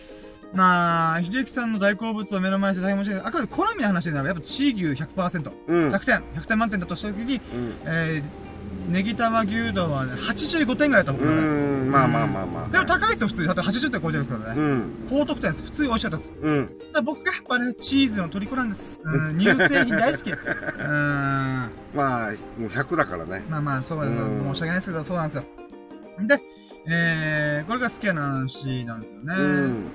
[0.54, 3.30] まあ、秀樹さんの大好物を目の前にして大変申し訳ない。
[3.30, 5.52] あくまで好みの話にならやっぱチー牛100%。
[5.68, 5.92] うん。
[5.94, 6.16] 100点。
[6.42, 7.74] 100点満点だとしたときに、うん。
[7.86, 8.24] えー、
[8.90, 11.86] ネギ玉牛丼はね、85点ぐらいだったもんね。
[11.86, 11.92] うん。
[11.92, 12.70] まあまあまあまあ。
[12.70, 13.48] でも高いですよ、普通に。
[13.48, 14.62] だって80点超えてるからね。
[14.62, 15.08] うん。
[15.10, 15.64] 高得点です。
[15.64, 16.34] 普通に美味しかったです。
[16.42, 16.70] うん。
[17.04, 19.04] 僕がやっぱね、チーズの虜なんです。
[19.06, 20.32] うん、乳製品大好き。
[20.32, 21.70] うーん。
[21.94, 23.44] まあ、もう100だからね。
[23.50, 25.44] まあまあ、そうだ、うん申し訳ないですけど、そうなんですよ。
[26.28, 26.42] で、
[26.88, 29.36] えー、これが好きな話なんですよね。
[29.38, 29.86] うん。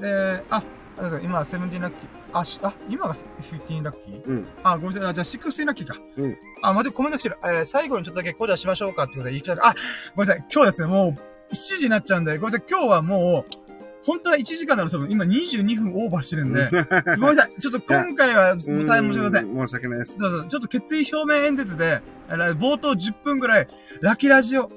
[0.00, 0.62] で、あ、
[0.98, 2.21] あそう今は Seventeen ラッキー。
[2.32, 4.46] あ、しあ、今が Fifteen ラッキーうん。
[4.62, 5.10] あ、ごめんなさい。
[5.10, 5.96] あじゃあ、 Sixteen ラッキーか。
[6.16, 6.38] うん。
[6.62, 7.38] あ、待って、コメント来てる。
[7.44, 9.56] えー、最後にちょっとだけコーダしましょうかってことで言いたい。
[9.60, 9.74] あ、
[10.14, 10.46] ごめんなさい。
[10.52, 11.10] 今日ですね、もう、
[11.52, 12.64] 7時になっちゃうんで、ごめんなさい。
[12.68, 13.62] 今日はもう、
[14.04, 16.68] 本当は1時間なのに、今22分オーバーしてるんで、
[17.18, 17.60] ごめんなさい。
[17.60, 19.66] ちょっと今回は、大変申し訳ございません。
[19.66, 20.18] 申し訳ないです。
[20.18, 23.68] そうそう、ちょっと決意表明演説で、あの冒頭10分ぐらい、
[24.00, 24.70] ラキラジオ、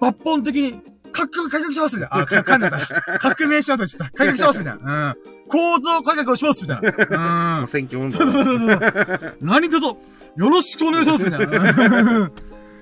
[0.00, 0.82] 抜本的に、
[1.12, 2.22] 改革、改革しますみたいな。
[2.22, 3.18] あ、か、かんだった。
[3.18, 5.16] 革命しますちょっと、改革しますみたいな。
[5.26, 5.39] うん。
[5.50, 7.60] 構造改革をしますみたいな。
[7.60, 7.68] うん。
[7.68, 8.30] 選挙運動そう。
[8.32, 9.36] そうそうそう。
[9.40, 9.96] 何卒、よ
[10.36, 12.30] ろしくお願いしますみたいな。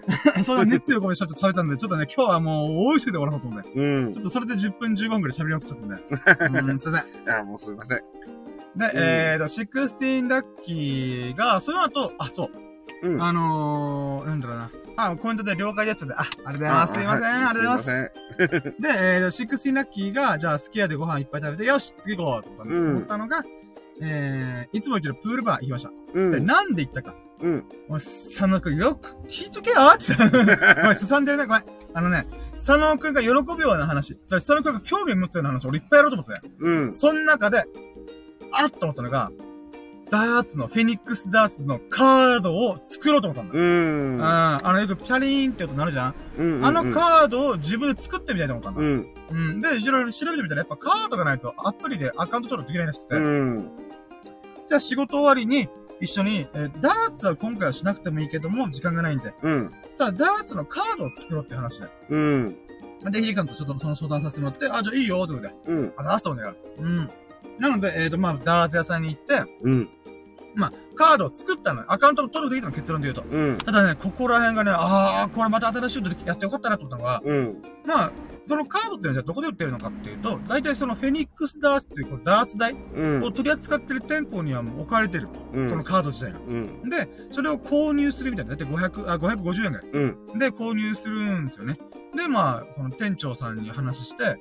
[0.42, 3.70] そんな熱意を込めてちょっと食べたんで、ちょっとね、今日はもう大急ぎで終わらそうと思って。
[3.74, 4.20] うんちょ。
[4.20, 6.60] っとそれで10分15分ぐらい喋りまくっちゃったんで。
[6.60, 7.38] うん、すいません。
[7.40, 7.98] あ、もうすいません。
[8.76, 12.67] で、えーと、16ラッキーが、その後、あ、そう。
[13.02, 13.22] うん。
[13.22, 14.70] あのー、なんだろうな。
[14.96, 16.14] あ、コメントで了解ですって。
[16.14, 16.94] あ、ありがとうございます。
[16.94, 17.24] すいません。
[17.24, 17.84] ありがとうございます。
[17.84, 18.74] すいません。
[18.82, 23.44] で、えーと、16ラッキーが、じゃあ、スキヤでご飯いっぱい食べて、よし、次行こうと思ったのが、
[24.00, 25.90] えー、いつも言ってるプールバー行きました。
[25.90, 26.46] で、うん。
[26.46, 27.14] なんで行ったか。
[27.40, 27.64] うん。
[27.88, 30.74] お前、佐野くん、よく聞いとけよって言った。
[30.74, 31.64] ごめん、すさんでるね、ごめん。
[31.94, 34.08] あのね、佐野くんが喜ぶような話。
[34.08, 36.54] じゃあ、佐野くんが興味持つような話、俺いっぱいやろうと思ってね。
[36.58, 36.94] うん。
[36.94, 37.64] その中で、
[38.52, 39.30] あっと思ったのが、
[40.10, 43.58] ダーツの、フェニックスダーツのカードを作ろうと思ったんだ。
[43.58, 44.18] ううん。
[44.18, 44.24] ん。
[44.24, 46.64] あの、よくチャリーンって音なるじゃん、うん。
[46.64, 48.80] あのカードを自分で作ってみたいと思ったんだ。
[48.80, 49.08] うん。
[49.30, 49.60] うん。
[49.60, 53.16] で、いろいろ調べてみたら、やっぱカードがないとアプリでアカウント取るとできないらしくて。
[53.16, 53.70] うん。
[54.66, 55.68] じゃあ仕事終わりに、
[56.00, 59.34] 一緒に、えーダーツは今回はしなくてもいいけども、時間がないんで。
[59.42, 59.70] うん。
[59.96, 61.88] じゃあ、ダーツのカードを作ろうって話で。
[62.10, 62.56] うん。
[63.10, 65.72] で、ヒデさんとちょっとその相談させてもらって、あ、じゃあいいよ、ということで。
[65.74, 65.92] うん。
[65.96, 66.40] あ、ざすと思
[66.78, 67.10] うん。
[67.58, 69.88] なので、えっ、と、まあ、ダーツ屋さんに行って、うん。
[70.58, 71.86] まあ、カードを作ったのよ。
[71.88, 73.22] アカウントを取るできたの結論で言うと。
[73.30, 73.58] うん。
[73.58, 77.62] ただね、ここら辺がね、あー、これまた新しいことやってよかったなと思ったのが、うん。
[77.86, 78.12] まあ、
[78.48, 83.22] そのカードっていうのはじゃあどこで売ってるのかっていうと、大体そのフェニックスダーツっていうこのダーツ台うん。
[83.22, 85.28] を取り扱ってる店舗にはもう置かれてる。
[85.52, 85.70] うん。
[85.70, 86.40] このカード自体が。
[86.40, 86.88] うん。
[86.90, 88.56] で、それを購入するみたいな。
[88.56, 89.86] だいたい500、あ、550円ぐらい。
[89.92, 90.38] うん。
[90.40, 91.76] で、購入するんですよね。
[92.16, 94.40] で、まあ、この店長さんに話して、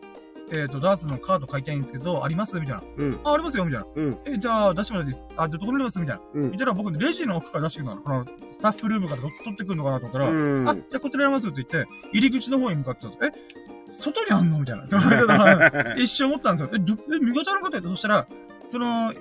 [0.52, 2.84] えっ、と、ダーツのカード買いたいんですけど、ありますみたいな。
[2.98, 3.20] うん。
[3.24, 3.88] あ、ありますよみたいな。
[3.96, 4.18] うん。
[4.26, 6.22] え、じゃあ、出してもらっていいですあ、じゃあどこにありますみたいな。
[6.34, 10.34] うん見たら僕、レジの奥から出してくるのかなこのスタッフルームから取ってくるのかなと思ったら、う
[10.64, 10.70] ん。
[10.70, 13.26] あ、じゃあこちらありますって言って、入り口の方に向かってたんです。
[13.26, 15.96] え、外にあんのみたいな。
[15.96, 16.70] 一瞬思ったんですよ。
[16.74, 18.28] え、どえ、見方の方やってそしたら、
[18.70, 19.14] その、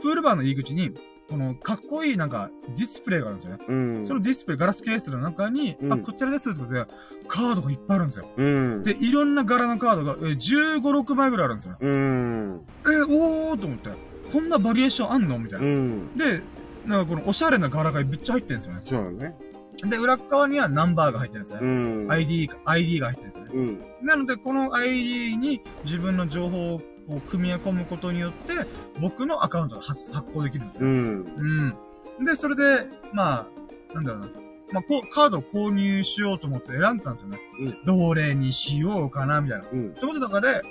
[0.00, 0.92] プールバーの入り口に、
[1.28, 3.64] この、かっこいいなんか、ディスプレイがあるんですよね。
[3.66, 4.06] うん。
[4.06, 6.84] そのディスプレイ、ガラスケースの中に、うんあ、こちらですってことで、
[7.28, 8.28] カードがいっぱいあるんですよ。
[8.36, 8.82] うん。
[8.82, 11.76] で、いろんな柄のカードが、えー、15、6枚ぐらいあるんですよ。
[11.80, 12.62] うん。
[12.84, 13.90] えー、おーと思って、
[14.32, 15.66] こんなバリエーションあんのみたいな。
[15.66, 16.16] うん。
[16.16, 16.42] で、
[16.86, 18.82] なんかこのおしゃれな柄がめっちゃ入ってるんですよね。
[18.84, 19.36] そうだね。
[19.82, 22.04] で、裏側にはナンバーが入ってるんですようね。
[22.04, 22.12] ん。
[22.12, 23.86] ID か、ID が入ってるんですよね。
[24.00, 24.06] うん。
[24.06, 28.54] なので、この ID に自分の情報をこう組み込むことによって、
[29.00, 30.86] 僕のアカウントが発発行できるんですよ。
[30.86, 31.74] うん。
[32.18, 32.24] うん。
[32.24, 33.48] で、それで、ま
[33.92, 34.28] あ、なんだろうな。
[34.72, 37.38] まあ、こう、カードを購入しようと思って選んでたんですよね。
[37.60, 39.66] うんどれにしようかな、みたいな。
[39.70, 39.90] うん。
[39.90, 40.62] ってこととかで、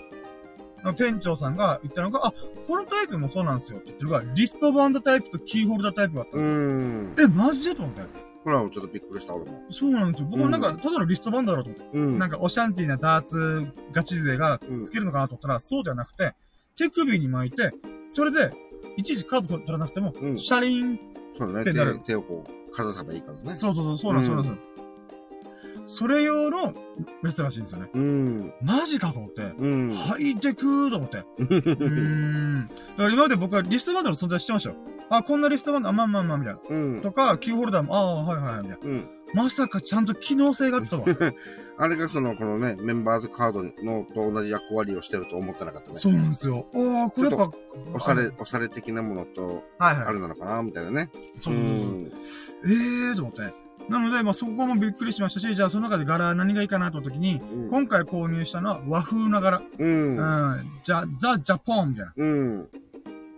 [0.95, 2.33] 店長さんが言ったのが、あ、
[2.67, 6.43] このタイプもそうなんですよって言ってるのが、リストバンドタイプとキーホルダータイプがあったんう
[7.15, 7.27] ですよ。
[7.27, 7.31] ん。
[7.31, 8.01] え、マジでと思って。
[8.43, 9.63] これはちょっとびっくりした、俺も。
[9.69, 10.27] そうなんですよ。
[10.29, 11.97] 僕もなんか、ただのリストバンドだろうと思って。
[11.97, 12.19] うん。
[12.19, 16.33] なんか、オシャンティーなダーツガチ勢がつけるのかなと思ったら、そうじゃなくて、
[16.75, 17.71] 手首に巻いて、
[18.09, 18.51] それで、
[18.97, 20.99] いちいちカード取らなくても、うんシャリン、
[21.37, 21.61] そうだね。
[21.61, 23.39] ってなる手手をこう、かざせばいいからね。
[23.45, 24.72] そうそうそう、そうなんです、そうなんですよ。
[25.85, 26.73] それ用の
[27.23, 27.89] やつらしいんですよね。
[27.93, 28.53] うん。
[28.61, 29.41] マジかと思って。
[29.41, 29.91] うん。
[29.93, 31.17] ハイテクと思って。
[31.37, 32.67] うーん。
[32.67, 34.75] だから今まで僕はリストバンドの存在知ってましたよ。
[35.09, 36.59] あ、こんなリストバンド、あ、まあまあまあ、みたいな。
[36.69, 37.01] うん。
[37.01, 38.87] とか、キーホルダーも、ああ、はいはいはい、みたいな。
[38.87, 39.09] うん。
[39.33, 41.05] まさかちゃんと機能性があったわ。
[41.77, 45.95] あれがその、このね、メンバーズカードのと同じ役割をしてると思ってなかったね。
[45.95, 46.67] そうなんですよ。
[46.71, 47.51] おー、これやっぱ、
[47.93, 50.07] おしゃれ、おしゃれ的なものと、はいはい。
[50.07, 51.09] あれなのかなみたいなね。
[51.39, 51.57] そうう。
[51.57, 52.11] ん。
[52.63, 53.62] ええーと思って。
[53.89, 59.57] なので、まあそこもびっくりしましたし、じゃあその中で柄何がいいかなと時に、うん今回購入したのは和風な柄。
[59.57, 59.63] う。
[59.77, 60.71] うんん。
[60.83, 62.13] じゃ、ザ・ジャポンみたいな。
[62.15, 62.69] うん。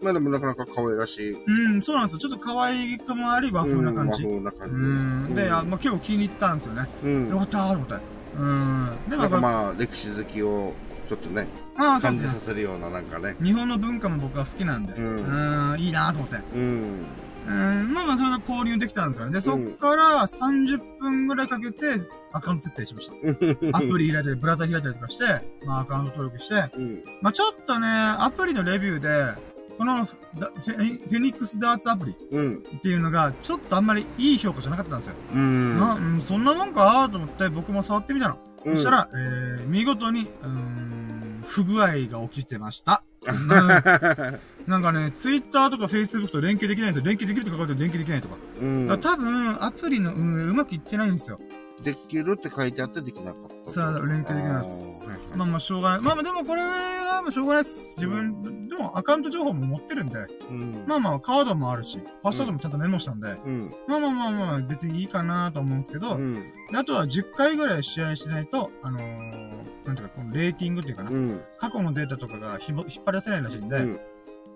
[0.02, 1.32] まあでもなかなか可愛らしい。
[1.32, 2.20] うん、そうなんですよ。
[2.20, 4.24] ちょっと可愛くもあり和風な感じ。
[4.24, 5.32] ううん和風な感じ。
[5.34, 5.36] ん。
[5.36, 6.90] で、あまあ結構気に入ったんですよね。
[7.04, 7.30] うん。
[7.30, 7.94] よかったーと思って。
[8.38, 8.98] うん。
[9.10, 10.74] で、なんかあ、まあ、歴史好きを
[11.08, 11.48] ちょっとね、
[11.78, 13.36] ああ、そう感じですねさせるようななんかね。
[13.42, 16.36] 日本の文化も僕は好きなんで、ううんん、いいなと思って。
[16.56, 17.06] うん。
[17.48, 19.34] うん、まあまあ、それが購入できたんですよね。
[19.34, 21.86] で、そっから30分ぐらいかけて、
[22.34, 23.14] アカウント設定しました。
[23.78, 25.24] アプリ開いたり、ブラウザ開いたりとかして、
[25.66, 27.04] まあ、アカウント登録して、うん。
[27.22, 32.64] まあ、ちょっとね、アプリのレビューで、このフェニックスダーツアプリうん。
[32.78, 35.16] っていうのが、ちょっとあんまりいい評価じゃなかったんですよ。
[35.34, 35.80] うん。
[35.80, 38.36] なうん、そんなもんかと思って僕も触ってみたの。
[38.36, 43.04] うんそしたら、えー、見事に、うーん、不具合が起きてました。
[44.68, 47.06] うんなんかね、ツイッターとかフェイスブックと連携できないんですよ。
[47.06, 48.36] 連携できるとか書かれて連携できないとか。
[48.62, 51.40] うんだから多分、アプリの運営うまくいってないんですよ。
[51.84, 53.72] できるって書いてあってできなかった。
[53.72, 55.34] そう、連携できないです。
[55.36, 56.00] まあまあ、しょうがない。
[56.02, 57.94] まあまあ、でもこれは、もうしょうがないです。
[57.98, 60.84] 自分、でもアカウント情報も持ってるんで、うん。
[60.88, 63.74] まあまあ、カードもあるし、パスワードもちゃんとメモしたんで、うん。
[63.88, 66.52] まあまあまあまあ、別にいいかなと思うんですけど、うん。
[66.72, 71.42] であとは10回ぐらい試合しないと、あのー、なんていうか、このレーティングっていうかな、うん。
[71.60, 74.00] 過去のデータとかがひも引っ張り出せないらしいんで、うん。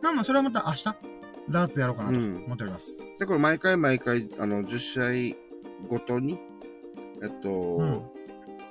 [0.01, 0.83] まあまあ、それはまた明日、
[1.49, 3.03] ダーツやろうかなとうん思っております。
[3.19, 6.39] で、これ毎回毎回、あの、10試合ごとに、
[7.21, 8.03] えっと、ん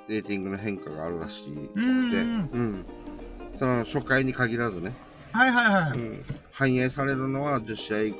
[0.07, 2.85] レーティングの変化があるらしくて、うーんうん。
[3.57, 4.93] その初回に限らずね。
[5.31, 5.99] はいはいはい。
[5.99, 6.23] うん。
[6.51, 8.11] 反映されるのは10試合、え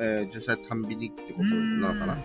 [0.00, 2.18] ー、10試合たんびにってことなのかな。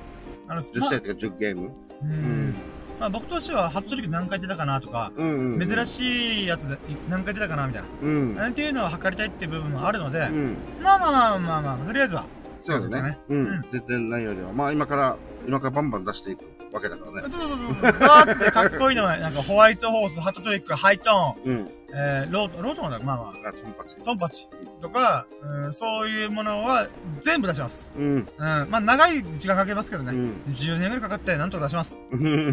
[0.50, 1.68] あの、10試合っていうか10ゲーム。
[1.68, 1.72] う
[2.04, 2.56] うんん。
[3.00, 5.68] まあ僕としては、初取引何回出たかなとか、うんうんうん。
[5.68, 6.78] 珍しいやつで
[7.10, 7.88] 何回出たかなみたいな。
[8.02, 8.36] うん。
[8.36, 10.58] なんていうのを測りたいっていう部分もあるので、うん。
[10.82, 12.26] まあまあまあまあまあ、とりあえずは。
[12.62, 13.18] そうだね。
[13.28, 13.66] ううんん。
[13.72, 14.54] 全然ないよりは。
[14.54, 17.32] まあ今から、今からバンバン出していくわけだからね。
[17.32, 18.00] そうそうそうそう。
[18.00, 21.72] ダーツでかっこいいのは、なんか White Horse、ハットトリック、ハイトーン、うん。
[21.96, 23.98] えー、ロー、Low Ton だ、まあまあ、あ、トンパチ。
[23.98, 24.48] トンパチ
[24.82, 26.88] とか、うん、そういうものは
[27.22, 27.94] 全部出します。
[27.96, 28.06] うん。
[28.16, 28.28] うん。
[28.38, 30.12] まあ長い時間かけますけどね。
[30.12, 30.54] うん。
[30.54, 32.00] 10年ぐらいかかってなんとか出します。
[32.12, 32.18] う。
[32.18, 32.50] うん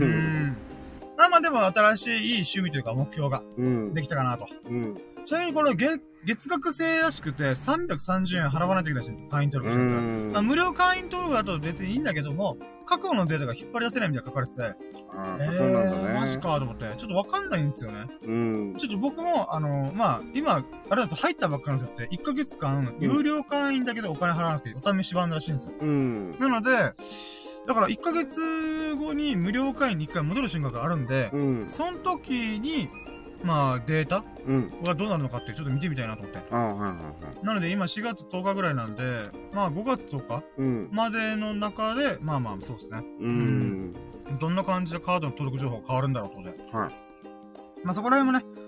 [0.48, 0.56] ん。
[1.16, 3.94] まあまあでも新しいいい趣味というか目標がうん。
[3.94, 4.46] できたかなと。
[4.68, 5.00] うん。
[5.24, 9.26] ちなみにこれ月、月額制らしくて330円払わないといけないらしいんです。
[9.26, 9.96] 会員登録してると。
[9.96, 14.62] うんまあ、無料会員登録だと別にいいんだけども、過去のデータが引っ張り出せないみたいな書かれてて、
[15.12, 16.20] あえあ、そうなんだね。
[16.20, 18.06] マジかと思って、ちょっとわかんないんですよね。
[18.22, 18.74] うん。
[18.76, 20.60] ちょっと僕も、あの、まあ、今、あ
[20.90, 25.72] れなんですよ入ったばっかりの人って、1ヶ月間、うん有料会員だけどお金払わなくてお試し版らしいんですよ。
[25.80, 26.38] うん。
[26.38, 26.94] なので、
[27.66, 31.68] だから1ヶ月後に無料会員に1回戻る瞬間があるんで、うん。
[31.68, 32.88] その時に、
[33.42, 34.22] まあ、データ？
[34.46, 34.72] うん。
[34.82, 36.40] がどうなるのかってちょっと見てみたいなと思って。
[37.42, 39.02] なので今4月10日ぐらいなんで、
[39.52, 40.88] まあ5月10日うん。
[40.92, 43.02] までの中で、まあまあそうですね。
[43.20, 43.94] うん。
[44.38, 46.76] どんな感じでカードの登録情報が変わるんだろうと思って。
[46.76, 46.96] はい。
[47.82, 48.60] まあそこら辺もね、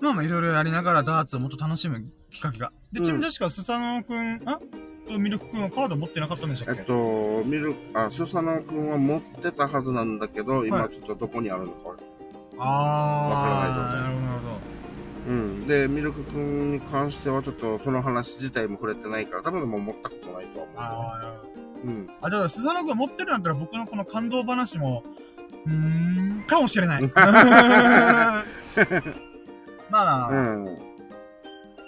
[0.00, 2.02] まあまあいろいろやりながらダーツをもっと楽しむ
[2.32, 2.72] 企画が。
[2.92, 4.58] で、うんちなみに確かスサノくん、あ
[5.06, 6.80] とミルクくんはカード持ってなかったんでしたっけ？
[6.80, 11.90] えっと、ミル、あ、スサノ君は持ってたはずなんだけど、はい今ちょっとどこにあるのか。
[11.90, 12.09] あー。
[12.64, 15.32] わからない状態なるほど。
[15.32, 15.66] うん。
[15.66, 21.52] で、ミルク君に関してはちょっとその話自体も触れてないから、多分もう持ったことないとは思あー、なるほど。
[21.84, 21.86] う。
[21.86, 22.10] うん。
[22.20, 25.02] あ、だからスサノくん持ってるんだったら僕のこの感動話も、
[25.66, 25.72] うー
[26.42, 27.02] ん、かもしれない。
[29.90, 30.64] まあ、うん。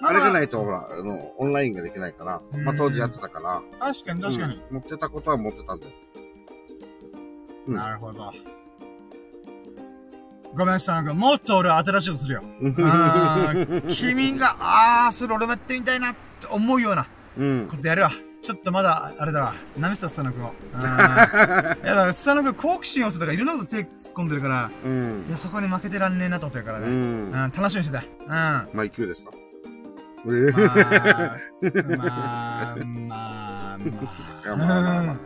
[0.02, 4.54] まあれがないと、ほら、あの、オンラインができないから、まあ当時やってたから、確かに確かに。
[4.56, 5.92] うん持ってたことは持ってたんだよ。
[7.68, 8.32] うんなるほど。
[10.54, 11.18] ごめん、スサノくん。
[11.18, 12.42] もっと俺は新しいことするよ。
[13.94, 17.06] 君が、あー、それ俺もやってみたいなって思うような
[17.38, 17.76] うんこ。
[17.76, 18.10] とやるわ。
[18.42, 19.54] ちょっとまだ、あれだわ。
[19.78, 20.48] 舐めてた、 スサノくんを。
[20.48, 25.30] いや、だからスサノくん好奇心をとかいろんなこと手突っ込んでるから、うんい。
[25.30, 26.86] や、そこに負けてらんねえなと思ってるからうね。
[26.88, 27.32] うん、ん。
[27.32, 28.06] 楽しみにしてて。
[28.20, 28.28] うん。
[28.28, 29.30] まマイキューですか
[30.24, 30.52] え
[31.96, 33.78] まあ。
[34.44, 35.16] まあまあまあ。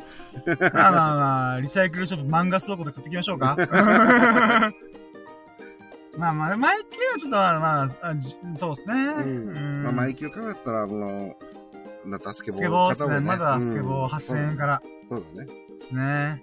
[0.73, 3.57] まあまあまあ、リサイクルショップ漫画倉庫で買ってきましょうか
[6.17, 8.15] まあまあ、マイキはちょっとまあ、あ、
[8.57, 8.95] そうですね。
[8.95, 9.83] うん。
[9.85, 11.37] まあ、マイキューからだったら、あの、
[12.07, 12.61] なんだ、スケボー。
[12.61, 13.21] スケボーですね。
[13.21, 15.47] まだスケボー8000円からそうだね。
[15.47, 16.43] ですね。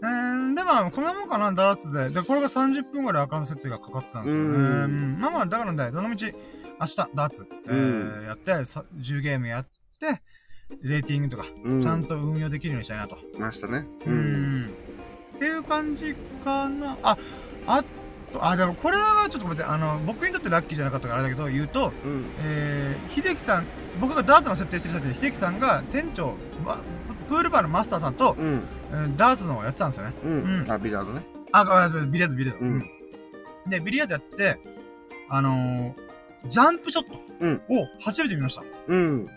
[0.00, 2.10] えー、で、まあ、こんなもんかな、ダーツで。
[2.10, 4.50] で、これが30分ぐらいアカウント設定がかかったんですよね。
[4.50, 6.34] うんまあまあ、だからね、どのみち、
[6.80, 9.66] 明日、ダーツ、えーやって、さ10ゲームやっ
[9.98, 10.22] て、
[10.82, 11.44] レーティングとか、
[11.80, 13.16] ちゃんと運用できるようにしたいなと。
[13.38, 13.86] ましたね。
[14.06, 14.10] う。
[14.10, 14.70] ん。
[15.36, 16.14] っていう感じ
[16.44, 16.96] かな。
[17.02, 17.16] あ、
[17.66, 17.84] あ、
[18.40, 19.74] あ、でもこれはちょっとごめんなさい。
[19.74, 22.26] あの、僕にとってラッキーじゃなかったからあれだけど、言うと、うん。
[22.42, 23.66] えー、秀樹さん、
[24.00, 26.34] 僕がダーツの設定してる人で、秀樹さんが店長、
[26.64, 26.78] ま
[27.28, 28.64] プールバーのマスターさんと、うん。
[28.90, 30.12] えーダーツのをやってたんですよね。
[30.24, 30.70] ううんん。
[30.70, 31.22] あ、ビリヤードね。
[31.52, 32.66] あ、ごめんなさい、ビリヤード、ビリヤード。
[32.66, 32.78] うんう
[33.68, 33.70] ん。
[33.70, 34.58] で、ビリヤードやって、
[35.30, 38.62] あのー、ジャンプショットうんを初めて見ました。
[38.86, 39.26] うん。
[39.26, 39.32] で、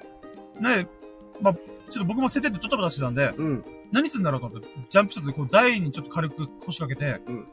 [1.41, 1.53] まあ、
[1.89, 3.65] ちょっと僕も設定でドタバタしてたんで、うん。
[3.91, 7.47] 何するんだろうと思って、ジャンプショットでこう台にちょっと軽く腰掛けて、うん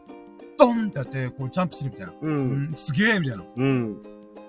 [0.58, 2.12] ドンってやって、こうジャンプするみたいな。
[2.20, 2.26] う。
[2.26, 3.44] うんん、すげえみたいな。
[3.56, 4.02] うん。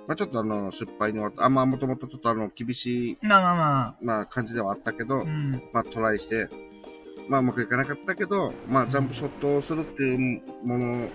[0.08, 1.46] まあちょっとあの、失敗に終わった。
[1.46, 5.06] あ、まあもともとちょっとあの、厳しい、まあまあままあ感じではあったけあ。
[5.06, 5.62] どう、ん。
[5.72, 6.50] まあトライして、
[7.30, 11.10] まあうまくいかなかったけど、まあジャンプショットをするっていうもの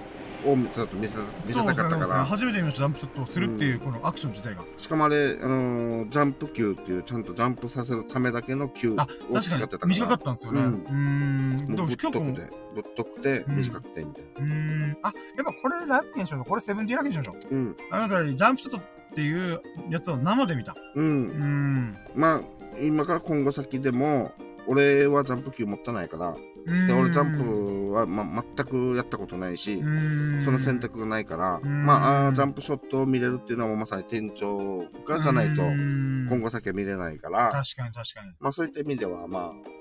[0.47, 1.55] をちょっと見せ、見せ。
[1.55, 2.25] たかったから。
[2.25, 4.63] 初めて見ました、ジャンプショットをするっていう、このアクション自体が。
[4.79, 9.89] しかもあれ、あのージャンプ球っていう、ちゃんとジャンプさせるためだけの球あ、を使確ってたから。
[9.89, 10.61] 短かったんですよね。
[10.61, 11.75] ううんーん。
[11.75, 14.41] でもぶっとくて、ぶっとくて、うん短くて、みたいな。
[14.41, 14.99] うーん。
[15.03, 16.45] あ、やっぱこれラッキーにしましょう。
[16.47, 17.55] これセブンティーラッキーにしましょう。
[17.55, 17.77] うん。
[17.91, 18.81] あの、それ、ジャンプショットっ
[19.15, 19.61] ていう
[19.91, 20.75] やつを生で見た。
[20.95, 21.01] う。
[21.01, 21.97] うんん。
[22.15, 22.41] まあ、
[22.81, 24.33] 今から今後先でも、
[24.67, 30.41] 俺はジャンプ球持ってないから、うんで、俺ジャンプは、まあ、全くやったことないし、うん。
[30.43, 31.85] その選択がないから、うん。
[31.85, 36.27] まあジャンプショットを見れるっていうのはもうまさに店長がじゃないと、うん。
[36.29, 38.33] 今後先は見れないから、確かに確かに。
[38.41, 39.75] まあそういった意味では、まあ、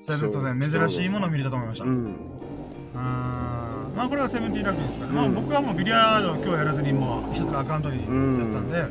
[0.00, 1.84] セブンティーね、珍しいものを見れたと思いました。
[1.84, 1.88] う。
[1.88, 2.16] うん
[2.94, 8.86] まあこれはセブンティーラッキーですから、まあうん僕はもうビリヤードを今日やらずにもう一つアカウントにやってたんで、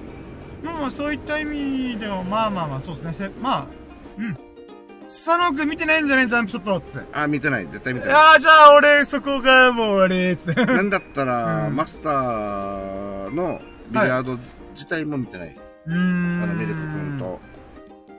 [0.63, 3.13] まあまあそういった意味でもまあまあまあそうですね。
[3.13, 3.67] せまあ
[4.17, 4.37] うん
[5.07, 6.27] スサノー君見てないんじゃない？
[6.27, 7.65] ジャンプショットっつってあ、見てない。
[7.67, 8.15] 絶対見てない。
[8.15, 13.59] ああじゃあ俺そこがもうあれっつってなんだったら、うんマスターの
[13.91, 14.37] ビリヤード
[14.73, 15.55] 自体も見てない。
[15.87, 16.43] うーん。
[16.43, 17.17] あの、ミルク君。
[17.19, 17.39] と。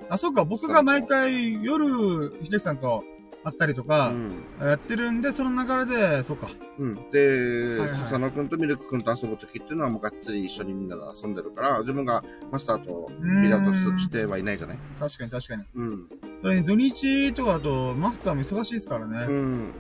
[0.09, 3.03] あ、そっか、僕が毎回夜、秀樹さんと
[3.47, 4.33] 会ったりとうか、ん。
[4.61, 6.49] やってるんで、その流れで、そっか。
[6.79, 6.95] うん。
[7.11, 14.79] で、はいはい佐野君とミルク君と遊ぶときっていうのはもうがっつり一緒にみんなで遊んでるから、自分がマスターとビラードうんしてはいないじゃない？
[14.99, 15.63] 確かに確かに。
[15.77, 16.09] うん。
[16.41, 19.25] それに土日とかだと、マスターも忙しいですからね。
[19.29, 19.35] うん。
[19.35, 19.73] うん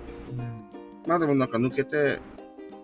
[1.06, 2.20] まあでもなんか抜けて、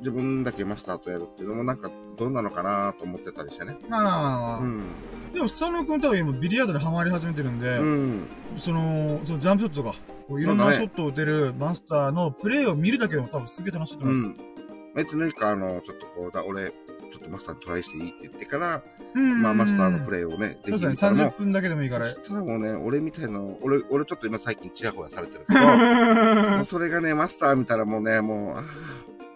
[0.00, 3.76] 自分だけマスターとやるっていうのもなんかどうなのかなと思ってたりしてね。
[3.88, 4.58] まあまあ。
[4.58, 4.84] うん。
[5.32, 8.26] でも、佐野くん多分今ビリヤードでハマり始めてるんで、うん。
[8.56, 9.96] その、そのジャンプショットとか、
[10.28, 14.40] こういろんなショットを打てるマスターのプレイを見るだけでも多分すげえ楽しいとう思います。
[14.40, 14.52] ん。
[14.94, 16.72] あいつなんかあの、ちょっとこうだ、俺、
[17.12, 18.82] ちょっとマスタートライしていいって言ってから、
[19.14, 22.06] うんまあマスターのプレイをね、そうですね、見たらも30分だけでもいいから。
[22.06, 28.62] そしたらもうね、俺みたいな、俺、俺ちょっと今最近チヤホヤされてるけど、 それがね、マスター見たらもうね、もう、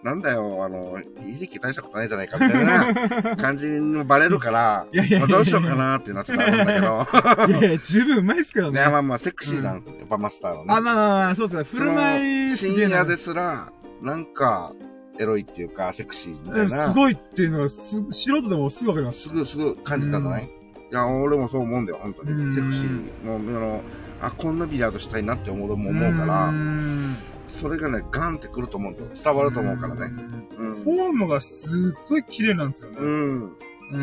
[0.03, 0.97] なんだよ、あの、
[1.39, 2.65] 秀樹大したことないじゃないかみたい
[3.23, 8.79] な 感じにバレるから、いやいやいやいやまあどうしようかなってなってたんだけど、いやいや、十分うまいっすけどね。
[8.79, 10.73] ね、まあまあセクシーじゃん、やっぱマスターのね。
[10.73, 11.63] あ、まあまあまあ、そうですね。
[11.63, 13.71] 振る舞い深夜ですら、
[14.01, 14.73] なんか、
[15.19, 16.61] エロいっていうか、セクシーみたいな。
[16.61, 19.21] うんすごいっていうのがす、素人でもすぐわかります。
[19.23, 22.55] すぐ、すぐ感じたんじゃない、いや、俺もそう思うんだよ、本当うんに。
[22.55, 23.25] セクシー。
[23.25, 23.81] もう、あの、
[24.21, 27.15] あ、こんなビリヤードしたいなって思うも思うからう、ん
[27.57, 29.09] それがね、ガンってくると思うんだよ。
[29.15, 30.13] 伝わると思うからね。
[30.57, 30.73] うん。
[30.75, 32.97] フォームがすっごい綺麗なんですよね。
[32.99, 33.43] うん。
[33.45, 33.97] うー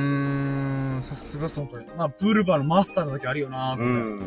[0.98, 1.86] ん、さすがその通り。
[1.96, 4.18] まあ、プールバーのマスターなだけあるよなーって、うん。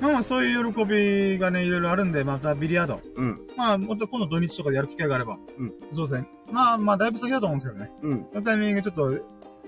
[0.00, 3.02] まあまあ、そういう喜びがね、いろいろあるんで、またビリヤード。
[3.16, 3.46] うん。
[3.58, 5.36] まあ、もっと今度土日とかでやる機会があれば。
[5.58, 5.74] うん。
[5.92, 6.26] そうですね。
[6.50, 7.92] まあまあ、だいぶ先だと思うんですけどね。
[8.00, 8.26] うん。
[8.30, 9.20] そのタイミングちょっと、え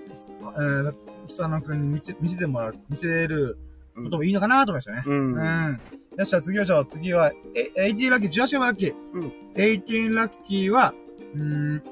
[0.09, 0.95] ー、
[1.27, 3.59] 佐野くんに見せ、見せてもらう、見せる
[4.05, 5.03] こともいいのかなと思いましたね。
[5.07, 5.35] うん。
[5.35, 5.81] うん。
[6.17, 6.87] よっしゃ、次行きましょう。
[6.87, 8.95] 次は、え、18ラッキー、18番ラッキー。
[9.13, 9.33] うん。
[9.55, 10.95] 18ラッキーは、
[11.35, 11.83] うーん。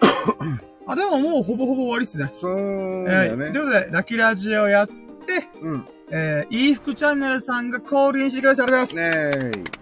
[0.86, 2.32] あ、でももうほぼほぼ終わりっすね。
[2.34, 3.66] そうえー、だよねという。
[3.66, 4.94] ことで、ラッキーラジオやって、
[5.60, 5.86] うん。
[6.10, 8.64] えー、いい服チャンネルさんが降臨してください。
[8.64, 9.46] ありがとうございます。
[9.46, 9.78] ねえ。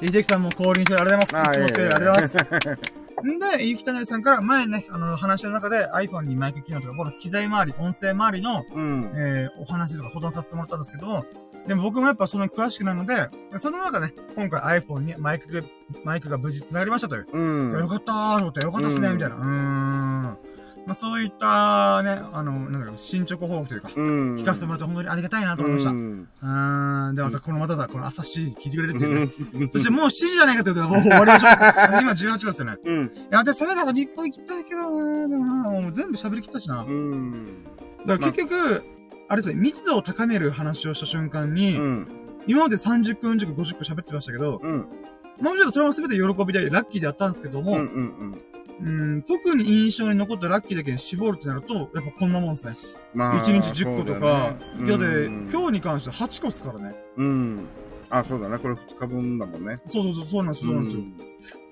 [0.00, 1.58] イージェキさんも降臨してありがとうございます。
[1.58, 2.92] いつも来てありがとうございます。
[3.22, 3.28] す。
[3.28, 9.12] んで、イーフチャンネルさんから前ね、あの、話の中で iPhone にマイク機能とか、この機材周り、音声周りの、うん。
[9.14, 11.24] えー、お話とか相談させてもらったんですけども、
[11.66, 13.28] でも僕もやっぱその詳しくないので、
[13.58, 15.68] その中ね、今回 iPhone にマイクが、
[16.04, 17.26] マイクが無事繋がりましたという。
[17.30, 17.80] うん。
[17.80, 19.36] よかったーと思って、よかったっすね、うんみたいな。
[19.36, 20.38] うーん。
[20.88, 24.36] まあそういったね、あの、なんだろう、進捗報告というか、うん。
[24.36, 25.90] 聞かせてもらって本当にありがたいなと思いました。
[25.90, 27.14] ううんーん。
[27.14, 29.66] で、またこのまただ、この朝7時に聞いてくれるっていうね。
[29.66, 29.68] ん。
[29.70, 31.50] そしてもう7時じゃないかって言うと、もう終わりましょう。
[32.00, 32.78] 今18ですよね。
[32.82, 33.04] うん。
[33.04, 36.80] いや、じゃあ、せめて2個行きたいけどなでもなもう全部喋りきったしな。
[36.88, 37.64] うん。
[38.06, 38.82] だから結局、
[39.28, 42.08] あれですね、密度を高める話をした瞬間に、うん。
[42.46, 44.88] 今まで30分、40分、50分喋ってましたけど、うん。
[45.40, 47.78] もうちょっとそれも全て喜びで、ラッキーであったんですけども、うん。
[47.78, 48.42] うん。
[48.80, 52.76] うん、特に印象に残ったラッキーだけに絞るってなると、やっぱこんなもんですね。
[53.14, 54.20] ま1日10個とか。
[54.20, 56.94] だって、うん今日に関しては8個っすからね。
[57.16, 57.66] うん。
[58.10, 58.58] あ、そうだね。
[58.58, 59.78] これ2日分だもんね。
[59.86, 61.02] そうそうそう、そうなんですよ、そうなんですよ。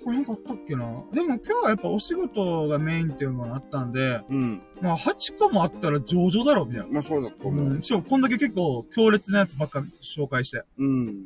[0.04, 0.84] これなんかあったっけな？
[1.12, 4.62] でも今日はやっぱお仕事がメインっていうのがあったんで、うん。
[4.80, 6.88] まあ8個もあったら上々だろう、みたいな。
[6.92, 7.66] まあそうだと思う。
[7.66, 10.62] うんしかもこんだけ結構強烈なやつばっか紹介して。
[10.78, 11.24] うん。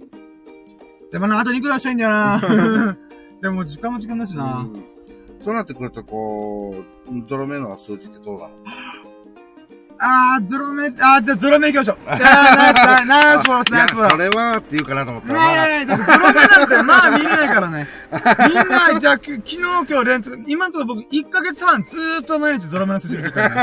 [1.11, 2.97] でもな、あと2個出したいんだよな
[3.43, 4.85] でも時間も時間だしな、うん
[5.41, 6.75] そうなってくると、こ
[7.09, 8.55] う、ドロメの数字ってどうなの？
[10.03, 11.99] あー、ゾロ目、あー、じゃあゾロ目行きましょう。
[12.09, 14.11] あー、ナイス、ナイス、ナイスフォロー、いや、ナイスフォロー。
[14.13, 17.87] それはって言うかなと思ったら、まあいやいやいや、ゾロ目なんてまあ見れないからね。
[18.49, 23.55] みんな、じゃあ、き昨日今日連続、今のところ僕1ヶ月半ずーっと毎日ゾロ目の数字見てるからね。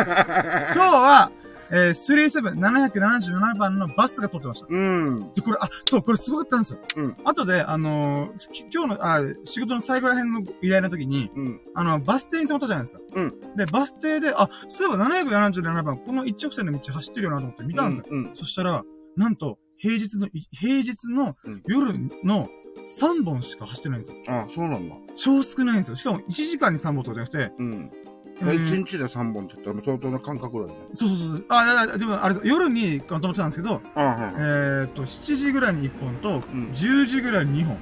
[0.75, 1.31] 今日は、
[1.71, 4.67] えー、37、777番のバスが通ってました。
[4.69, 5.33] うん。
[5.33, 6.79] で、これ、あ、そう、これすごかったんですよ。
[6.95, 7.17] うん。
[7.23, 11.61] 後で、あのーき今日の、あ、仕事の最後ら辺の依頼の時に、うん。
[11.75, 12.99] あの、バス停に止まったじゃないですか。
[13.13, 13.55] うん。
[13.55, 18.05] で、バス停で、あ、そういえば777番、この一直線の道走ってるよなと思って見たんですよ。
[18.09, 18.29] うん。
[18.33, 18.83] そしたら、
[19.15, 22.49] なんと、平日の、い平日のうん夜の
[22.87, 24.17] 3本しか走ってないんですよ。
[24.27, 24.95] あ、そうなんだ。
[25.15, 25.95] 超少ないんですよ。
[25.95, 27.91] しかも1時間に3本とかじゃなくて、うん。
[28.41, 30.75] えー1日で3本って言ったら相当な感覚だよね。
[30.93, 31.45] そうそうそう。
[31.49, 37.77] あ、でもあれです、夜に止まってたんですけど、えーっと、7時ぐらいに1本と、うん10時ぐらいに2本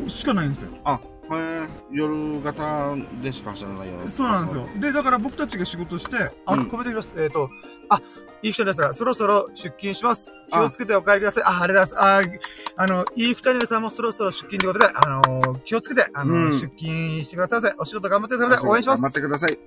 [0.00, 0.08] うん。
[0.08, 0.70] しかないんですよ。
[0.84, 1.00] あ、
[1.32, 3.94] へえ、夜型でしか走らないよ。
[4.06, 4.68] そうなんですよ。。
[4.78, 7.14] で、だから僕たちが仕事して、あ、うんコメントきます。
[7.16, 7.50] えっ、と、
[7.88, 8.00] あ、
[8.42, 10.32] いい人ですが、そろそろ出勤します。
[10.52, 11.44] 気をつけてお帰りください。
[11.44, 12.38] あ、ありがとうございます。
[12.76, 17.74] あ、あの、いい二人さんもそろそろ出勤ということで、あのー気をつけて、あのーうん出勤してください。
[17.78, 18.68] お仕事頑張ってください。
[18.68, 19.26] 応援しま頑張ってす。
[19.26, 19.58] ください。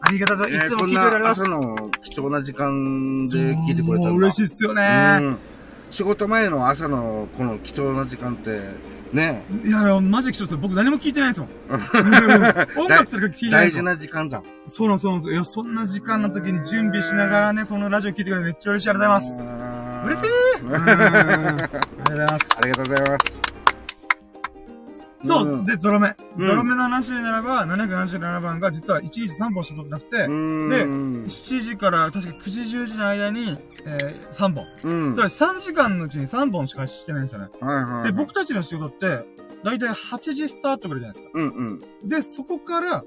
[0.00, 0.66] ありがとうございます。
[0.66, 1.42] いつも聞いております。
[1.42, 5.18] こんな朝の貴重な時間で聞いてくれたん嬉しいっすよね。
[5.20, 5.38] うん。
[5.90, 8.60] 仕事前の朝のこの貴重な時間って、
[9.12, 10.58] ねいやいや、マジで貴重ですよ。
[10.58, 11.50] 僕何も聞いてないですもん。
[12.80, 13.66] 音楽するか聞いてない。
[13.66, 14.42] 大事な時間じゃん。
[14.68, 18.90] そうなんそうなんいや、そんな時間の時に準備しながらね、このラジオ聞いてくれてめっちゃ嬉しい。
[18.90, 19.62] ありがとうございます。
[20.04, 22.48] 嬉しいうんありがとうございます。
[22.58, 23.42] ありがとうございます。
[25.24, 26.14] そう、うんで、ゾロ目。
[26.36, 31.24] うんゾロ目の話ならば、777番が実は1日3本しか撮ってなくて、うーん。
[31.24, 34.66] 7時から確か9時10時の間に、えー、3本。
[34.84, 35.14] うん。
[35.14, 37.48] だから3時間のうちに3本しかしてないんですよね。
[37.60, 38.04] はいはい。
[38.04, 39.26] で、僕たちの仕事って、
[39.64, 41.30] だいたい8時スタートぐらいじゃないですか。
[41.34, 42.08] うんうん。
[42.08, 43.04] で、そこから、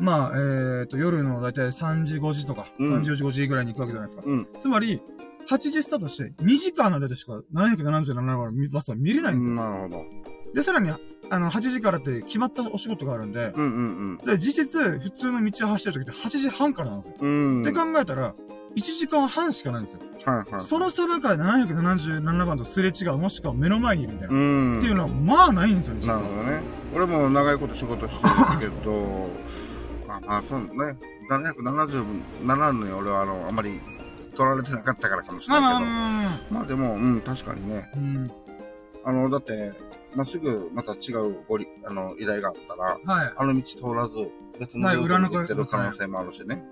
[0.00, 4.22] まあ、えーと、夜のだいたい3時5時とか、うん3時4時5時ぐらいに行くわけじゃないですか。
[4.24, 4.48] うん。
[4.58, 5.02] つまり、
[5.48, 9.56] 8時スタートして、2時間の間でしか777番のバスは見れないんですよ。
[9.56, 10.04] なるほど。
[10.54, 10.90] で、さらに、
[11.30, 13.68] あの、8時からって決まったお仕事があるんで、うんう
[14.14, 17.14] んじゃあ実質、普通の道を走ってる時って8時半からなんですよ。
[17.20, 17.30] うん。
[17.30, 17.62] うん。
[17.62, 18.34] って考えたら、
[18.76, 20.00] 1時間半しかないんですよ。
[20.24, 20.60] はいはい。
[20.60, 24.34] その差だから777番とすれ違う、もしくは目の前にいるみたいな。
[24.34, 24.78] うん。
[24.78, 26.16] っていうのは、まあないんですよ、実は。
[26.16, 26.60] なるほどね。
[26.94, 29.28] 俺も長いこと仕事してるけど、
[30.08, 30.68] まあまあ、そうね。
[31.28, 33.80] 777の俺はあの、あまり
[34.34, 35.90] 取られてなかったからかもしれまあないけど。
[35.90, 36.40] まあまあ。
[36.50, 37.90] まあでも、うん、確かにね。
[37.96, 38.30] うん。
[39.08, 39.72] あの、だって、
[40.14, 43.32] まっすぐまた違うごり、あの、依頼があったら、はい。
[43.38, 44.30] あの道通らず、
[44.60, 46.62] 別のはいルートに裏の行ってる可能性もあるしね。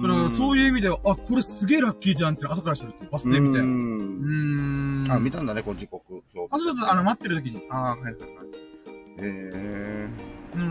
[0.00, 3.58] だから、そういいう意味では、あ、これすげえラッキーじゃんって後からしてるっていうバス停見て。
[3.58, 5.04] うーん。
[5.04, 5.10] ん。
[5.10, 6.54] あ、見たんだね、この時刻表。
[6.54, 7.66] あ、そうそう、あの、待ってる時に。
[7.70, 8.20] あはいはいはい。
[9.18, 10.08] え
[10.54, 10.66] うん、え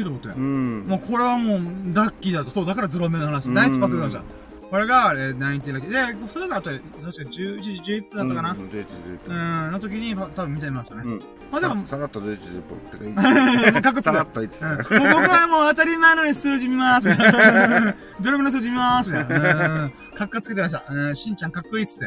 [0.00, 0.36] ーと思ってえー。。
[0.36, 0.86] うん。
[0.86, 1.58] もうこれはもう、
[1.94, 2.50] ラッキーだと。
[2.50, 3.48] そう、だからゾロ目の話。
[3.48, 4.24] うんナイスパスがじゃん。
[4.72, 6.22] これが、えー、ナインティラッキー。
[6.22, 8.50] で、それがあと、確か11時11分だったかな。
[8.52, 8.86] うん、11時
[9.26, 11.02] う11ん、の時に、多分見てみましたね。
[11.02, 11.12] 分。
[11.12, 11.18] うん。
[11.50, 13.82] まあでもささらっと11時10分ってかいい。
[13.82, 14.88] かっこつけさらっと言ってうん、もうた。
[14.88, 17.06] 僕はもう当たり前のように数字見ます。
[18.22, 19.10] ドラムの数字見ます。
[19.10, 19.84] みたいな。
[19.84, 20.84] うんかっこつけてました。
[20.88, 22.06] うん、しんちゃんかっこいいっつって。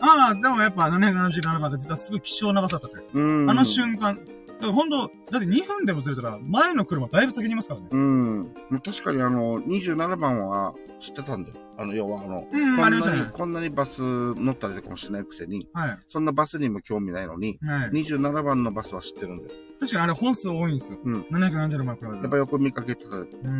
[0.00, 3.18] ああ、でもやっぱ777番って実はすごい希少な場所だったという。
[3.18, 3.50] うん。
[3.50, 4.16] あの瞬間。
[4.16, 4.22] だ
[4.60, 4.96] から本当
[5.32, 7.86] だって2分でもずれたら、前の車だいぶ先にいますからね。
[7.90, 8.54] うん。
[8.84, 11.65] 確かにあの、27番は知ってたんだよ。
[11.78, 13.30] あの、要はあの、うん、こんなに、ね。
[13.32, 15.98] こんなにバス乗ったりとかもしないくせに、はい。
[16.08, 17.90] そんなバスにも興味ないのに、はい。
[17.90, 19.60] 27番のバスは知ってるんだよ。
[19.78, 20.98] 確かにあれ本数多いんですよ。
[21.04, 23.04] うん770万くらいやっぱよく見かけて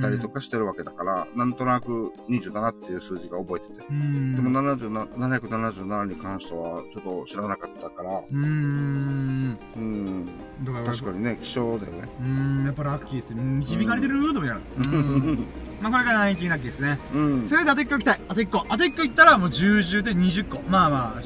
[0.01, 0.37] たりとか。
[0.37, 3.87] かしてるわけだから、なんとなく27っていう数字が覚えてて。
[3.89, 4.37] うん。
[4.37, 9.59] でも77 777に関してはちょっと知らなかったから、うーん。
[9.77, 10.29] うん、
[10.62, 12.09] だから、確かにね、希少だよね。
[12.20, 12.27] うー
[12.62, 13.35] ん、やっぱラッキーです。
[13.35, 14.20] 導かれてる？
[14.20, 14.62] ーとみたいな。
[14.77, 15.47] うん。
[15.83, 16.99] まあこれがナインティラッキーですね。
[17.15, 17.47] うん。
[17.47, 18.20] せめてあと1個行きたい。
[18.27, 18.65] あと1個。
[18.69, 20.61] あと1個行ったらもう10、10で20個。
[20.70, 21.23] まあまあ。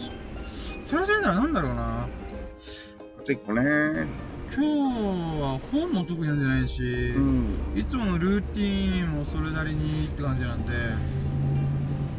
[0.81, 2.03] それで言うならなんだろうな。
[2.03, 4.09] あと一個ね。
[4.53, 7.57] 今日は本も特に読んでないし、うん。
[7.77, 10.73] いつものルーティーンもそれなりにって感じなんで、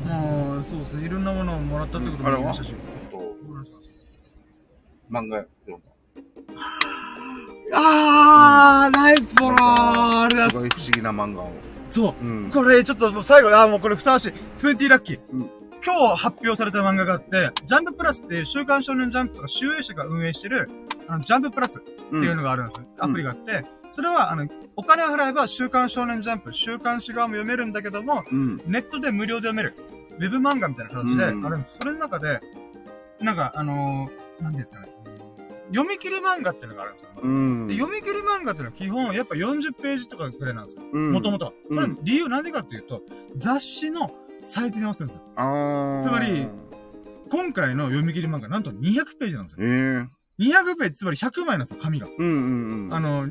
[0.07, 1.07] まあ、そうですね。
[1.07, 2.73] いろんなものをもらったってこともありましたし。
[2.73, 3.35] あと、
[5.11, 5.81] 漫画読ん
[7.73, 9.59] あー、ナイスフォロー
[10.23, 10.51] ありがだ。
[10.51, 11.51] とうございます不思議な漫画を。
[11.89, 12.25] そう。
[12.25, 12.51] うん。
[12.51, 14.33] これ、ちょっともう最後、あーもうこれふさわしい。
[14.59, 15.19] 20ラッキー。
[15.33, 15.49] うん
[15.83, 20.69] 今日発表された漫画があって、ジャンププラスっていう週刊少年ジャンプとか集英社が運営してる、
[21.07, 22.85] あの、ジャンププラスっていうのがあるんですよ。
[22.99, 28.61] アプリがあって、それは、あの、お金を払えば週刊少年ジャンプ、週刊誌側も読めるんだけども、うん。
[28.67, 29.75] ネットで無料で読める。
[30.19, 31.79] ウェブ漫画みたいな形であうんるんです。
[31.81, 32.41] それの中で、
[33.19, 34.87] なんか、あのー、なんていうんですかね。
[35.73, 37.09] 読み切り漫画っていうのがあるんですよ。
[37.21, 37.67] うん。
[37.67, 40.83] で読み切り漫画っていうのは基本、やっぱ40ページとかくらいなんですよ。
[40.91, 41.53] うんもともとは。
[41.69, 43.01] うんそれ理由なんでかっていうと、
[43.37, 44.11] 雑誌の
[44.41, 45.23] サイズに合わせるんですよ。
[46.03, 46.47] つまり
[47.29, 49.65] 今回の読み切り漫画、なんと200ページなんですよ。
[49.65, 52.07] ええ200ページ、つまり100枚なんですよ、紙が。
[52.17, 52.93] うんうんうん。
[52.93, 53.27] あの、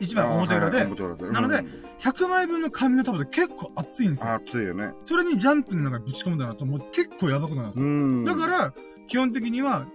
[0.00, 1.30] 一枚表裏では裏で。
[1.30, 4.30] なのでうん100枚分の紙の束で結構厚いんですよ。
[4.30, 4.92] あ熱いよね。
[5.02, 7.86] それにジャンプの中にぶち込むんだなと、もう結構やばくなるんですよ。
[7.86, 8.24] うん。
[8.24, 8.72] だから、
[9.08, 9.86] 基本的には、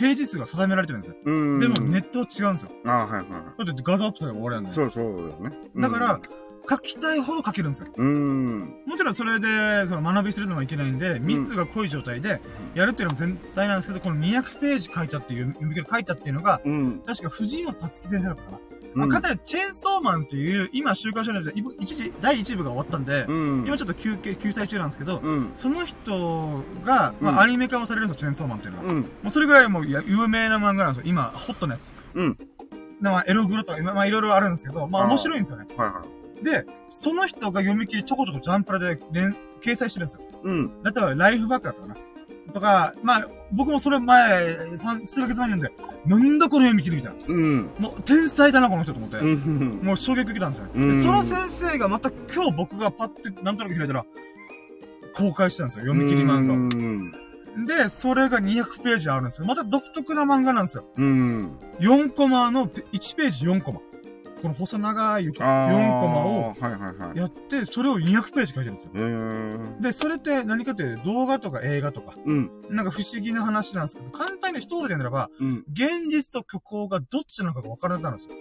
[0.00, 1.16] ページ数が定められてるんですよ。
[1.26, 1.60] うん。
[1.60, 2.70] でもネットは違うんですよ。
[2.86, 4.70] あーはいはだって画像アップすれば終わりなんで。
[4.70, 4.74] い。
[4.74, 5.58] そうそうだよね。
[5.74, 6.20] うんだから、
[6.68, 7.88] 書きたいほど書けるんですよ。
[7.94, 8.82] うん。
[8.86, 12.40] もちろんそれで、その学びするのもいけないんで、密が濃い状態で
[12.74, 17.02] やるっていうのも全体なんですけど、この200ページ書いたっていう、読み書いたっていうのが、うん。
[17.04, 18.58] 確か藤本達樹先生だったかな。
[18.94, 23.64] うんまあ、かたやチェーンソーマンっていう、今、週刊少年で一時、第1部が終わったんで、うん。
[23.66, 25.50] 今ちょっと休憩、救済中なんですけど、うん。
[25.54, 28.84] その人が、まうんあ、アニメ化もされるんですよ、チェーンソーマンっていうのは。
[28.84, 29.00] うん。
[29.00, 31.02] もうそれぐらいもう有名な漫画なんですよ。
[31.06, 31.94] 今、ホットなやつ。
[32.14, 32.34] うん。
[32.34, 35.66] でまあ、エログロとか、今まあ、いろいろあるんですけど、まあ、面白いんですよね。
[35.76, 36.04] はいは
[36.40, 36.44] い。
[36.44, 40.28] で、その人が読み切りちょこちょこジャンプラで連、掲載してるんですよ。
[40.42, 40.82] うん。
[40.82, 41.96] 例えば、ライフバックだったかな。
[42.50, 45.72] とか、まあ、僕もそれ前、三数ヶ月前に読んで、
[46.06, 47.18] なんだこの読み切りみたいな。
[47.26, 47.70] うん。
[47.78, 49.18] もう、天才だな、この人と思って。
[49.18, 49.80] うん。
[49.82, 50.66] もう衝撃受けたんですよ。
[50.74, 54.04] うんで、その先生がまた今日僕がパッてなんとなく開いたら、
[55.14, 56.56] 公開したんですよ、読み切り漫画を。
[56.56, 57.12] うん。
[57.66, 59.46] で、それが200ページあるんですよ。
[59.46, 60.84] また独特な漫画なんですよ。
[60.96, 61.58] うん。
[61.80, 63.80] 4コマのペ、1ページ4コマ。
[64.40, 65.34] この細長い4
[66.00, 66.54] コマを。
[67.14, 68.92] やって、それを200ページ書いてるんですよ。
[69.80, 72.50] で、それって何かというと動画とか映画とか、うん。
[72.70, 75.64] なんか不思議な話なんですけど、簡単に一言で言うならば、うん。
[75.72, 78.34] 現実と虚構がどっちなのかが分からなくなるんですよ。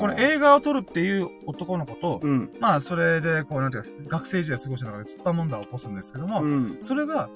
[0.00, 2.50] これ映画を撮るっていう男の子と、うん。
[2.60, 3.88] まあそれで、こうなんていうか、
[4.18, 6.78] 学生時代過ごした中でつった問題を起こすんですけども、うん。
[6.82, 7.28] それが、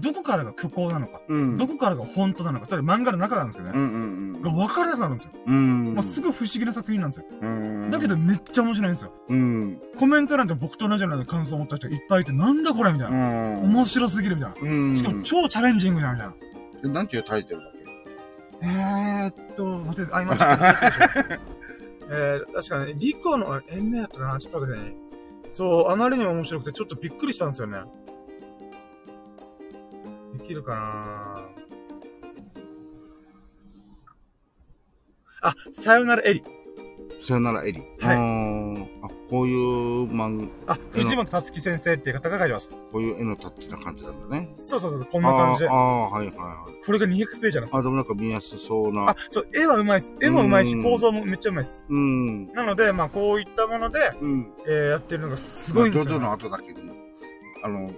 [0.00, 1.56] どこからが虚構なのか、うん。
[1.56, 4.42] どこからが本当なのか、それ漫画の中なんですけどね、うんうんうん。
[4.42, 5.32] が分からなくなるんですよ。
[5.46, 5.94] うん。
[5.94, 7.26] まあすごい不思議な作品なんですよ。
[7.40, 7.90] うん。
[7.90, 9.12] だけど、めっちゃ面白いんですよ。
[9.28, 9.80] うん。
[9.96, 13.18] コメント欄で僕と同じような感想を持った人がいっぱいいて、なんだこれみたいうな。
[13.58, 13.62] ん。
[13.64, 14.70] 面白すぎるみたいな。
[14.70, 14.96] うん。
[14.96, 16.34] しかも超チャレンジングじゃんみたいな。
[16.84, 17.78] えなんていうタイトルだっけ？
[18.64, 20.64] えーっと、待って、あ、今ちょっと
[22.14, 24.38] えー、確かに、リコの、え、延命だったかな？
[24.38, 24.96] ちょっと待ってね。
[25.50, 27.78] そう、あまりにも面白くて、ちょっとびっくりしたんですよね。
[30.38, 31.42] できるかな
[35.44, 36.42] あ、さよならエリ。
[37.20, 37.80] さよならエリ。
[38.00, 38.88] はいい。
[39.02, 42.78] あ、こういう漫あ、藤本達樹先生っていう方が書いてます。
[42.92, 44.50] こういう絵のタッチな感じなんだね。
[44.56, 45.74] そうそうそう、こんな感じであー。
[45.74, 46.84] あー、はいはいはい。
[46.84, 47.82] これが200ページなんですあ、よ。
[47.84, 49.10] でもなんか見やすそうな。
[49.10, 50.14] あ、そう、絵はうまいです。
[50.20, 51.84] 絵もうまいしう、ん構造もめっちゃうまいです。
[51.88, 52.52] うん。
[52.52, 54.52] なので、まあ、こういったもので、うん。
[54.66, 56.90] えー、やってるのがすごいんですよ、まあジョジョの後だけに、
[57.64, 57.90] あの、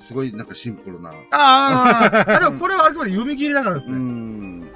[0.00, 1.10] すごいなんかシンプルな。
[1.10, 3.98] ああ、あ、でもこれはあくまで読み切りだからですうね。
[3.98, 4.60] ん。
[4.60, 4.72] だか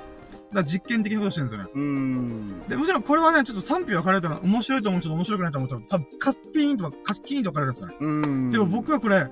[0.52, 1.70] ら実験的なことしてるんですよね。
[1.74, 2.60] うん。
[2.68, 7.96] で、もちろんこれはね、ちょっと賛否分かれたら面白いと思う人と面白くないと思う人と、多分カッピーンとかカッキーンと分かれるんですよね。
[8.00, 8.50] うん。
[8.50, 9.28] でも僕はこれ、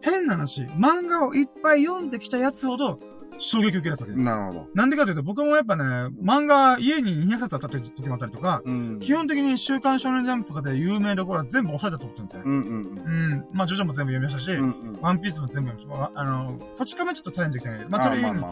[0.00, 2.98] 変な話、漫画をいっぱい読んできたやつほど、
[3.38, 4.18] 衝撃を受けるわけです。
[4.18, 4.68] なるほど。
[4.74, 5.84] なんでかというと、僕もやっぱね、
[6.22, 9.00] 漫画家に200冊あった時もあったりとか、うん。
[9.00, 12.44] 基本的に週刊少年ジャンプとかで有名どころは全部押さえたと思ってるんですよね。
[12.46, 13.46] うんうんうん。
[13.52, 14.62] まあ、ジョジョも全部読みましたし、うん。
[14.62, 15.00] うんうん。
[15.00, 16.20] ワンピースも全部読みました。
[16.20, 18.48] あの、こち亀ちょっとチャレンジできてないけど、まあ、それ以外に、ま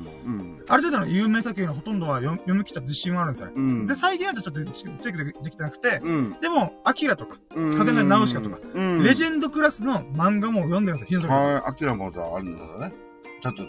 [0.68, 3.54] ある程度の有名作品のほとんどは読読み切った自信はあるんですよね。
[3.56, 3.86] うん。
[3.86, 6.36] で、最近はちょっとチェックでできてなくて、うん。
[6.40, 7.78] でも、アキラとか、うん。
[7.78, 9.02] 風のナウシカとかうん。
[9.02, 12.94] レジェンドクラスの漫画も読んでるんですよ、ヒントはい、アキラもじゃああるんだね。
[13.42, 13.62] ちゃんと。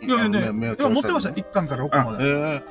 [0.00, 2.24] いやいやね、あの目をでも持ってました、通1巻から6巻まあ、で。
[2.26, 2.62] え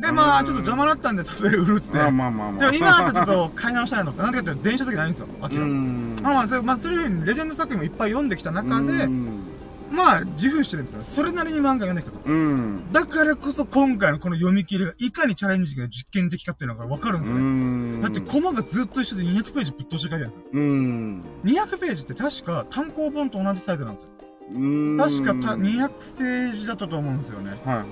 [0.00, 1.98] で、まあ、ちょっと邪魔だったんで、さすがに売るっつって。
[1.98, 2.70] えまあまあまあまあ。
[2.70, 5.66] でも今だったらちょっと買い直したいなとか、なんでかって電車先ないんですよ、アキうラ。
[5.66, 6.16] ん。
[6.22, 9.42] まあまあ、それ、まあ、そういうふうにレジェンド作品もいっぱい読んできた中でう、ん。
[9.90, 11.00] まあ、自負してるんですよ。
[11.04, 12.18] それなりに漫画読んできたと。
[12.24, 12.92] うん。
[12.92, 17.42] だからこそ今回のこの読み切りがいかにチャレンジングで実験的かっていうのがわかるんですよね。
[17.42, 20.44] んだってコマがずっと一緒で200ページぶっ通して書いてあるんですよ。
[20.52, 21.22] うん。
[21.44, 24.08] 200ページって確か単行本と同じサイズなんですよ。
[24.52, 24.96] うん。
[24.98, 27.50] 確かたはい200ページだったと思うんですよね。
[27.64, 27.86] はいはい。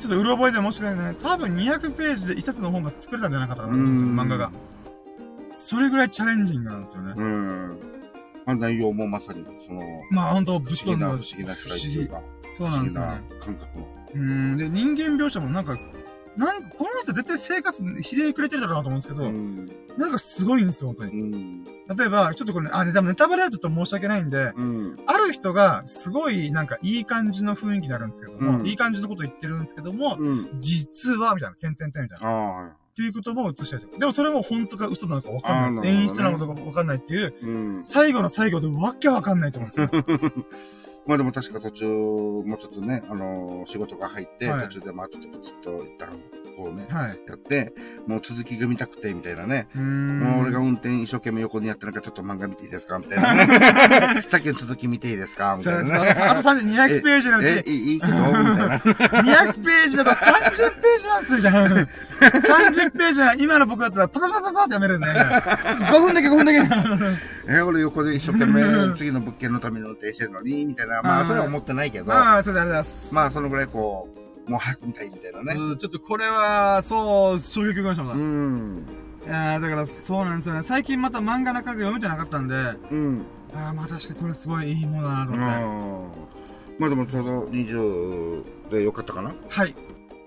[0.00, 1.14] ちょっとうろ覚えで申し訳ない。
[1.16, 4.52] 多分200ページで一冊の本が作れたんじゃなかったかなと思うんですよ、漫画が。
[5.54, 7.14] それぐらいチャレンジングなんですよね。
[7.16, 7.78] うん。
[8.46, 12.22] まあ内容もまさに、その、まあ本当ぶっ飛んだ不思議な、不思議な世界っていうか、
[12.56, 13.22] そうなんですよね。
[13.28, 13.88] 議な感覚の。
[14.14, 14.56] うん。
[14.56, 15.76] で、人間描写もなんか、
[16.38, 19.70] なんか、このやつは絶対生活ひでくれてるだろうなと思うんですけど、うん。
[19.98, 21.20] なんかすごいんですよ、本当に。
[21.20, 21.64] うん。
[21.64, 24.96] 例えば、ちょっとこれ、ね、あ、でもネタバレだとちょっと申し訳ないんで、うん。
[25.06, 30.60] ある人が、すごい、なんか、いい感じの雰囲気になるんですけども、うんいい感じのこと言ってるんですけども、うん。
[30.60, 32.68] 実は、みたいな、点々点みたいな。
[32.68, 33.98] っていう言葉を映したりとか。
[33.98, 35.94] でもそれも本当か嘘なのかわかんないです。
[35.96, 37.84] ね演出なのかわかんないっていう、うん。
[37.84, 40.34] 最後の最後でわけわかんないと思うんですよ。
[41.08, 46.10] まあでも確か途中、もうちょっとね、あのー仕事が入って、はい途中でまあちょっとプチッと一旦、
[46.56, 47.20] こうね、はい。
[47.28, 47.72] やって、
[48.06, 49.68] もう続きが見たくて、みたいなね。
[49.74, 52.98] もう俺が運転一生懸命横にやってなんかちょっと漫画見ていいですか？
[52.98, 54.22] みたいなね。
[54.28, 55.54] さっきの続き見ていいですか？
[55.56, 56.10] みたいなね。
[56.10, 58.12] あと3 200ページのうえ、ち、いいいいけど？
[58.12, 58.78] みたいな。
[58.78, 61.66] 200ページだと30ページなんですよ、じゃん。
[61.66, 65.16] 30ページなら今の僕だったらパパパパパってやめるんで、ちょっ
[65.78, 66.58] と5分だけ5分だけ。
[67.48, 71.00] え、俺横で一生懸命次の物件のために運転してるのに、みたいな。
[71.02, 73.18] まあ、それは思ってないけど、まああ、それであります。
[73.18, 74.08] あ、そのぐらいこ
[74.46, 75.54] う、もう早く見たいみたいなね。
[75.58, 78.18] うんちょっとこれは、そう、衝撃を受けましたもん。
[78.18, 78.86] うん。
[79.26, 80.62] いやーだからそうなんですよね。
[80.62, 83.24] 最近また漫画なかなか読めてなかったんで、あうん。
[83.54, 85.42] あまあ確かにこれすごいいいものだなとうん。
[85.42, 86.18] 思って。
[86.78, 89.74] まあでもちょうど20でよかったかなはい。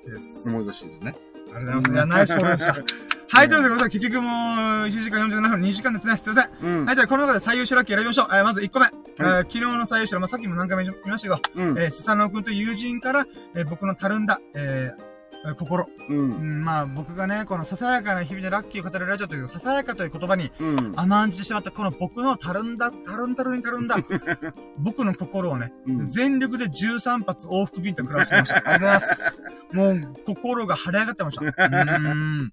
[0.07, 0.49] です。
[0.49, 1.15] 思い出しですね。
[1.55, 1.91] ありがとうございます。
[1.91, 2.75] いや、ナイスフォローでした。
[3.33, 4.31] はい、ということで、結局もう、
[4.87, 6.17] 1時間47分、2時間ですね。
[6.17, 6.49] すいません。
[6.61, 6.95] うんはい、。
[6.95, 8.27] じゃあ、この中で最優秀ラッキー選びましょう。
[8.33, 8.87] えーまず1個目。
[9.19, 11.77] えー昨日の最優秀ラッキー、まあ、さっきも何回も言いましたけど、うん。
[11.79, 13.25] えー、スサノオ君という友人から、
[13.55, 15.10] えー僕のたるんだ、えーえー
[15.57, 15.85] 心。
[16.09, 16.13] う。
[16.13, 20.93] うんん、まあ、僕がね、このささやかな日々でラッキーを語るラジオという、ささやかという言葉にうん。
[20.95, 23.97] 甘んじてしまったこの僕のたるんだ、たるんたるんたるんだ、
[24.77, 28.55] 僕の心をね、うん全力で13発往復ビンタ食らわしてきました。
[28.55, 29.41] ありがとうございます。
[29.73, 31.45] もう、心が晴れ上がってました。
[31.45, 32.51] うーん。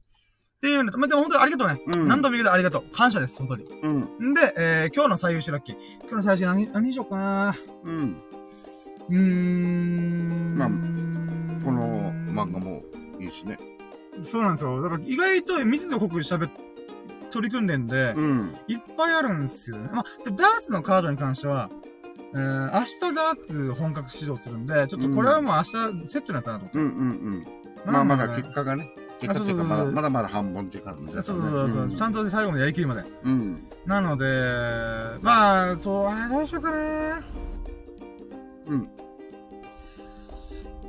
[0.59, 1.81] っていうのと、まあ、でも本当にありがとうね。
[1.87, 2.85] うん何度も言うけどありがとう。
[2.93, 3.65] 感謝です、本当に。
[3.65, 4.31] うん。
[4.31, 5.77] んで、えー、今日の最優秀ラッキー。
[6.01, 7.55] 今日の最優秀何、何にしようかな。
[7.85, 8.17] うん。
[9.09, 10.55] うーん。
[10.57, 11.18] まあ
[12.45, 12.83] 漫画も
[13.19, 13.59] いいしね。
[14.23, 14.81] そうなんですよ。
[14.83, 16.51] だから意外と水野濃く喋っ、
[17.31, 18.57] 取り組んでんで、うん。
[18.67, 19.89] いっぱいあるんですよね。
[19.93, 21.71] まあ、でダーツのカードに関しては、
[22.35, 25.63] えー、明日ダーツ本格指導するんで、ちょっとこれはもう明
[26.03, 26.79] 日セットのやつだなと思って。
[26.79, 27.47] うんうん
[27.87, 27.93] うん。
[27.93, 28.91] まあまだ結果がね。
[29.21, 33.05] 結果っていうか、あそうそうそうまだまだまだ半分っていう感じだそうそうそうそう、ちゃんと最後までやりきるまで。
[33.25, 33.69] うん。
[33.87, 34.25] なので、
[35.23, 37.25] まあ、そう、あーどうしようかな
[38.69, 38.89] うん。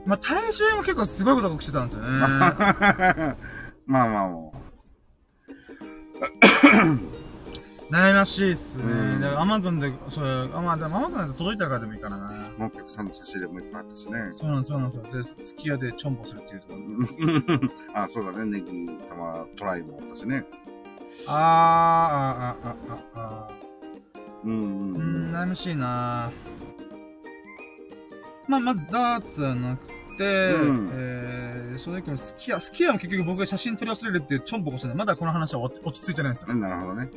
[0.06, 2.10] まあ、体重も結構すごいことが起きてたんですよね。
[3.86, 4.54] まあまあも
[7.92, 8.84] 悩ましいっすね。
[8.84, 12.18] うんだからアマゾンで、それ、あ、まあ、でもアマゾンで届いたからでもいいかな。
[12.56, 14.30] う、もうお客さんの差し入れもいっぱいあったしね。
[14.34, 15.38] そうなんです、そうなんですよ。
[15.38, 18.46] で、すき家でチョンボするっていうとこ あ、そうだね。
[18.46, 20.46] ネギ、玉、トライもあったしね。
[21.28, 23.48] あー、あー、あー、あー、あ
[24.44, 24.54] うんー。
[24.54, 25.36] ううんー、うんん。
[25.36, 26.32] 悩ましいな
[28.50, 30.24] まあ、まずダーツはなくて、
[30.54, 34.98] うんえー、正直スキヤ、スキヤも結局僕が写真撮り忘れるっていうチョンボコしてない。
[34.98, 36.56] まだこの話は落落ち着いてないんですよ。
[36.56, 37.12] なるほどね。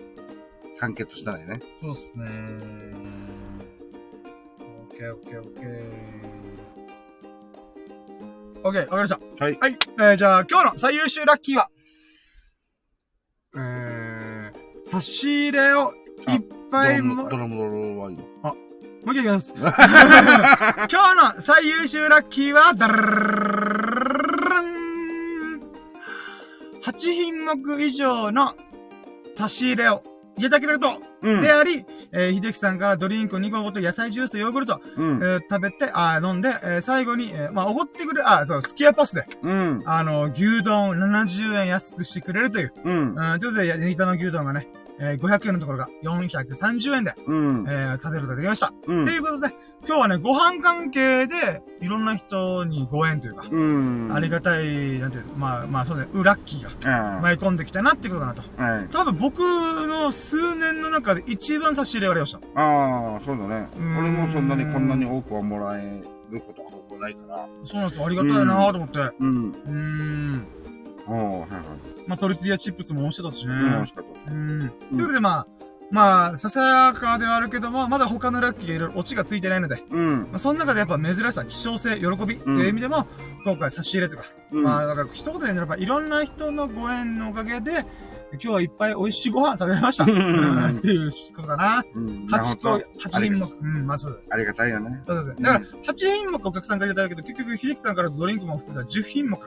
[0.79, 1.61] 完結したらね。
[1.81, 2.29] そうっすねオ
[4.93, 6.13] ッケーオッケーオッケー。
[8.65, 9.19] オッケー、わかりました。
[9.45, 9.59] はい。
[9.59, 9.79] はい。
[9.99, 11.71] えー、じゃあ、今日の最優秀ラッキーは、
[13.57, 14.53] えー、
[14.87, 15.95] 差し入れを
[16.29, 18.32] いっぱいも、ドラムドラムはい
[19.03, 19.13] いの。
[19.13, 19.55] 一回いきます。
[19.59, 25.61] 今日の最優秀ラッキーは、ダララン
[26.83, 28.55] 8品目以上の
[29.35, 30.03] 差し入れを
[30.37, 31.41] いただけたことうん。
[31.41, 35.27] であり、えー、秀樹さんからドリンク2個と野菜ジュースとヨーグルト、うんえ。
[35.37, 39.83] ー食べて、あー飲んで、えー最後に、えーまあ、おごってくれる、あ、そう、スキヤパスで、うん。
[39.87, 43.15] あの、牛丼70円安くしてくれるという、うん。
[43.17, 44.67] うん、ということで、ネギタの牛丼がね、
[45.05, 47.67] えー500円のところが430円で、うん。
[47.69, 48.73] えー食べることができました。
[48.87, 49.49] うんということで、
[49.85, 53.63] 今日はね、ご飯関係で、いろんな人にご縁というか、う
[54.09, 54.13] ん。
[54.13, 58.43] ありがたい、なんていうんですか、まあ、まあ、そうね、ウラッキーがあ舞い込んできたなってことかなと。
[58.59, 58.63] あ。
[58.63, 58.89] はい。
[58.93, 62.39] 多分僕の数年の中で一番差し入れがありました。
[62.55, 63.69] ああ、そうだね。
[63.77, 67.49] うん俺もそんなにこんなに多くはもらえることはほぼないから。
[67.65, 68.07] そうなんですよ。
[68.07, 68.99] ありがたいなと思って。
[69.01, 69.53] ううん。
[69.67, 70.62] ー
[71.11, 71.15] ん。
[71.15, 71.63] おー、はいはい。
[72.07, 73.53] まあ、トルティーヤチップスも美味しかったしね。
[73.55, 74.31] うん、美味しかったですう。
[74.31, 74.59] ん。
[74.61, 75.47] ということで、まあ、
[75.93, 80.21] まあ、ささやかではあるけども、まだ他のラッキーがいろいろオチがついてないので、うん。
[80.31, 83.07] まあ、その中でやっぱ珍しさ、希少性、喜びっていう意味でも、
[83.45, 87.85] 今回差し入れとか、うんまあ、だから一言で言うならば、いろんな人のご縁のおかげで、
[88.33, 90.05] 今日はいっぱい美味しいご飯食べれました。
[90.05, 91.85] っていうことかな。
[91.95, 92.27] うん。
[92.31, 93.47] 8個、なるほど8品目。
[93.47, 94.35] うん、まあそうだ。
[94.35, 95.01] ありがたいよね。
[95.05, 95.35] そうですね。
[95.41, 99.39] だから、8品目お客さんからいただけど、結局、秀樹さんからドリンクも含めた10品目。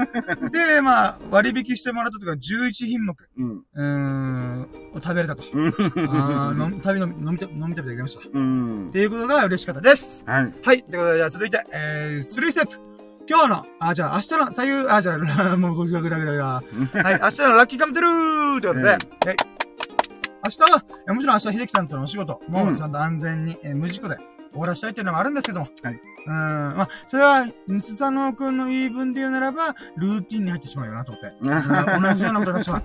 [0.50, 3.50] で、まあ、割引してもらったとか、11品目、うん。
[3.50, 4.62] うーん、
[4.94, 5.42] を食べれたと。
[5.52, 5.68] うん。
[5.68, 8.20] あー飲み、旅飲み、飲みた、飲み旅できました。
[8.20, 8.90] っうん。
[8.92, 10.24] ていうことが嬉しかったです。
[10.26, 10.54] はい。
[10.64, 10.82] はい。
[10.82, 12.93] ということで、じゃあ続いて、えー、3ステップ。
[13.28, 16.44] 今日の、あ、じゃあ明日の左右、あ、じゃあ、 もうぐだぐだぐだぐだ。
[16.46, 19.36] はい、明日のラッキーカムトゥルーということで、えはい。
[20.44, 24.16] 明日は、えもちろん明日秀樹さんとのお仕事もうんちゃんと安全に、えー無事故で
[24.52, 25.68] 終わらしたいっていうのもあるんですけども。
[25.82, 26.00] はい。
[26.26, 27.46] うん、まあ、それは、
[27.80, 31.36] スサノオくんの言い分で言うならば、ルーティンに入ってしまうよなと思って。
[31.40, 32.82] うん同じようなことがしまう。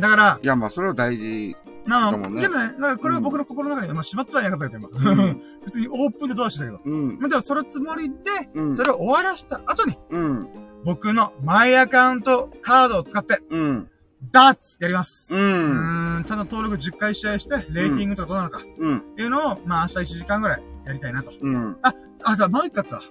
[0.00, 1.56] だから、いや、まあ、それは大事。
[1.84, 5.34] まあ、だもんねでもね、だからこれは僕の心の中に、まあ、しまってはいなかったけど、今。
[5.70, 6.80] 通にオープンで通してたけど。
[6.84, 7.18] うん。
[7.18, 8.16] まあ、でもそのつもりで、
[8.54, 8.76] うん。
[8.76, 10.48] それを終わらした後に、うん。
[10.84, 13.88] 僕のマイアカウントカードを使って、うん。
[14.30, 15.34] ダーツやります。
[15.34, 19.02] うんーんちゃんと登録10回試合して、レーティングとかどうなのか、うん。
[19.18, 21.32] いうのを、まあ明日1時間ぐらいやりたいなと。
[21.40, 21.78] うん。
[21.82, 21.92] あ、
[22.36, 23.02] じゃあ、もう一個あったわ。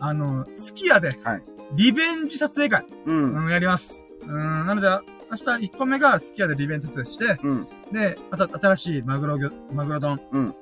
[0.00, 1.44] あの、スキヤで、はい
[1.76, 3.44] リベンジ撮影会、うん。
[3.44, 4.04] うん、やります。
[4.22, 4.30] うん、
[4.66, 4.88] なので、
[5.30, 7.68] 明日1個目がスキヤでリベンジ撮影して、うん。
[7.92, 10.54] で、また新しいマグロ魚、マグロ丼うんを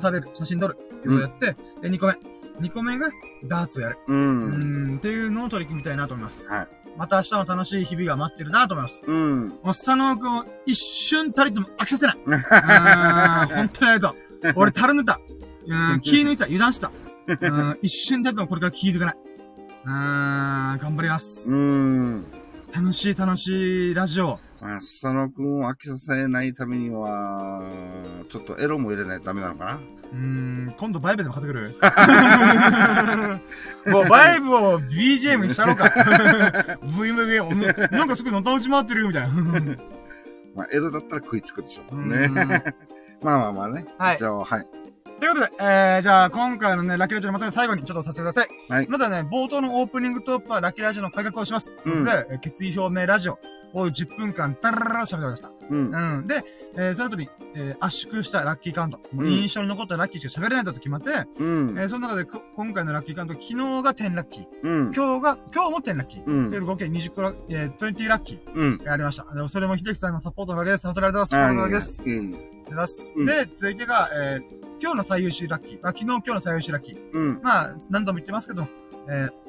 [0.00, 2.32] 食べる、写真撮るっていうことをやって、で、2個目。
[2.60, 3.08] 2個目が
[3.44, 3.98] ダーツをやる。
[4.06, 4.12] う。
[4.12, 6.48] うんん、っていうのを取り組みたいなと思います。
[6.52, 6.68] はい。
[6.96, 9.04] また明日も楽しい日々が待ってるなと思います。
[9.06, 9.48] うん。
[9.48, 12.18] もう、佐野くんを一瞬たりとも飽きさせない。
[12.50, 14.52] あー本当にありがとう。
[14.56, 15.20] 俺、たるんでた。
[15.66, 16.44] うん、気抜いてた。
[16.46, 16.90] 油断した。
[17.28, 19.16] うん、一瞬たりともこれから気抜かない。
[19.84, 21.52] うん、頑張ります。
[21.52, 22.24] うん。
[22.74, 24.38] 楽しい楽しいラジオ。
[24.60, 27.62] まあ、佐野くんを飽きさせないためには、
[28.30, 29.80] ちょっとエロも入れないとダメなのかな
[30.12, 31.74] うん、今度バイブでも買ってくる？
[33.90, 35.84] もうバイブを BGM にしたろうか。
[36.84, 39.28] VMV、なんかすぐのたうち回ってるみたいな。
[40.54, 42.28] まあ、エロだったら食いつくでしょううんね。
[43.22, 43.86] まあまあまあね。
[43.98, 44.66] はいじゃあ、はい。
[45.22, 48.48] ということで、えー、じゃあ今回のね、ラッキーラジオのまとめ最後にちょっとさせてください。
[48.68, 51.72] はいまずはね、冒頭のオープニングトップはラッキーラジオの改革をします。
[51.84, 53.38] うんで、えー決意表明ラジオ。
[53.72, 55.52] を10分間、ダラララ喋ってました。
[55.70, 56.18] うん。
[56.18, 56.26] うん。
[56.26, 56.42] で、
[56.76, 58.98] えーその後に、えー圧縮したラッキーカウント。
[59.12, 61.78] もううん印象に残ったラッキーしか喋れないぞと決まって、うん。
[61.78, 64.44] えーその中でこ今回のラッキーカウント、昨日が10ラッキー。
[64.64, 64.92] うん。
[64.92, 66.24] 今日が、今日も10ラッキー。
[66.26, 68.80] うんで、合計20個ラ、えー、20ラッキーうん。
[68.84, 69.24] やりました。
[69.32, 70.86] でもそれも秀樹さんのサポートのおかげです。
[70.88, 71.52] 本当にありがとうございます。
[71.54, 72.48] 本当にありがとうございます。
[72.56, 72.61] うん。
[72.86, 73.14] す。
[73.18, 74.42] うんで、続いてが、えー、
[74.80, 75.78] 今日の最優秀ラッキー。
[75.82, 76.96] あ、昨日今日の最優秀ラッキー。
[77.12, 77.40] うん。
[77.42, 78.66] まあ、何度も言ってますけど、
[79.08, 79.42] えー、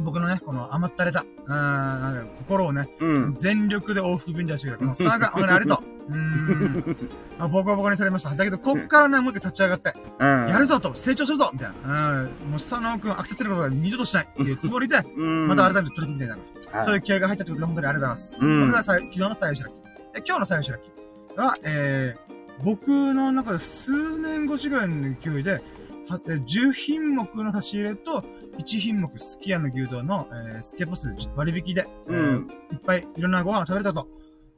[0.00, 3.34] 僕のね、この甘ったれた、うーん、心をね、うん。
[3.36, 4.78] 全力で往復分解してくれる。
[4.78, 5.94] この佐賀、お金ありがとう。
[6.14, 6.96] ん。
[7.38, 8.34] まあ、ボコボコにされました。
[8.34, 10.48] だけど、こっからね、もう一回立ち上がって、うん。
[10.48, 12.20] やるぞと、成長するぞみたいな。
[12.20, 12.26] うん。
[12.26, 15.48] もう、佐野くんアクセスすることが二度としないっていう つもりで、うん。
[15.48, 16.34] また改めて取り組みたいな。
[16.34, 18.44] はいそういう気合が入ったってことで本当にありがとうございます。
[18.44, 19.84] うんこれが昨日の最優秀ラッキー。
[20.14, 22.23] で、今日の最優秀ラッキーは、えー、
[22.62, 25.52] 僕の中で数年越しぐらいの勢いで、
[26.08, 28.22] はえー10品目の差し入れと、
[28.58, 32.50] 1品目すき家の牛丼の、えー、スケポスで割引で、えうーん。
[32.72, 34.02] いっぱいいろんなご飯を食べれたと。
[34.02, 34.06] っ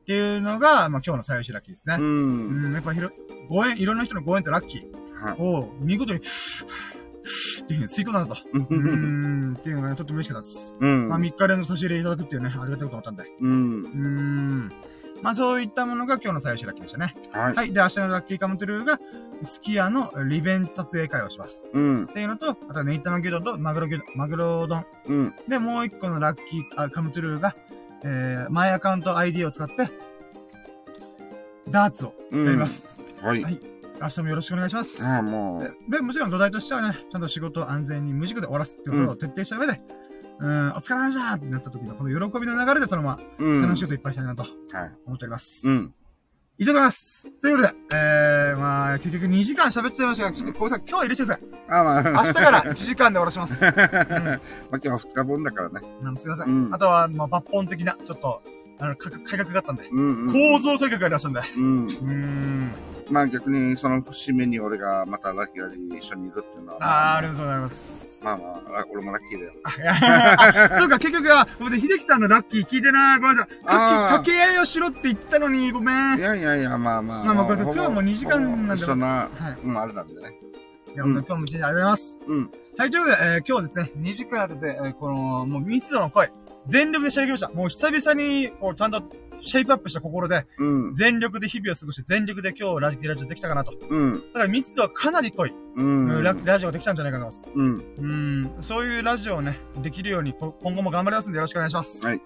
[0.06, 2.02] ていうのが、まあ今日の最優秀ラッキーですねう。。
[2.02, 3.10] うんん、やっぱひろ、
[3.48, 4.78] ご縁、いろんな人のご縁とラッキ
[5.20, 6.22] はいーを見事に、っ
[7.66, 8.36] ていうふうに吸い込んだと。
[8.52, 10.76] うーん、っていうのがねとっても嬉しかったです。
[10.78, 11.08] うん。
[11.08, 13.24] まあ3日連の差し入れいただくっていうね、ありがたいこと思ったんで。
[13.40, 13.52] うん。
[13.52, 14.72] うーん。
[15.22, 17.14] まあそういったものが今日の最優秀ラッキーでしたね。
[17.32, 17.54] はい。
[17.54, 17.72] はい。
[17.72, 19.00] で、明日のラッキーカムトゥルーが、
[19.42, 21.68] スキヤのリベンジ撮影会をします。
[21.72, 22.04] うん。
[22.04, 24.86] っていうのと、あとはネイタマ牛丼とマグロ牛丼、マグロ丼。
[25.06, 25.34] うん。
[25.48, 27.54] で、もう一個のラッキーあカムトゥルーが、
[28.04, 29.90] えー、マイアカウント ID を使って、
[31.68, 32.46] ダーツをうん。
[32.46, 32.68] やりま。
[32.68, 33.18] す。
[33.22, 33.42] はい。
[33.42, 33.60] はい
[34.00, 35.04] 明日もよろしくお願いします。
[35.04, 35.76] ああ、もでう。
[35.90, 39.80] で、もちろん土台としてはね、ちゃんと仕事を安全に無事故で終わらすってことを徹底した上で、
[40.38, 43.60] うん、お疲れ様でしたってなった時のこの喜びの流れでそのまうん。
[43.60, 44.50] ま楽しいこといっぱいしたいなとはい。
[45.06, 45.66] 思っております。
[45.66, 45.94] うん。
[46.58, 47.30] 以上でございます。
[47.40, 51.42] ということで、えー、まあ、結局2時間喋っちゃいましたが、ちょっとごめんなさい、今日は入れてください。
[51.68, 52.02] ああ、まあ。
[52.24, 53.64] 明日から1時間で終わらします。
[53.64, 54.40] う んまあ
[54.72, 55.80] 今日は二日分だからね。
[56.02, 56.48] うん、すいません。
[56.48, 58.42] うんあとは、まあ、抜本的な、ちょっと、
[58.78, 60.26] あの、か改革があったんで、うん。
[60.26, 60.32] うん。
[60.32, 61.40] 構造改革がありましたんで。
[61.56, 61.86] うん。
[61.86, 62.72] うーん。
[63.08, 67.12] まあ逆にその節目に俺がまたラッキーラジ一緒にいるっていうのは。
[67.12, 68.24] あー、ありがとうございます。
[68.24, 68.44] まあま
[68.80, 69.52] あ、俺もラッキーだよ。
[70.80, 73.20] そうか、結局は、ごめんなさい、秀樹さんのラッキー聞いてない。
[73.20, 73.64] ごめんなさい。
[73.64, 76.18] 掛け合いをしろって言ったのに、ごめん。
[76.18, 77.24] いやいやいや、まあまあ。
[77.24, 79.58] まあまあごめんなさい今日はもう二時間なんで一緒な、はい。
[79.64, 80.20] うん、あれなんでね。
[80.94, 82.18] いや、うん今日も一日ありがとうございます。
[82.26, 82.50] うん。
[82.78, 86.32] はい、ということで、えー今日はですね、2時間当てて、えーこの、もう密度の声、
[86.68, 87.48] 全力で仕上げました。
[87.50, 89.02] もう久々に、こう、ちゃんと、
[89.40, 90.94] シェイプアップした心で、うん。
[90.94, 93.72] 全力で日々を過ごして、全力で今日ラジラジオできたかなと。
[93.72, 94.24] だうん。
[94.32, 96.22] から密度はかなり濃い、うん。
[96.22, 97.52] ララジオができたんじゃないかと思います。
[97.54, 98.50] うん。
[98.56, 102.04] うん、そういうラジオをね、できるように、こ今後も頑張りますんでよろしくお願いします。
[102.04, 102.20] はい。
[102.20, 102.24] と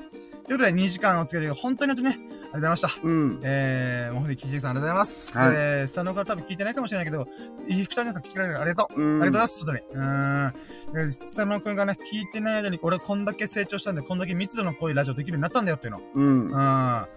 [0.54, 2.90] いうことで、2時間お付き合いで、本当に本当にね、ありがとうございました。
[3.02, 3.40] うん。
[3.44, 5.32] えー、もうほんとに聞いてくれてありがとうございます。
[5.39, 7.28] はいえー、スタの方多分聞いてないかもしれないけど、
[7.68, 9.01] いい福ちゃん皆さん聞いてくれてありがとう。
[9.01, 9.22] うん。
[9.22, 9.81] ありがとうございます、本当に。
[9.93, 11.06] うーん。
[11.06, 16.01] でスタノくんがね、聞いてない間に、俺こんだけ成長したんで、こんだけ密度の濃いラジオできるようになったんだよっていうの。
[16.14, 16.47] うん。
[16.48, 17.09] うーん。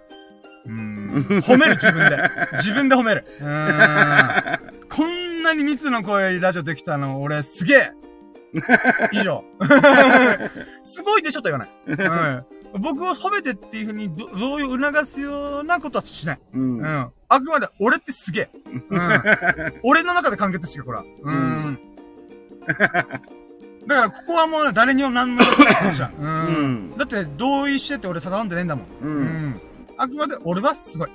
[0.66, 1.26] うーん。
[1.42, 2.18] 褒める、自分で。
[2.58, 3.26] 自分で褒める。
[3.40, 4.88] うーん。
[4.88, 7.92] こんなに密度の濃いラジオできたの、俺、すげえ
[9.12, 9.44] 以上。
[10.84, 11.70] すごいでしょと言わない。
[11.88, 12.46] うん。
[12.80, 16.40] 僕を褒めてっていうふうにど、同意を促すようなことはしない。
[16.54, 16.80] うん。
[16.80, 17.12] うん。
[17.30, 18.50] あくまで、俺ってすげえ。
[18.90, 19.24] うん。
[19.84, 21.04] 俺の中で完結してる、これは。
[21.04, 21.80] うーん。
[22.68, 23.22] だか
[23.88, 26.12] ら、ここはもうね、誰にも何も言わせない話だ。
[26.18, 26.22] う。
[26.22, 26.98] うんん。
[26.98, 28.86] だって、同意してって俺頼んでねえんだもん。
[29.02, 29.06] う。
[29.06, 29.62] うんん。
[29.98, 31.10] あくまで、俺はすごい。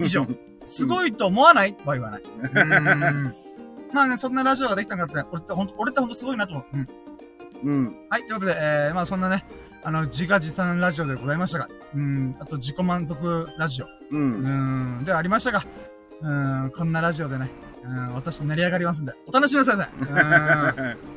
[0.00, 0.26] 以上。
[0.64, 2.22] すごいと思わないは言わない。
[2.22, 3.34] うん。
[3.92, 6.76] まあね、そんなラジオができたんだって、俺ってほんと、俺ってほんとすごいなと思う。
[6.76, 6.88] うん。
[7.62, 7.96] うん。
[8.08, 9.44] はい、ということで、えー、まあそんなね、
[9.84, 13.86] あの、自画自賛ラジオでございましたが、うん、あと自己満足ラジオ。
[13.86, 13.88] う。
[14.10, 15.64] うんん、ではありましたが、
[16.20, 17.50] うん、こんなラジオでね、
[17.84, 19.90] うん、私成り上がりますんで、お楽しみください。
[20.00, 21.12] うん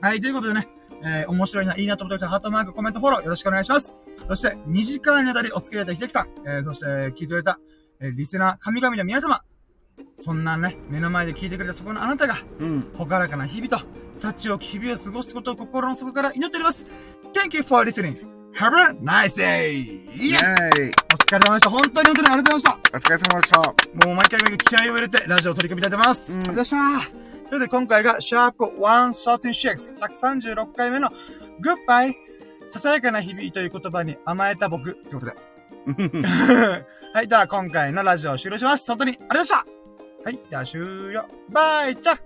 [0.00, 0.68] はい、ということでね、
[1.04, 3.94] えー、面白いな、いいなと思った人はハートマーク、コメント、フォローよろしくお願いします。
[4.28, 7.60] そして、2時間にあたりお付き合いいただいた秀樹さん、えー、そして、聞いてくれた、
[8.00, 9.42] えー、リスナー、神々の皆様、
[10.16, 12.92] そんなね、目の前で聞いてくれたそこのあなたが、うん。
[12.96, 16.86] ほからかな日々と、幸多き日々を過ごすことを心の底から祈っております。
[17.32, 18.42] Thank you for listening.
[18.54, 19.72] Have a nice day!
[20.14, 21.70] イエイイェーイお疲れ様でした。
[21.70, 22.96] 本当に本当にありがとうございました。
[22.96, 24.08] お疲れ様でした。
[24.08, 26.32] もう毎回毎回気合を入れてラジオを取り組みたいと思います。
[26.34, 27.10] うんありがとうございました。
[27.10, 31.10] ということで今回がシャープ136、136回目の
[31.64, 32.12] Goodbye!
[32.68, 35.34] ささやかな日々という言葉に甘えた僕ということで。
[37.14, 38.86] はい、では今回のラジオを終了します。
[38.88, 39.81] 本当にありがとうございました。
[40.24, 41.26] はい、じゃあ終了。
[41.50, 42.16] バイチャ